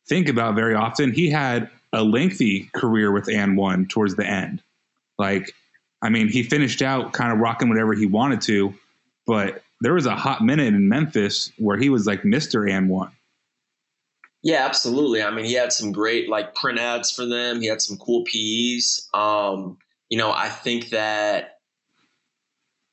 think 0.08 0.28
about 0.28 0.54
very 0.54 0.74
often. 0.74 1.12
He 1.12 1.28
had 1.30 1.70
a 1.92 2.02
lengthy 2.04 2.70
career 2.74 3.10
with 3.10 3.26
AND1 3.26 3.88
towards 3.88 4.14
the 4.16 4.26
end. 4.26 4.62
Like, 5.18 5.52
I 6.02 6.08
mean, 6.08 6.28
he 6.28 6.42
finished 6.42 6.82
out 6.82 7.12
kind 7.12 7.32
of 7.32 7.38
rocking 7.38 7.68
whatever 7.68 7.94
he 7.94 8.06
wanted 8.06 8.40
to, 8.42 8.74
but 9.26 9.62
there 9.80 9.94
was 9.94 10.06
a 10.06 10.16
hot 10.16 10.42
minute 10.42 10.68
in 10.68 10.88
Memphis 10.88 11.52
where 11.58 11.76
he 11.76 11.90
was 11.90 12.06
like 12.06 12.24
Mister 12.24 12.62
AND1. 12.62 13.10
Yeah, 14.42 14.64
absolutely. 14.64 15.22
I 15.22 15.30
mean, 15.30 15.44
he 15.44 15.52
had 15.52 15.72
some 15.72 15.92
great 15.92 16.28
like 16.28 16.54
print 16.54 16.78
ads 16.78 17.10
for 17.10 17.26
them. 17.26 17.60
He 17.60 17.66
had 17.66 17.82
some 17.82 17.98
cool 17.98 18.24
PEs. 18.24 19.08
Um, 19.12 19.76
you 20.08 20.16
know, 20.16 20.32
I 20.32 20.48
think 20.48 20.90
that 20.90 21.58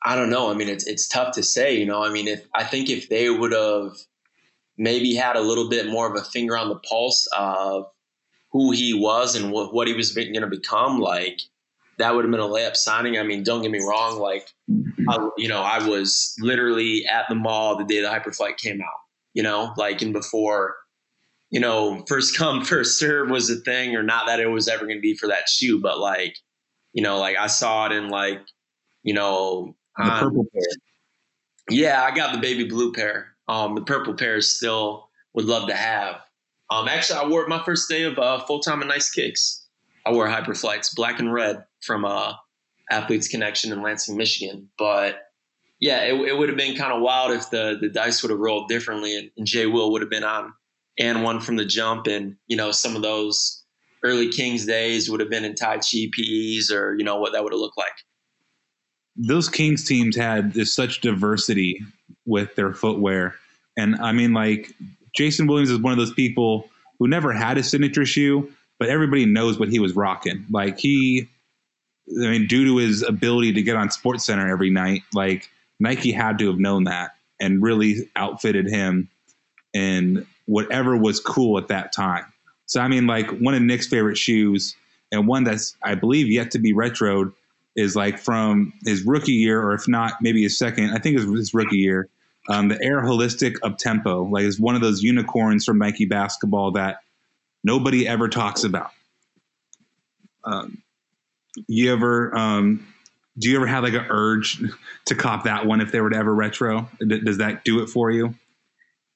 I 0.06 0.16
don't 0.16 0.30
know. 0.30 0.52
I 0.52 0.54
mean, 0.54 0.68
it's 0.68 0.86
it's 0.86 1.08
tough 1.08 1.34
to 1.36 1.44
say. 1.44 1.78
You 1.78 1.86
know, 1.86 2.04
I 2.04 2.10
mean, 2.10 2.28
if 2.28 2.46
I 2.54 2.64
think 2.64 2.90
if 2.90 3.10
they 3.10 3.30
would 3.30 3.54
have 3.54 3.96
maybe 4.78 5.16
had 5.16 5.36
a 5.36 5.42
little 5.42 5.70
bit 5.70 5.88
more 5.88 6.10
of 6.10 6.16
a 6.16 6.26
finger 6.26 6.58
on 6.58 6.70
the 6.70 6.76
pulse 6.76 7.28
of 7.38 7.88
who 8.52 8.72
he 8.72 8.94
was 8.94 9.36
and 9.36 9.52
what, 9.52 9.74
what 9.74 9.88
he 9.88 9.94
was 9.94 10.14
going 10.14 10.34
to 10.34 10.48
become, 10.48 11.00
like 11.00 11.42
that 11.98 12.14
would 12.14 12.24
have 12.26 12.32
been 12.32 12.40
a 12.40 12.44
layup 12.44 12.76
signing. 12.76 13.18
I 13.18 13.24
mean, 13.24 13.44
don't 13.44 13.62
get 13.62 13.72
me 13.72 13.80
wrong. 13.80 14.20
Like, 14.20 14.48
I, 15.10 15.30
you 15.38 15.48
know, 15.48 15.62
I 15.62 15.86
was 15.88 16.36
literally 16.40 17.06
at 17.06 17.26
the 17.30 17.36
mall 17.36 17.76
the 17.78 17.86
day 17.86 18.02
the 18.02 18.08
Hyperflight 18.08 18.58
came 18.58 18.82
out. 18.82 19.00
You 19.34 19.44
know, 19.44 19.74
like 19.78 20.02
and 20.02 20.14
before 20.14 20.76
you 21.50 21.60
know, 21.60 22.04
first 22.08 22.38
come, 22.38 22.64
first 22.66 23.00
serve 23.00 23.30
was 23.30 23.50
a 23.50 23.56
thing, 23.56 23.96
or 23.96 24.04
not 24.04 24.28
that 24.28 24.40
it 24.40 24.48
was 24.48 24.68
ever 24.68 24.86
going 24.86 24.98
to 24.98 25.02
be 25.02 25.16
for 25.16 25.28
that 25.28 25.50
shoe, 25.50 25.80
but 25.82 26.00
like, 26.00 26.38
you 26.94 27.02
know, 27.02 27.20
like 27.20 27.38
I 27.38 27.48
saw 27.48 27.86
it 27.86 27.92
in 27.92 28.10
like, 28.10 28.42
you 29.04 29.14
know, 29.14 29.76
The 29.98 30.04
um, 30.04 30.20
purple 30.20 30.46
pair. 30.54 30.62
yeah, 31.70 32.04
I 32.04 32.16
got 32.16 32.34
the 32.34 32.40
baby 32.40 32.66
blue 32.66 32.92
pair. 32.92 33.36
Um, 33.48 33.76
the 33.76 33.82
purple 33.82 34.14
pair 34.14 34.38
is 34.38 34.52
still 34.52 35.10
would 35.34 35.46
love 35.46 35.68
to 35.70 35.76
have. 35.76 36.16
Um, 36.70 36.88
actually, 36.88 37.20
I 37.20 37.26
wore 37.28 37.44
it 37.44 37.50
my 37.50 37.64
first 37.64 37.88
day 37.88 38.04
of 38.04 38.20
uh, 38.20 38.40
full 38.46 38.60
time 38.60 38.82
and 38.82 38.90
nice 38.90 39.10
kicks. 39.10 39.66
I 40.06 40.12
wore 40.12 40.28
Hyperflights, 40.28 40.96
black 40.96 41.20
and 41.20 41.32
red 41.32 41.64
from 41.82 42.06
uh, 42.06 42.34
Athletes 42.92 43.28
Connection 43.28 43.72
in 43.72 43.82
Lansing, 43.82 44.18
Michigan. 44.18 44.70
But 44.78 45.20
yeah, 45.80 46.04
it, 46.04 46.14
it 46.14 46.38
would 46.38 46.50
have 46.50 46.58
been 46.58 46.76
kind 46.76 46.94
of 46.94 47.02
wild 47.02 47.32
if 47.32 47.50
the 47.50 47.78
the 47.80 47.90
dice 47.90 48.22
would 48.22 48.32
have 48.32 48.40
rolled 48.40 48.68
differently, 48.70 49.18
and, 49.18 49.32
and 49.38 49.46
Jay 49.46 49.66
Will 49.66 49.92
would 49.92 50.02
have 50.02 50.10
been 50.10 50.24
on 50.24 50.54
AND1 51.00 51.44
from 51.44 51.56
the 51.56 51.66
jump, 51.66 52.08
and 52.08 52.36
you 52.48 52.58
know 52.58 52.72
some 52.72 52.96
of 52.96 53.02
those 53.02 53.64
early 54.04 54.30
Kings 54.30 54.66
days 54.66 55.10
would 55.10 55.20
have 55.20 55.30
been 55.30 55.46
in 55.46 55.56
Tai 55.56 55.78
Chi 55.78 56.10
PEs, 56.12 56.72
or 56.72 56.96
you 56.98 57.04
know 57.04 57.18
what 57.18 57.34
that 57.34 57.44
would 57.44 57.54
have 57.54 57.60
looked 57.60 57.78
like. 57.78 57.94
those 59.16 59.50
Kings 59.50 59.84
teams 59.84 60.16
had 60.16 60.54
this 60.54 60.74
such 60.74 61.02
diversity 61.02 61.82
with 62.26 62.56
their 62.56 62.74
footwear. 62.74 63.36
And 63.78 63.96
I 63.98 64.12
mean, 64.12 64.34
like, 64.34 64.72
Jason 65.16 65.48
Williams 65.48 65.70
is 65.72 65.80
one 65.80 65.92
of 65.92 65.98
those 65.98 66.14
people 66.14 66.70
who 67.00 67.08
never 67.08 67.34
had 67.34 67.58
a 67.58 67.64
signature 67.64 68.06
shoe, 68.06 68.52
but 68.80 68.90
everybody 68.90 69.26
knows 69.26 69.58
what 69.60 69.70
he 69.70 69.80
was 69.80 69.96
rocking. 69.96 70.46
Like, 70.50 70.78
he, 70.78 71.28
I 72.10 72.30
mean, 72.30 72.48
due 72.48 72.66
to 72.66 72.78
his 72.78 73.04
ability 73.04 73.54
to 73.54 73.62
get 73.62 73.76
on 73.76 73.92
Sports 73.92 74.26
Center 74.26 74.50
every 74.50 74.70
night, 74.70 75.04
like, 75.14 75.50
Nike 75.80 76.12
had 76.12 76.40
to 76.40 76.48
have 76.48 76.60
known 76.60 76.86
that 76.86 77.12
and 77.40 77.62
really 77.62 78.10
outfitted 78.16 78.68
him 78.68 79.10
in 79.74 80.26
whatever 80.46 80.96
was 80.98 81.20
cool 81.20 81.58
at 81.58 81.68
that 81.68 81.92
time. 81.92 82.26
So, 82.66 82.82
I 82.82 82.88
mean, 82.88 83.08
like, 83.08 83.30
one 83.40 83.54
of 83.54 83.62
Nick's 83.62 83.88
favorite 83.88 84.18
shoes, 84.18 84.76
and 85.12 85.28
one 85.28 85.44
that's, 85.44 85.76
I 85.84 85.96
believe, 85.96 86.28
yet 86.28 86.52
to 86.52 86.60
be 86.60 86.74
retroed 86.74 87.34
is 87.76 87.96
like 87.96 88.18
from 88.18 88.74
his 88.86 89.04
rookie 89.04 89.34
year, 89.34 89.62
or 89.62 89.74
if 89.74 89.88
not, 89.88 90.14
maybe 90.22 90.42
his 90.44 90.58
second. 90.58 90.92
I 90.92 90.98
think 90.98 91.18
it 91.18 91.26
was 91.28 91.40
his 91.40 91.54
rookie 91.54 91.78
year. 91.78 92.10
Um, 92.50 92.70
the 92.70 92.82
Air 92.82 93.02
Holistic 93.04 93.58
Up 93.62 93.78
Tempo, 93.78 94.24
like, 94.24 94.46
is 94.46 94.60
one 94.60 94.76
of 94.76 94.82
those 94.82 95.04
unicorns 95.04 95.66
from 95.66 95.78
Nike 95.78 96.06
basketball 96.06 96.72
that 96.72 97.02
nobody 97.64 98.08
ever 98.08 98.30
talks 98.30 98.64
about. 98.64 98.92
Um, 100.44 100.82
you 101.68 101.92
ever, 101.92 102.36
um, 102.38 102.86
do 103.38 103.50
you 103.50 103.56
ever 103.56 103.68
have 103.68 103.84
like 103.84 103.94
an 103.94 104.06
urge 104.10 104.62
to 105.06 105.16
cop 105.16 105.44
that 105.44 105.66
one 105.66 105.82
if 105.82 105.92
they 105.92 106.02
were 106.02 106.10
to 106.10 106.18
ever 106.18 106.34
retro? 106.34 106.90
Does 107.00 107.38
that 107.38 107.64
do 107.64 107.82
it 107.82 107.88
for 107.88 108.12
you? 108.12 108.34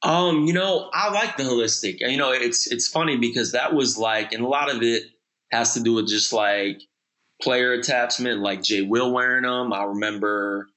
Um, 0.03 0.45
you 0.45 0.53
know, 0.53 0.89
I 0.93 1.11
like 1.11 1.37
the 1.37 1.43
holistic. 1.43 1.99
You 1.99 2.17
know, 2.17 2.31
it's 2.31 2.71
it's 2.71 2.87
funny 2.87 3.17
because 3.17 3.51
that 3.51 3.73
was 3.73 3.97
like, 3.97 4.33
and 4.33 4.43
a 4.43 4.47
lot 4.47 4.73
of 4.73 4.81
it 4.81 5.03
has 5.51 5.73
to 5.75 5.79
do 5.79 5.93
with 5.93 6.07
just 6.07 6.33
like 6.33 6.81
player 7.41 7.73
attachment, 7.73 8.41
like 8.41 8.63
Jay 8.63 8.81
Will 8.81 9.11
wearing 9.11 9.43
them. 9.43 9.73
I 9.73 9.83
remember, 9.83 10.69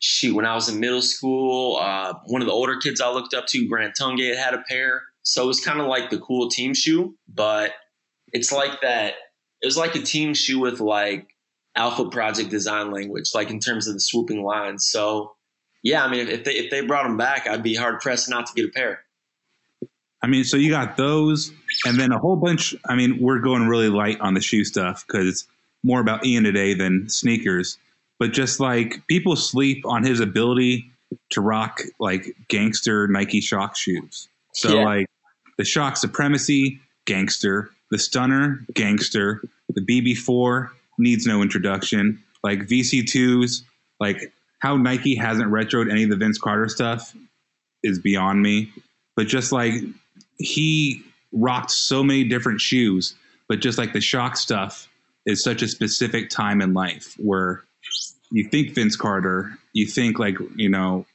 shoot, 0.00 0.34
when 0.34 0.46
I 0.46 0.54
was 0.54 0.68
in 0.68 0.80
middle 0.80 1.02
school, 1.02 1.78
uh, 1.80 2.14
one 2.26 2.42
of 2.42 2.46
the 2.46 2.52
older 2.52 2.76
kids 2.76 3.00
I 3.00 3.10
looked 3.10 3.34
up 3.34 3.46
to, 3.48 3.68
Grant 3.68 3.94
Tungate, 4.00 4.36
had 4.36 4.54
a 4.54 4.62
pair. 4.68 5.02
So 5.22 5.44
it 5.44 5.46
was 5.46 5.60
kind 5.60 5.80
of 5.80 5.86
like 5.86 6.10
the 6.10 6.18
cool 6.18 6.48
team 6.48 6.74
shoe, 6.74 7.16
but 7.32 7.72
it's 8.32 8.52
like 8.52 8.80
that. 8.82 9.14
It 9.64 9.66
was 9.66 9.78
like 9.78 9.94
a 9.94 10.02
team 10.02 10.34
shoe 10.34 10.58
with 10.60 10.78
like 10.78 11.34
Alpha 11.74 12.10
Project 12.10 12.50
design 12.50 12.90
language, 12.90 13.30
like 13.34 13.48
in 13.48 13.60
terms 13.60 13.88
of 13.88 13.94
the 13.94 14.00
swooping 14.00 14.44
lines. 14.44 14.86
So 14.90 15.36
yeah, 15.82 16.04
I 16.04 16.10
mean, 16.10 16.28
if 16.28 16.44
they 16.44 16.52
if 16.52 16.70
they 16.70 16.82
brought 16.82 17.04
them 17.04 17.16
back, 17.16 17.46
I'd 17.48 17.62
be 17.62 17.74
hard 17.74 18.00
pressed 18.00 18.28
not 18.28 18.44
to 18.46 18.52
get 18.54 18.66
a 18.66 18.72
pair. 18.72 19.00
I 20.22 20.26
mean, 20.26 20.44
so 20.44 20.58
you 20.58 20.70
got 20.70 20.98
those, 20.98 21.50
and 21.86 21.98
then 21.98 22.12
a 22.12 22.18
whole 22.18 22.36
bunch. 22.36 22.74
I 22.88 22.94
mean, 22.94 23.18
we're 23.20 23.38
going 23.38 23.66
really 23.66 23.88
light 23.88 24.20
on 24.20 24.34
the 24.34 24.42
shoe 24.42 24.64
stuff 24.64 25.02
because 25.06 25.26
it's 25.26 25.46
more 25.82 26.00
about 26.00 26.26
Ian 26.26 26.44
today 26.44 26.74
than 26.74 27.08
sneakers. 27.08 27.78
But 28.18 28.32
just 28.32 28.60
like 28.60 29.02
people 29.08 29.34
sleep 29.34 29.84
on 29.86 30.04
his 30.04 30.20
ability 30.20 30.90
to 31.30 31.40
rock 31.40 31.80
like 31.98 32.36
gangster 32.48 33.08
Nike 33.08 33.40
Shox 33.40 33.76
shoes. 33.76 34.28
So 34.52 34.74
Yeah. 34.74 34.84
like 34.84 35.06
the 35.56 35.64
Shox 35.64 35.98
Supremacy, 35.98 36.80
gangster. 37.06 37.70
The 37.94 37.98
Stunner, 37.98 38.66
gangster. 38.74 39.40
The 39.68 39.80
BB4 39.80 40.68
needs 40.98 41.28
no 41.28 41.42
introduction. 41.42 42.20
Like 42.42 42.66
VC2s, 42.66 43.62
like 44.00 44.32
how 44.58 44.76
Nike 44.76 45.14
hasn't 45.14 45.48
retroed 45.52 45.92
any 45.92 46.02
of 46.02 46.10
the 46.10 46.16
Vince 46.16 46.36
Carter 46.36 46.68
stuff 46.68 47.14
is 47.84 48.00
beyond 48.00 48.42
me. 48.42 48.72
But 49.14 49.28
just 49.28 49.52
like 49.52 49.74
he 50.38 51.04
rocked 51.30 51.70
so 51.70 52.02
many 52.02 52.24
different 52.24 52.60
shoes, 52.60 53.14
but 53.48 53.60
just 53.60 53.78
like 53.78 53.92
the 53.92 54.00
Shox 54.00 54.38
stuff 54.38 54.88
is 55.24 55.44
such 55.44 55.62
a 55.62 55.68
specific 55.68 56.30
time 56.30 56.60
in 56.60 56.74
life 56.74 57.14
where 57.18 57.62
you 58.32 58.48
think 58.48 58.74
Vince 58.74 58.96
Carter, 58.96 59.56
you 59.72 59.86
think 59.86 60.18
like, 60.18 60.34
you 60.56 60.68
know, 60.68 61.06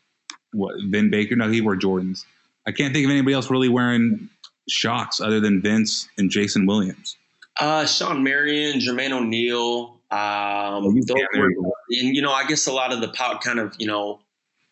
what 0.54 0.76
Vin 0.86 1.10
Baker, 1.10 1.36
no, 1.36 1.52
he 1.52 1.60
wore 1.60 1.76
Jordans. 1.76 2.24
I 2.66 2.72
can't 2.72 2.94
think 2.94 3.04
of 3.04 3.12
anybody 3.12 3.34
else 3.34 3.52
really 3.52 3.68
wearing 3.68 4.30
Shox 4.70 5.22
other 5.22 5.40
than 5.40 5.62
Vince 5.62 6.08
and 6.18 6.30
Jason 6.30 6.66
Williams. 6.66 7.18
Uh, 7.60 7.86
Shawn 7.86 8.24
Marion, 8.24 8.80
Jermaine 8.80 9.12
O'Neal. 9.12 10.00
Um, 10.12 10.96
you 10.96 11.04
those 11.04 11.18
were, 11.38 11.48
and 11.48 12.16
you 12.16 12.22
know, 12.22 12.32
I 12.32 12.48
guess 12.48 12.68
a 12.68 12.72
lot 12.72 12.94
of 12.94 13.02
the 13.02 13.10
pout 13.10 13.42
kind 13.42 13.60
of 13.60 13.76
you 13.78 13.88
know, 13.88 14.22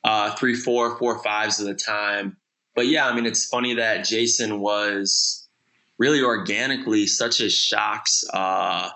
uh, 0.03 0.35
three, 0.35 0.55
four, 0.55 0.97
four, 0.97 1.21
fives 1.21 1.59
at 1.59 1.67
the 1.67 1.75
time. 1.75 2.37
But 2.75 2.87
yeah, 2.87 3.07
I 3.07 3.15
mean, 3.15 3.25
it's 3.25 3.45
funny 3.45 3.75
that 3.75 4.05
Jason 4.05 4.59
was 4.59 5.47
really 5.97 6.21
organically 6.21 7.07
such 7.07 7.39
a 7.39 7.45
Shox, 7.45 8.23
uh, 8.33 8.89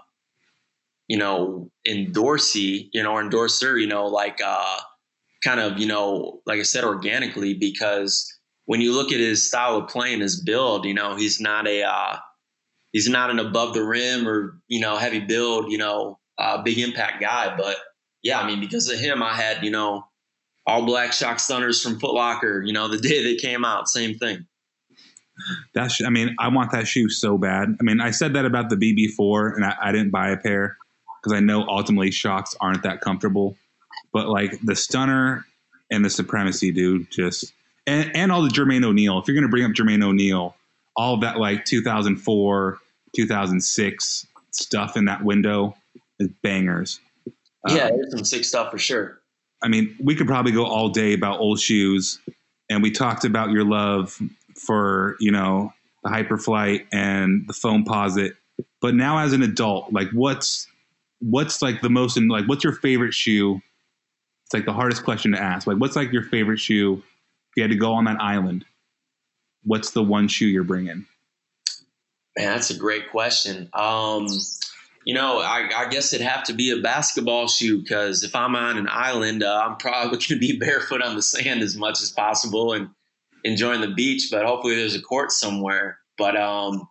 you 1.07 1.17
know, 1.17 1.69
endorsee, 1.87 2.89
you 2.93 3.03
know, 3.03 3.13
or 3.13 3.21
endorser, 3.21 3.77
you 3.77 3.87
know, 3.87 4.05
like 4.05 4.39
uh, 4.43 4.77
kind 5.43 5.59
of, 5.59 5.79
you 5.79 5.87
know, 5.87 6.41
like 6.45 6.59
I 6.59 6.63
said, 6.63 6.83
organically 6.83 7.53
because 7.53 8.31
when 8.65 8.81
you 8.81 8.93
look 8.93 9.11
at 9.11 9.19
his 9.19 9.47
style 9.47 9.77
of 9.77 9.89
playing, 9.89 10.21
his 10.21 10.41
build, 10.41 10.85
you 10.85 10.93
know, 10.93 11.15
he's 11.15 11.39
not 11.39 11.67
a 11.67 11.83
uh, 11.83 12.17
he's 12.91 13.09
not 13.09 13.29
an 13.29 13.39
above 13.39 13.73
the 13.73 13.83
rim 13.83 14.27
or 14.27 14.59
you 14.67 14.79
know 14.79 14.97
heavy 14.97 15.19
build, 15.19 15.71
you 15.71 15.77
know, 15.77 16.19
uh, 16.37 16.61
big 16.61 16.79
impact 16.79 17.21
guy. 17.21 17.55
But 17.55 17.77
yeah, 18.23 18.39
I 18.39 18.47
mean, 18.47 18.59
because 18.59 18.89
of 18.89 18.99
him, 18.99 19.23
I 19.23 19.33
had 19.33 19.63
you 19.63 19.71
know 19.71 20.05
all 20.65 20.85
black 20.85 21.11
Shox 21.11 21.41
stunners 21.41 21.81
from 21.81 21.99
Foot 21.99 22.13
Locker. 22.13 22.61
You 22.63 22.73
know, 22.73 22.87
the 22.87 22.97
day 22.97 23.23
they 23.23 23.35
came 23.35 23.65
out, 23.65 23.87
same 23.87 24.17
thing. 24.17 24.45
That's, 25.73 26.03
I 26.03 26.09
mean, 26.09 26.35
I 26.39 26.49
want 26.49 26.71
that 26.71 26.87
shoe 26.87 27.09
so 27.09 27.37
bad. 27.37 27.75
I 27.79 27.83
mean, 27.83 27.99
I 27.99 28.11
said 28.11 28.33
that 28.33 28.45
about 28.45 28.69
the 28.69 28.75
BB4 28.75 29.55
and 29.55 29.65
I, 29.65 29.75
I 29.81 29.91
didn't 29.91 30.11
buy 30.11 30.29
a 30.29 30.37
pair 30.37 30.77
because 31.21 31.35
I 31.35 31.39
know 31.39 31.65
ultimately 31.67 32.09
Shox 32.09 32.55
aren't 32.61 32.83
that 32.83 33.01
comfortable. 33.01 33.57
But 34.13 34.27
like 34.27 34.59
the 34.61 34.75
stunner 34.75 35.45
and 35.89 36.03
the 36.05 36.09
supremacy, 36.09 36.71
dude, 36.71 37.09
just, 37.11 37.53
and, 37.87 38.15
and 38.15 38.31
all 38.31 38.41
the 38.41 38.49
Jermaine 38.49 38.83
O'Neal. 38.83 39.19
If 39.19 39.27
you're 39.27 39.35
going 39.35 39.43
to 39.43 39.49
bring 39.49 39.65
up 39.65 39.71
Jermaine 39.71 40.03
O'Neal, 40.03 40.55
all 40.95 41.15
of 41.15 41.21
that 41.21 41.37
like 41.37 41.65
2004, 41.65 42.79
2006 43.15 44.27
stuff 44.51 44.97
in 44.97 45.05
that 45.05 45.23
window 45.23 45.75
is 46.19 46.29
bangers. 46.43 46.99
Yeah, 47.67 47.85
Um, 47.85 47.97
there's 47.97 48.11
some 48.11 48.25
sick 48.25 48.45
stuff 48.45 48.71
for 48.71 48.77
sure. 48.77 49.19
I 49.63 49.67
mean, 49.67 49.95
we 50.03 50.15
could 50.15 50.27
probably 50.27 50.51
go 50.51 50.65
all 50.65 50.89
day 50.89 51.13
about 51.13 51.39
old 51.39 51.59
shoes, 51.59 52.19
and 52.69 52.81
we 52.81 52.89
talked 52.91 53.25
about 53.25 53.51
your 53.51 53.63
love 53.63 54.19
for 54.55 55.15
you 55.19 55.31
know 55.31 55.71
the 56.03 56.09
Hyperflight 56.09 56.87
and 56.91 57.47
the 57.47 57.53
Foamposite. 57.53 58.33
But 58.81 58.95
now, 58.95 59.19
as 59.19 59.33
an 59.33 59.43
adult, 59.43 59.93
like 59.93 60.09
what's 60.13 60.67
what's 61.19 61.61
like 61.61 61.81
the 61.81 61.89
most 61.89 62.17
like 62.19 62.45
what's 62.47 62.63
your 62.63 62.73
favorite 62.73 63.13
shoe? 63.13 63.61
It's 64.45 64.53
like 64.53 64.65
the 64.65 64.73
hardest 64.73 65.03
question 65.03 65.31
to 65.33 65.41
ask. 65.41 65.67
Like, 65.67 65.77
what's 65.77 65.95
like 65.95 66.11
your 66.11 66.23
favorite 66.23 66.59
shoe? 66.59 67.03
You 67.55 67.63
had 67.63 67.71
to 67.71 67.77
go 67.77 67.93
on 67.93 68.05
that 68.05 68.21
island, 68.21 68.65
what's 69.63 69.91
the 69.91 70.03
one 70.03 70.27
shoe 70.27 70.47
you're 70.47 70.63
bringing? 70.63 71.05
Man, 72.37 72.53
that's 72.53 72.69
a 72.69 72.77
great 72.77 73.11
question. 73.11 73.69
Um, 73.73 74.27
you 75.05 75.13
know, 75.13 75.39
I, 75.39 75.69
I 75.75 75.89
guess 75.89 76.13
it'd 76.13 76.25
have 76.25 76.43
to 76.45 76.53
be 76.53 76.71
a 76.71 76.81
basketball 76.81 77.47
shoe 77.47 77.81
because 77.81 78.23
if 78.23 78.35
I'm 78.35 78.55
on 78.55 78.77
an 78.77 78.87
island, 78.89 79.43
uh, 79.43 79.61
I'm 79.65 79.77
probably 79.77 80.11
going 80.11 80.21
to 80.21 80.39
be 80.39 80.57
barefoot 80.57 81.01
on 81.01 81.15
the 81.15 81.21
sand 81.21 81.61
as 81.61 81.75
much 81.75 82.01
as 82.01 82.11
possible 82.11 82.73
and 82.73 82.89
enjoying 83.43 83.81
the 83.81 83.89
beach. 83.89 84.29
But 84.31 84.45
hopefully, 84.45 84.75
there's 84.75 84.95
a 84.95 85.01
court 85.01 85.31
somewhere. 85.31 85.97
But 86.17 86.37
um, 86.37 86.87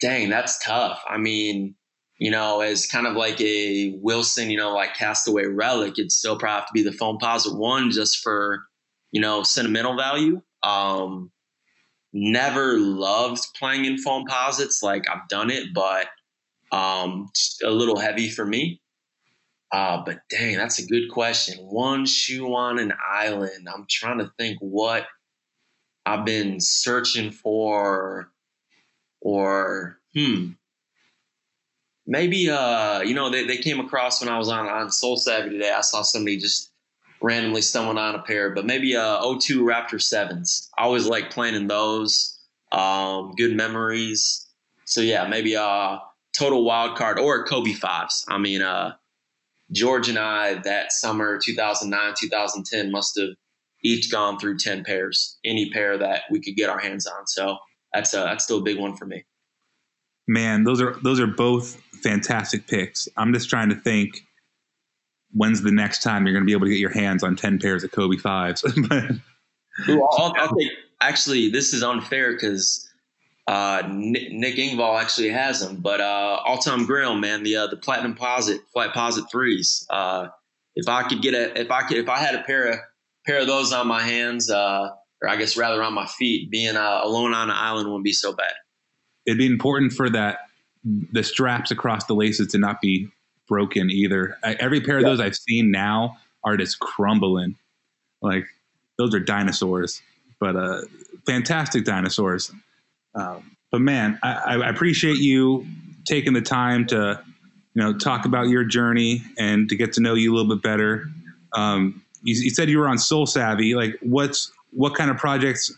dang, 0.00 0.28
that's 0.28 0.62
tough. 0.62 1.02
I 1.08 1.16
mean, 1.16 1.76
you 2.18 2.30
know, 2.30 2.60
as 2.60 2.86
kind 2.86 3.06
of 3.06 3.14
like 3.14 3.40
a 3.40 3.98
Wilson, 4.02 4.50
you 4.50 4.56
know, 4.56 4.74
like 4.74 4.94
castaway 4.94 5.46
relic, 5.46 5.98
it'd 5.98 6.12
still 6.12 6.38
probably 6.38 6.60
have 6.60 6.66
to 6.66 6.72
be 6.72 6.82
the 6.82 6.90
Foamposite 6.90 7.56
one 7.56 7.90
just 7.90 8.18
for, 8.18 8.64
you 9.12 9.20
know, 9.20 9.42
sentimental 9.42 9.96
value. 9.96 10.42
Um, 10.62 11.30
never 12.12 12.78
loved 12.78 13.42
playing 13.58 13.84
in 13.84 13.96
Foamposites. 13.96 14.82
Like 14.82 15.08
I've 15.08 15.28
done 15.28 15.50
it, 15.50 15.72
but 15.72 16.06
um, 16.72 17.28
a 17.64 17.70
little 17.70 17.98
heavy 17.98 18.28
for 18.28 18.44
me. 18.44 18.80
Uh, 19.70 20.02
but 20.04 20.20
dang, 20.28 20.56
that's 20.56 20.78
a 20.78 20.86
good 20.86 21.08
question. 21.10 21.58
One 21.58 22.04
shoe 22.04 22.54
on 22.54 22.78
an 22.78 22.92
island. 23.10 23.68
I'm 23.72 23.86
trying 23.88 24.18
to 24.18 24.30
think 24.38 24.58
what 24.60 25.06
I've 26.04 26.26
been 26.26 26.60
searching 26.60 27.30
for, 27.30 28.30
or 29.20 29.98
hmm, 30.14 30.50
maybe 32.06 32.50
uh, 32.50 33.00
you 33.00 33.14
know, 33.14 33.30
they, 33.30 33.46
they 33.46 33.56
came 33.56 33.80
across 33.80 34.20
when 34.20 34.28
I 34.32 34.36
was 34.36 34.48
on 34.48 34.68
on 34.68 34.90
Sole 34.90 35.16
Savy 35.16 35.50
today. 35.50 35.72
I 35.72 35.80
saw 35.80 36.02
somebody 36.02 36.36
just 36.36 36.71
randomly 37.22 37.62
stumbling 37.62 37.98
on 37.98 38.14
a 38.14 38.22
pair, 38.22 38.50
but 38.50 38.66
maybe 38.66 38.96
uh, 38.96 39.22
O2 39.22 39.58
Raptor 39.60 40.02
sevens. 40.02 40.68
I 40.76 40.82
always 40.82 41.06
like 41.06 41.30
playing 41.30 41.54
in 41.54 41.68
those. 41.68 42.38
Um, 42.72 43.32
good 43.36 43.54
memories. 43.54 44.46
So 44.84 45.00
yeah, 45.00 45.26
maybe 45.26 45.56
uh, 45.56 45.98
total 46.36 46.64
wild 46.64 46.96
card 46.96 47.18
or 47.18 47.44
Kobe 47.44 47.72
fives. 47.72 48.24
I 48.28 48.38
mean, 48.38 48.62
uh, 48.62 48.94
George 49.70 50.08
and 50.08 50.18
I 50.18 50.54
that 50.54 50.92
summer 50.92 51.38
2009 51.42 52.14
2010 52.18 52.90
must 52.90 53.18
have 53.18 53.30
each 53.84 54.10
gone 54.10 54.38
through 54.38 54.58
10 54.58 54.84
pairs, 54.84 55.38
any 55.44 55.70
pair 55.70 55.98
that 55.98 56.22
we 56.30 56.40
could 56.40 56.56
get 56.56 56.70
our 56.70 56.78
hands 56.78 57.06
on. 57.06 57.26
So 57.26 57.58
that's 57.92 58.14
a, 58.14 58.18
that's 58.18 58.44
still 58.44 58.58
a 58.58 58.62
big 58.62 58.78
one 58.78 58.96
for 58.96 59.06
me. 59.06 59.24
Man, 60.28 60.64
those 60.64 60.80
are 60.80 60.96
those 61.02 61.18
are 61.18 61.26
both 61.26 61.80
fantastic 62.02 62.66
picks. 62.68 63.08
I'm 63.16 63.32
just 63.32 63.50
trying 63.50 63.68
to 63.70 63.74
think 63.74 64.22
when's 65.32 65.62
the 65.62 65.70
next 65.70 66.02
time 66.02 66.26
you're 66.26 66.34
going 66.34 66.44
to 66.44 66.46
be 66.46 66.52
able 66.52 66.66
to 66.66 66.70
get 66.70 66.78
your 66.78 66.92
hands 66.92 67.22
on 67.22 67.36
10 67.36 67.58
pairs 67.58 67.84
of 67.84 67.92
Kobe 67.92 68.16
fives. 68.16 68.62
but 68.88 69.04
Ooh, 69.88 70.06
I'll, 70.12 70.34
I'll 70.36 70.54
take. 70.56 70.70
Actually, 71.00 71.50
this 71.50 71.72
is 71.72 71.82
unfair 71.82 72.32
because 72.32 72.88
uh, 73.48 73.82
Nick, 73.88 74.30
Nick 74.32 74.56
Engvall 74.56 75.00
actually 75.00 75.30
has 75.30 75.60
them, 75.60 75.76
but 75.76 76.00
uh, 76.00 76.38
all 76.44 76.58
time 76.58 76.86
grail, 76.86 77.14
man, 77.16 77.42
the 77.42 77.56
uh, 77.56 77.66
the 77.66 77.76
platinum 77.76 78.14
posit, 78.14 78.60
Flightposite 78.74 79.30
threes. 79.30 79.84
Uh, 79.90 80.28
if 80.76 80.88
I 80.88 81.08
could 81.08 81.22
get 81.22 81.34
a, 81.34 81.60
if 81.60 81.70
I 81.70 81.82
could, 81.82 81.96
if 81.96 82.08
I 82.08 82.18
had 82.18 82.34
a 82.34 82.42
pair 82.42 82.70
of 82.70 82.78
pair 83.26 83.40
of 83.40 83.46
those 83.46 83.72
on 83.72 83.88
my 83.88 84.02
hands, 84.02 84.48
uh, 84.48 84.90
or 85.20 85.28
I 85.28 85.36
guess 85.36 85.56
rather 85.56 85.82
on 85.82 85.92
my 85.94 86.06
feet, 86.06 86.50
being 86.50 86.76
uh, 86.76 87.00
alone 87.02 87.34
on 87.34 87.50
an 87.50 87.56
island 87.56 87.88
wouldn't 87.88 88.04
be 88.04 88.12
so 88.12 88.32
bad. 88.32 88.52
it'd 89.26 89.38
be 89.38 89.46
important 89.46 89.92
for 89.92 90.08
that 90.10 90.38
the 90.84 91.22
straps 91.22 91.70
across 91.70 92.04
the 92.06 92.14
laces 92.14 92.48
to 92.48 92.58
not 92.58 92.80
be 92.80 93.08
broken 93.52 93.90
either. 93.90 94.38
I, 94.42 94.54
every 94.54 94.80
pair 94.80 94.96
of 94.96 95.02
Yeah. 95.02 95.10
those 95.10 95.20
I've 95.20 95.36
seen 95.36 95.70
now 95.70 96.16
are 96.42 96.56
just 96.56 96.78
crumbling. 96.80 97.54
Like 98.22 98.46
those 98.98 99.14
are 99.14 99.20
dinosaurs, 99.20 100.00
but 100.40 100.56
uh, 100.56 100.80
fantastic 101.26 101.84
dinosaurs. 101.84 102.50
Um, 103.14 103.56
but 103.70 103.82
man, 103.82 104.18
I, 104.22 104.56
I 104.56 104.68
appreciate 104.70 105.18
you 105.18 105.66
taking 106.06 106.32
the 106.32 106.40
time 106.40 106.86
to 106.86 107.22
you 107.74 107.82
know 107.82 107.92
talk 107.98 108.24
about 108.24 108.48
your 108.48 108.64
journey 108.64 109.20
and 109.38 109.68
to 109.68 109.76
get 109.76 109.92
to 109.94 110.00
know 110.00 110.14
you 110.14 110.32
a 110.32 110.34
little 110.34 110.54
bit 110.56 110.62
better. 110.62 111.08
Um, 111.54 112.02
you, 112.22 112.34
you 112.44 112.50
said 112.50 112.70
you 112.70 112.78
were 112.78 112.88
on 112.88 112.96
Sole 112.98 113.26
Savy. 113.26 113.74
Like, 113.74 113.98
what's 114.00 114.50
what 114.70 114.94
kind 114.94 115.10
of 115.10 115.18
projects? 115.18 115.70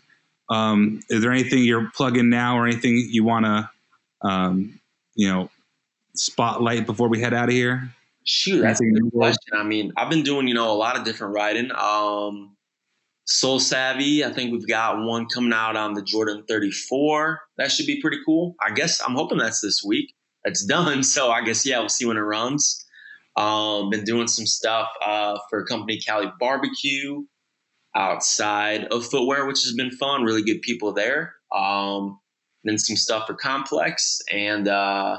Um, 0.49 1.01
is 1.09 1.23
there 1.23 1.33
anything 1.33 1.65
you're 1.65 1.91
plugging 1.97 2.31
now, 2.31 2.57
or 2.57 2.67
anything 2.69 2.95
you 3.11 3.25
want 3.25 3.47
to, 3.47 3.71
um, 4.29 4.79
you 5.17 5.27
know, 5.29 5.51
spotlight 6.15 6.87
before 6.87 7.09
we 7.09 7.21
head 7.21 7.35
out 7.35 7.49
of 7.49 7.55
here? 7.55 7.91
Shoot, 8.25 8.63
that's 8.63 8.81
a 8.81 8.85
good 8.85 9.13
question. 9.13 9.53
I 9.55 9.63
mean, 9.65 9.93
I've 9.97 10.09
been 10.09 10.23
doing, 10.23 10.49
you 10.49 10.55
know, 10.55 10.71
a 10.71 10.75
lot 10.75 10.97
of 10.97 11.05
different 11.05 11.35
riding. 11.35 11.71
Um, 11.73 12.57
Sole 13.27 13.59
Savy, 13.59 14.25
I 14.25 14.33
think 14.33 14.53
we've 14.53 14.67
got 14.67 15.03
one 15.03 15.27
coming 15.27 15.53
out 15.53 15.77
on 15.77 15.95
the 15.95 16.03
Jordan 16.03 16.45
34. 16.49 17.41
That 17.59 17.71
should 17.71 17.87
be 17.87 18.01
pretty 18.01 18.19
cool. 18.25 18.55
I 18.65 18.73
guess 18.73 19.03
I'm 19.07 19.15
hoping 19.15 19.39
that's 19.39 19.61
this 19.61 19.83
week. 19.85 20.15
That's 20.45 20.65
done. 20.65 21.03
So 21.03 21.31
I 21.31 21.43
guess, 21.43 21.65
yeah, 21.67 21.79
we'll 21.79 21.89
see 21.89 22.07
when 22.07 22.17
it 22.17 22.21
runs. 22.21 22.85
Um, 23.37 23.91
been 23.91 24.05
doing 24.05 24.29
some 24.29 24.47
stuff 24.47 24.89
uh, 25.05 25.39
for 25.51 25.61
a 25.61 25.67
company, 25.67 25.99
Cali 25.99 26.31
Barbecue, 26.39 27.25
outside 27.97 28.85
of 28.85 29.05
footwear, 29.07 29.47
which 29.47 29.63
has 29.63 29.75
been 29.75 29.91
fun. 29.91 30.23
Really 30.23 30.43
good 30.43 30.63
people 30.63 30.93
there. 30.93 31.35
Um, 31.55 32.21
then 32.63 32.79
some 32.79 32.97
stuff 32.97 33.27
for 33.27 33.35
Complex 33.35 34.21
and, 34.33 34.69
uh, 34.69 35.19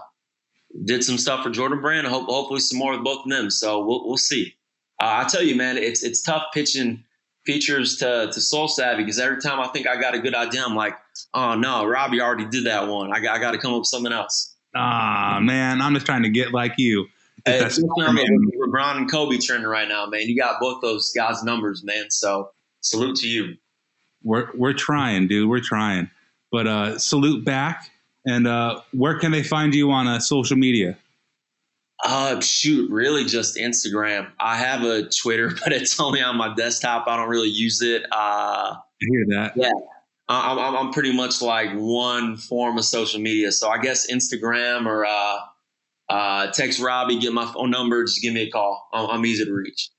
did 0.84 1.04
some 1.04 1.18
stuff 1.18 1.44
for 1.44 1.50
Jordan 1.50 1.82
Brand. 1.82 2.08
Hope, 2.08 2.28
hopefully 2.28 2.60
some 2.60 2.80
more 2.80 2.92
with 2.92 3.04
both 3.04 3.24
of 3.26 3.30
them. 3.32 3.50
So 3.50 3.86
we'll, 3.86 4.06
we'll 4.06 4.18
see. 4.18 4.56
Uh, 5.02 5.24
I 5.24 5.28
tell 5.28 5.44
you, 5.44 5.56
man, 5.56 5.78
it's 5.78 6.04
it's 6.04 6.22
tough 6.22 6.46
pitching 6.54 7.04
features 7.46 7.98
to 7.98 8.30
to 8.32 8.42
Sole 8.42 8.68
Savy 8.68 9.04
because 9.04 9.20
every 9.20 9.42
time 9.42 9.60
I 9.60 9.68
think 9.68 9.88
I 9.88 10.00
got 10.00 10.16
a 10.16 10.20
good 10.20 10.36
idea, 10.36 10.64
I'm 10.66 10.76
like, 10.76 10.96
oh 11.34 11.56
no, 11.56 11.86
Robbie 11.86 12.22
already 12.22 12.46
did 12.46 12.66
that 12.66 12.88
one. 12.88 13.14
I 13.14 13.20
got 13.20 13.36
I 13.36 13.40
got 13.40 13.52
to 13.52 13.58
come 13.58 13.74
up 13.74 13.80
with 13.80 13.88
something 13.88 14.14
else. 14.14 14.56
Ah, 14.76 15.40
man, 15.42 15.82
I'm 15.82 15.94
just 15.94 16.06
trying 16.06 16.24
to 16.24 16.30
get 16.30 16.52
like 16.54 16.74
you. 16.78 17.08
Hey, 17.46 17.60
That's- 17.60 17.78
the 17.78 17.84
LeBron 18.68 18.98
and 18.98 19.12
Kobe 19.12 19.38
trending 19.38 19.70
right 19.70 19.88
now, 19.88 20.06
man. 20.08 20.22
You 20.22 20.36
got 20.36 20.60
both 20.60 20.82
those 20.82 21.12
guys' 21.12 21.44
numbers, 21.44 21.84
man. 21.84 22.10
So 22.10 22.52
salute 22.82 23.18
to 23.18 23.28
you. 23.28 23.56
We're 24.24 24.50
we're 24.56 24.74
trying, 24.74 25.28
dude. 25.28 25.48
We're 25.50 25.60
trying. 25.60 26.10
But 26.52 26.68
uh, 26.68 26.98
salute 27.00 27.46
back. 27.46 27.92
And 28.26 28.48
uh, 28.48 28.82
where 28.92 29.20
can 29.20 29.32
they 29.32 29.44
find 29.44 29.74
you 29.76 29.92
on 29.92 30.08
uh, 30.08 30.20
social 30.20 30.58
media? 30.58 30.98
Uh, 32.04 32.40
shoot, 32.42 32.90
really 32.92 33.26
just 33.26 33.58
Instagram. 33.58 34.30
I 34.40 34.58
have 34.58 34.84
a 34.84 35.10
Twitter, 35.10 35.52
but 35.64 35.74
it's 35.74 36.00
only 36.00 36.22
on 36.22 36.38
my 36.38 36.54
desktop. 36.54 37.08
I 37.08 37.18
don't 37.18 37.30
really 37.30 37.50
use 37.50 37.82
it. 37.82 38.04
Uh, 38.12 38.76
I 38.76 38.82
hear 39.00 39.26
that. 39.30 39.54
Yeah. 39.56 39.72
I'm, 40.28 40.58
I'm, 40.58 40.76
I'm 40.76 40.92
pretty 40.92 41.14
much 41.14 41.42
like 41.42 41.72
one 41.74 42.38
form 42.38 42.78
of 42.78 42.86
social 42.86 43.20
media. 43.20 43.52
So 43.52 43.70
I 43.70 43.78
guess 43.78 44.12
Instagram 44.12 44.88
or 44.88 45.06
uh, 45.06 45.38
uh, 46.10 46.48
text 46.52 46.80
Robbie, 46.82 47.20
get 47.20 47.32
my 47.32 47.46
phone 47.46 47.70
number, 47.70 48.04
just 48.04 48.22
give 48.22 48.34
me 48.34 48.42
a 48.42 48.50
call. 48.50 48.88
I'm, 48.92 49.10
I'm 49.10 49.26
easy 49.26 49.46
to 49.46 49.54
reach. 49.54 49.90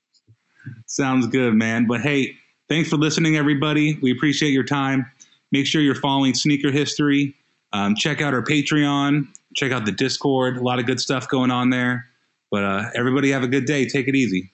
Sounds 0.85 1.27
good, 1.27 1.53
man. 1.53 1.87
But 1.87 2.01
hey, 2.01 2.35
thanks 2.67 2.89
for 2.89 2.97
listening, 2.97 3.37
everybody. 3.37 3.97
We 4.01 4.11
appreciate 4.11 4.51
your 4.51 4.65
time. 4.65 5.09
Make 5.51 5.65
sure 5.65 5.81
you're 5.81 5.95
following 5.95 6.33
Sneaker 6.33 6.71
History. 6.71 7.33
Um, 7.73 7.95
check 7.95 8.21
out 8.21 8.33
our 8.33 8.43
Patreon. 8.43 9.27
Check 9.55 9.71
out 9.71 9.85
the 9.85 9.91
Discord. 9.91 10.57
A 10.57 10.61
lot 10.61 10.79
of 10.79 10.85
good 10.85 10.99
stuff 10.99 11.27
going 11.27 11.51
on 11.51 11.69
there. 11.69 12.05
But 12.49 12.63
uh, 12.63 12.89
everybody 12.95 13.31
have 13.31 13.43
a 13.43 13.47
good 13.47 13.65
day. 13.65 13.87
Take 13.87 14.07
it 14.07 14.15
easy. 14.15 14.51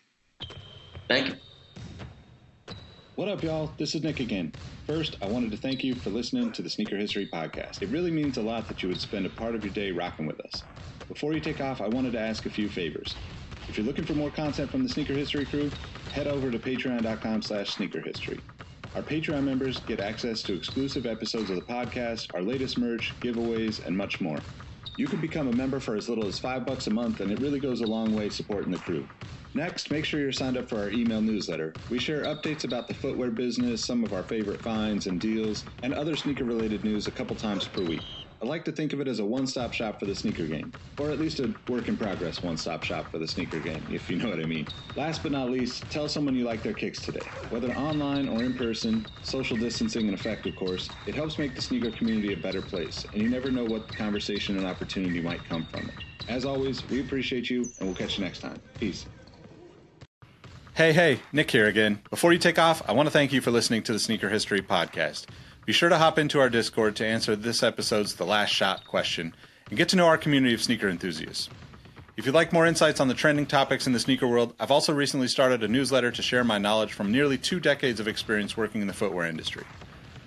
Thank 1.08 1.30
you. 1.30 1.36
What 3.16 3.28
up, 3.28 3.44
y'all? 3.44 3.72
This 3.78 3.94
is 3.94 4.02
Nick 4.02 4.20
again. 4.20 4.52
First, 4.88 5.18
I 5.22 5.28
wanted 5.28 5.52
to 5.52 5.58
thank 5.58 5.84
you 5.84 5.94
for 5.94 6.10
listening 6.10 6.52
to 6.54 6.62
the 6.62 6.70
Sneaker 6.70 6.98
History 6.98 7.30
Podcast. 7.32 7.84
It 7.84 7.90
really 7.90 8.10
means 8.10 8.38
a 8.38 8.42
lot 8.42 8.68
that 8.68 8.82
you 8.82 8.90
would 8.90 9.00
spend 9.00 9.26
a 9.26 9.30
part 9.30 9.54
of 9.54 9.64
your 9.64 9.74
day 9.74 9.92
rocking 9.92 10.26
with 10.26 10.40
us. 10.42 10.64
Before 11.08 11.34
you 11.34 11.40
take 11.40 11.62
off, 11.62 11.80
I 11.80 11.88
wanted 11.88 12.14
to 12.14 12.20
ask 12.20 12.48
a 12.48 12.50
few 12.50 12.68
favors. 12.68 13.16
If 13.70 13.78
you're 13.78 13.86
looking 13.86 14.06
for 14.06 14.14
more 14.14 14.32
content 14.32 14.72
from 14.72 14.84
the 14.84 14.90
Sneaker 14.90 15.14
History 15.14 15.46
crew, 15.46 15.70
head 16.12 16.28
over 16.28 16.50
to 16.50 16.58
patreon.com 16.58 17.44
slash 17.44 17.76
sneakerhistory. 17.76 18.40
Our 18.96 19.04
Patreon 19.04 19.44
members 19.44 19.84
get 19.86 20.00
access 20.00 20.44
to 20.44 20.54
exclusive 20.54 21.06
episodes 21.08 21.50
of 21.50 21.56
the 21.56 21.64
podcast, 21.64 22.28
our 22.34 22.44
latest 22.44 22.78
merch, 22.78 23.18
giveaways, 23.24 23.80
and 23.84 23.98
much 23.98 24.22
more. 24.22 24.46
You 24.98 25.08
can 25.08 25.20
become 25.20 25.48
a 25.48 25.54
member 25.54 25.80
for 25.80 25.96
as 25.96 26.08
little 26.08 26.28
as 26.28 26.38
five 26.38 26.66
bucks 26.66 26.86
a 26.86 26.92
month, 26.92 27.20
and 27.20 27.32
it 27.32 27.40
really 27.40 27.60
goes 27.60 27.82
a 27.82 27.86
long 27.88 28.14
way 28.14 28.30
supporting 28.30 28.72
the 28.72 28.80
crew. 28.80 29.10
Next, 29.56 29.90
make 29.90 30.06
sure 30.06 30.20
you're 30.20 30.32
signed 30.32 30.58
up 30.58 30.70
for 30.70 30.80
our 30.80 30.92
email 30.92 31.22
newsletter. 31.22 31.80
We 31.90 31.98
share 32.00 32.24
updates 32.24 32.64
about 32.64 32.88
the 32.88 32.94
footwear 32.94 33.32
business, 33.32 33.86
some 33.86 34.04
of 34.04 34.14
our 34.14 34.28
favorite 34.28 34.62
finds 34.64 35.08
and 35.08 35.20
deals, 35.20 35.66
and 35.82 35.94
other 35.94 36.16
sneaker 36.16 36.46
related 36.46 36.84
news 36.84 37.08
a 37.08 37.12
couple 37.12 37.36
times 37.36 37.68
per 37.68 37.84
week. 37.84 38.06
I 38.44 38.46
like 38.46 38.66
to 38.66 38.74
think 38.74 38.92
of 38.92 39.00
it 39.00 39.08
as 39.08 39.20
a 39.20 39.26
one 39.26 39.48
stop 39.48 39.72
shop 39.72 40.02
for 40.02 40.06
the 40.06 40.14
sneaker 40.14 40.46
game, 40.46 40.74
or 41.00 41.12
at 41.12 41.18
least 41.18 41.40
a 41.40 41.56
work 41.70 41.88
in 41.88 41.96
progress 41.96 42.44
one 42.44 42.58
stop 42.58 42.84
shop 42.84 43.10
for 43.10 43.18
the 43.18 43.26
sneaker 43.26 43.58
game, 43.58 43.82
if 43.90 44.10
you 44.10 44.18
know 44.18 44.28
what 44.28 44.42
I 44.42 44.44
mean. 44.44 44.68
Last 44.98 45.24
but 45.24 45.32
not 45.32 45.50
least, 45.50 45.90
tell 45.90 46.10
someone 46.10 46.36
you 46.36 46.44
like 46.44 46.62
their 46.62 46.74
kicks 46.74 47.00
today. 47.00 47.26
Whether 47.52 47.72
online 47.72 48.28
or 48.28 48.44
in 48.44 48.54
person, 48.54 49.06
social 49.22 49.56
distancing 49.56 50.10
in 50.10 50.14
effect, 50.14 50.46
of 50.46 50.58
course, 50.58 50.90
it 51.08 51.16
helps 51.16 51.38
make 51.38 51.56
the 51.56 51.62
sneaker 51.62 51.90
community 51.92 52.34
a 52.34 52.38
better 52.38 52.62
place, 52.62 53.06
and 53.14 53.22
you 53.22 53.30
never 53.30 53.50
know 53.50 53.64
what 53.64 53.88
conversation 53.96 54.58
and 54.58 54.68
opportunity 54.68 55.22
might 55.22 55.46
come 55.46 55.66
from 55.68 55.88
it. 55.88 55.96
As 56.28 56.44
always, 56.44 56.86
we 56.90 57.00
appreciate 57.00 57.50
you, 57.50 57.72
and 57.80 57.88
we'll 57.88 57.96
catch 57.96 58.18
you 58.18 58.26
next 58.26 58.40
time. 58.40 58.60
Peace. 58.78 59.06
Hey, 60.74 60.92
hey, 60.92 61.22
Nick 61.32 61.50
here 61.50 61.68
again. 61.68 62.02
Before 62.10 62.34
you 62.34 62.40
take 62.40 62.60
off, 62.60 62.82
I 62.90 62.92
want 62.92 63.08
to 63.08 63.12
thank 63.12 63.32
you 63.32 63.40
for 63.40 63.52
listening 63.52 63.84
to 63.84 63.94
the 63.94 64.00
Sneaker 64.00 64.28
History 64.28 64.62
Podcast. 64.62 65.28
Be 65.66 65.72
sure 65.72 65.88
to 65.88 65.98
hop 65.98 66.20
into 66.20 66.42
our 66.42 66.50
Discord 66.50 66.98
to 66.98 67.06
answer 67.06 67.38
this 67.38 67.64
episode's 67.64 68.16
The 68.16 68.26
Last 68.26 68.50
Shot 68.50 68.86
question 68.86 69.34
and 69.70 69.78
get 69.78 69.88
to 69.90 69.96
know 69.96 70.08
our 70.08 70.18
community 70.18 70.54
of 70.54 70.62
sneaker 70.62 70.90
enthusiasts. 70.90 71.48
If 72.18 72.26
you'd 72.26 72.36
like 72.36 72.52
more 72.52 72.68
insights 72.68 73.00
on 73.00 73.08
the 73.08 73.14
trending 73.14 73.46
topics 73.46 73.88
in 73.88 73.94
the 73.94 74.00
sneaker 74.00 74.28
world, 74.28 74.54
I've 74.60 74.72
also 74.72 74.94
recently 74.94 75.30
started 75.30 75.64
a 75.64 75.70
newsletter 75.70 76.12
to 76.12 76.22
share 76.22 76.44
my 76.44 76.58
knowledge 76.58 76.92
from 76.92 77.14
nearly 77.14 77.38
two 77.38 77.62
decades 77.62 78.02
of 78.02 78.10
experience 78.10 78.58
working 78.58 78.82
in 78.82 78.88
the 78.88 78.94
footwear 78.94 79.26
industry. 79.26 79.64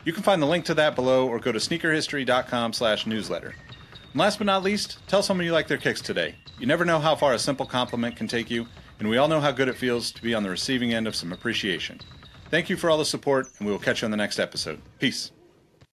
You 0.06 0.14
can 0.14 0.22
find 0.22 0.40
the 0.40 0.46
link 0.46 0.64
to 0.64 0.74
that 0.74 0.96
below 0.96 1.28
or 1.28 1.38
go 1.38 1.52
to 1.52 1.58
sneakerhistory.com 1.58 2.72
slash 2.72 3.06
newsletter. 3.06 3.54
And 4.12 4.20
last 4.20 4.38
but 4.38 4.46
not 4.46 4.62
least, 4.62 5.06
tell 5.06 5.22
someone 5.22 5.44
you 5.44 5.52
like 5.52 5.68
their 5.68 5.76
kicks 5.76 6.00
today. 6.00 6.36
You 6.58 6.66
never 6.66 6.86
know 6.86 6.98
how 6.98 7.14
far 7.14 7.34
a 7.34 7.38
simple 7.38 7.66
compliment 7.66 8.16
can 8.16 8.26
take 8.26 8.50
you, 8.50 8.66
and 8.98 9.06
we 9.06 9.18
all 9.18 9.28
know 9.28 9.40
how 9.40 9.52
good 9.52 9.68
it 9.68 9.76
feels 9.76 10.12
to 10.12 10.22
be 10.22 10.32
on 10.32 10.44
the 10.44 10.48
receiving 10.48 10.94
end 10.94 11.06
of 11.06 11.14
some 11.14 11.30
appreciation. 11.30 12.00
Thank 12.50 12.70
you 12.70 12.76
for 12.76 12.90
all 12.90 12.98
the 12.98 13.04
support, 13.04 13.48
and 13.58 13.66
we 13.66 13.72
will 13.72 13.78
catch 13.78 14.02
you 14.02 14.06
on 14.06 14.10
the 14.10 14.16
next 14.16 14.38
episode. 14.38 14.80
Peace. 14.98 15.32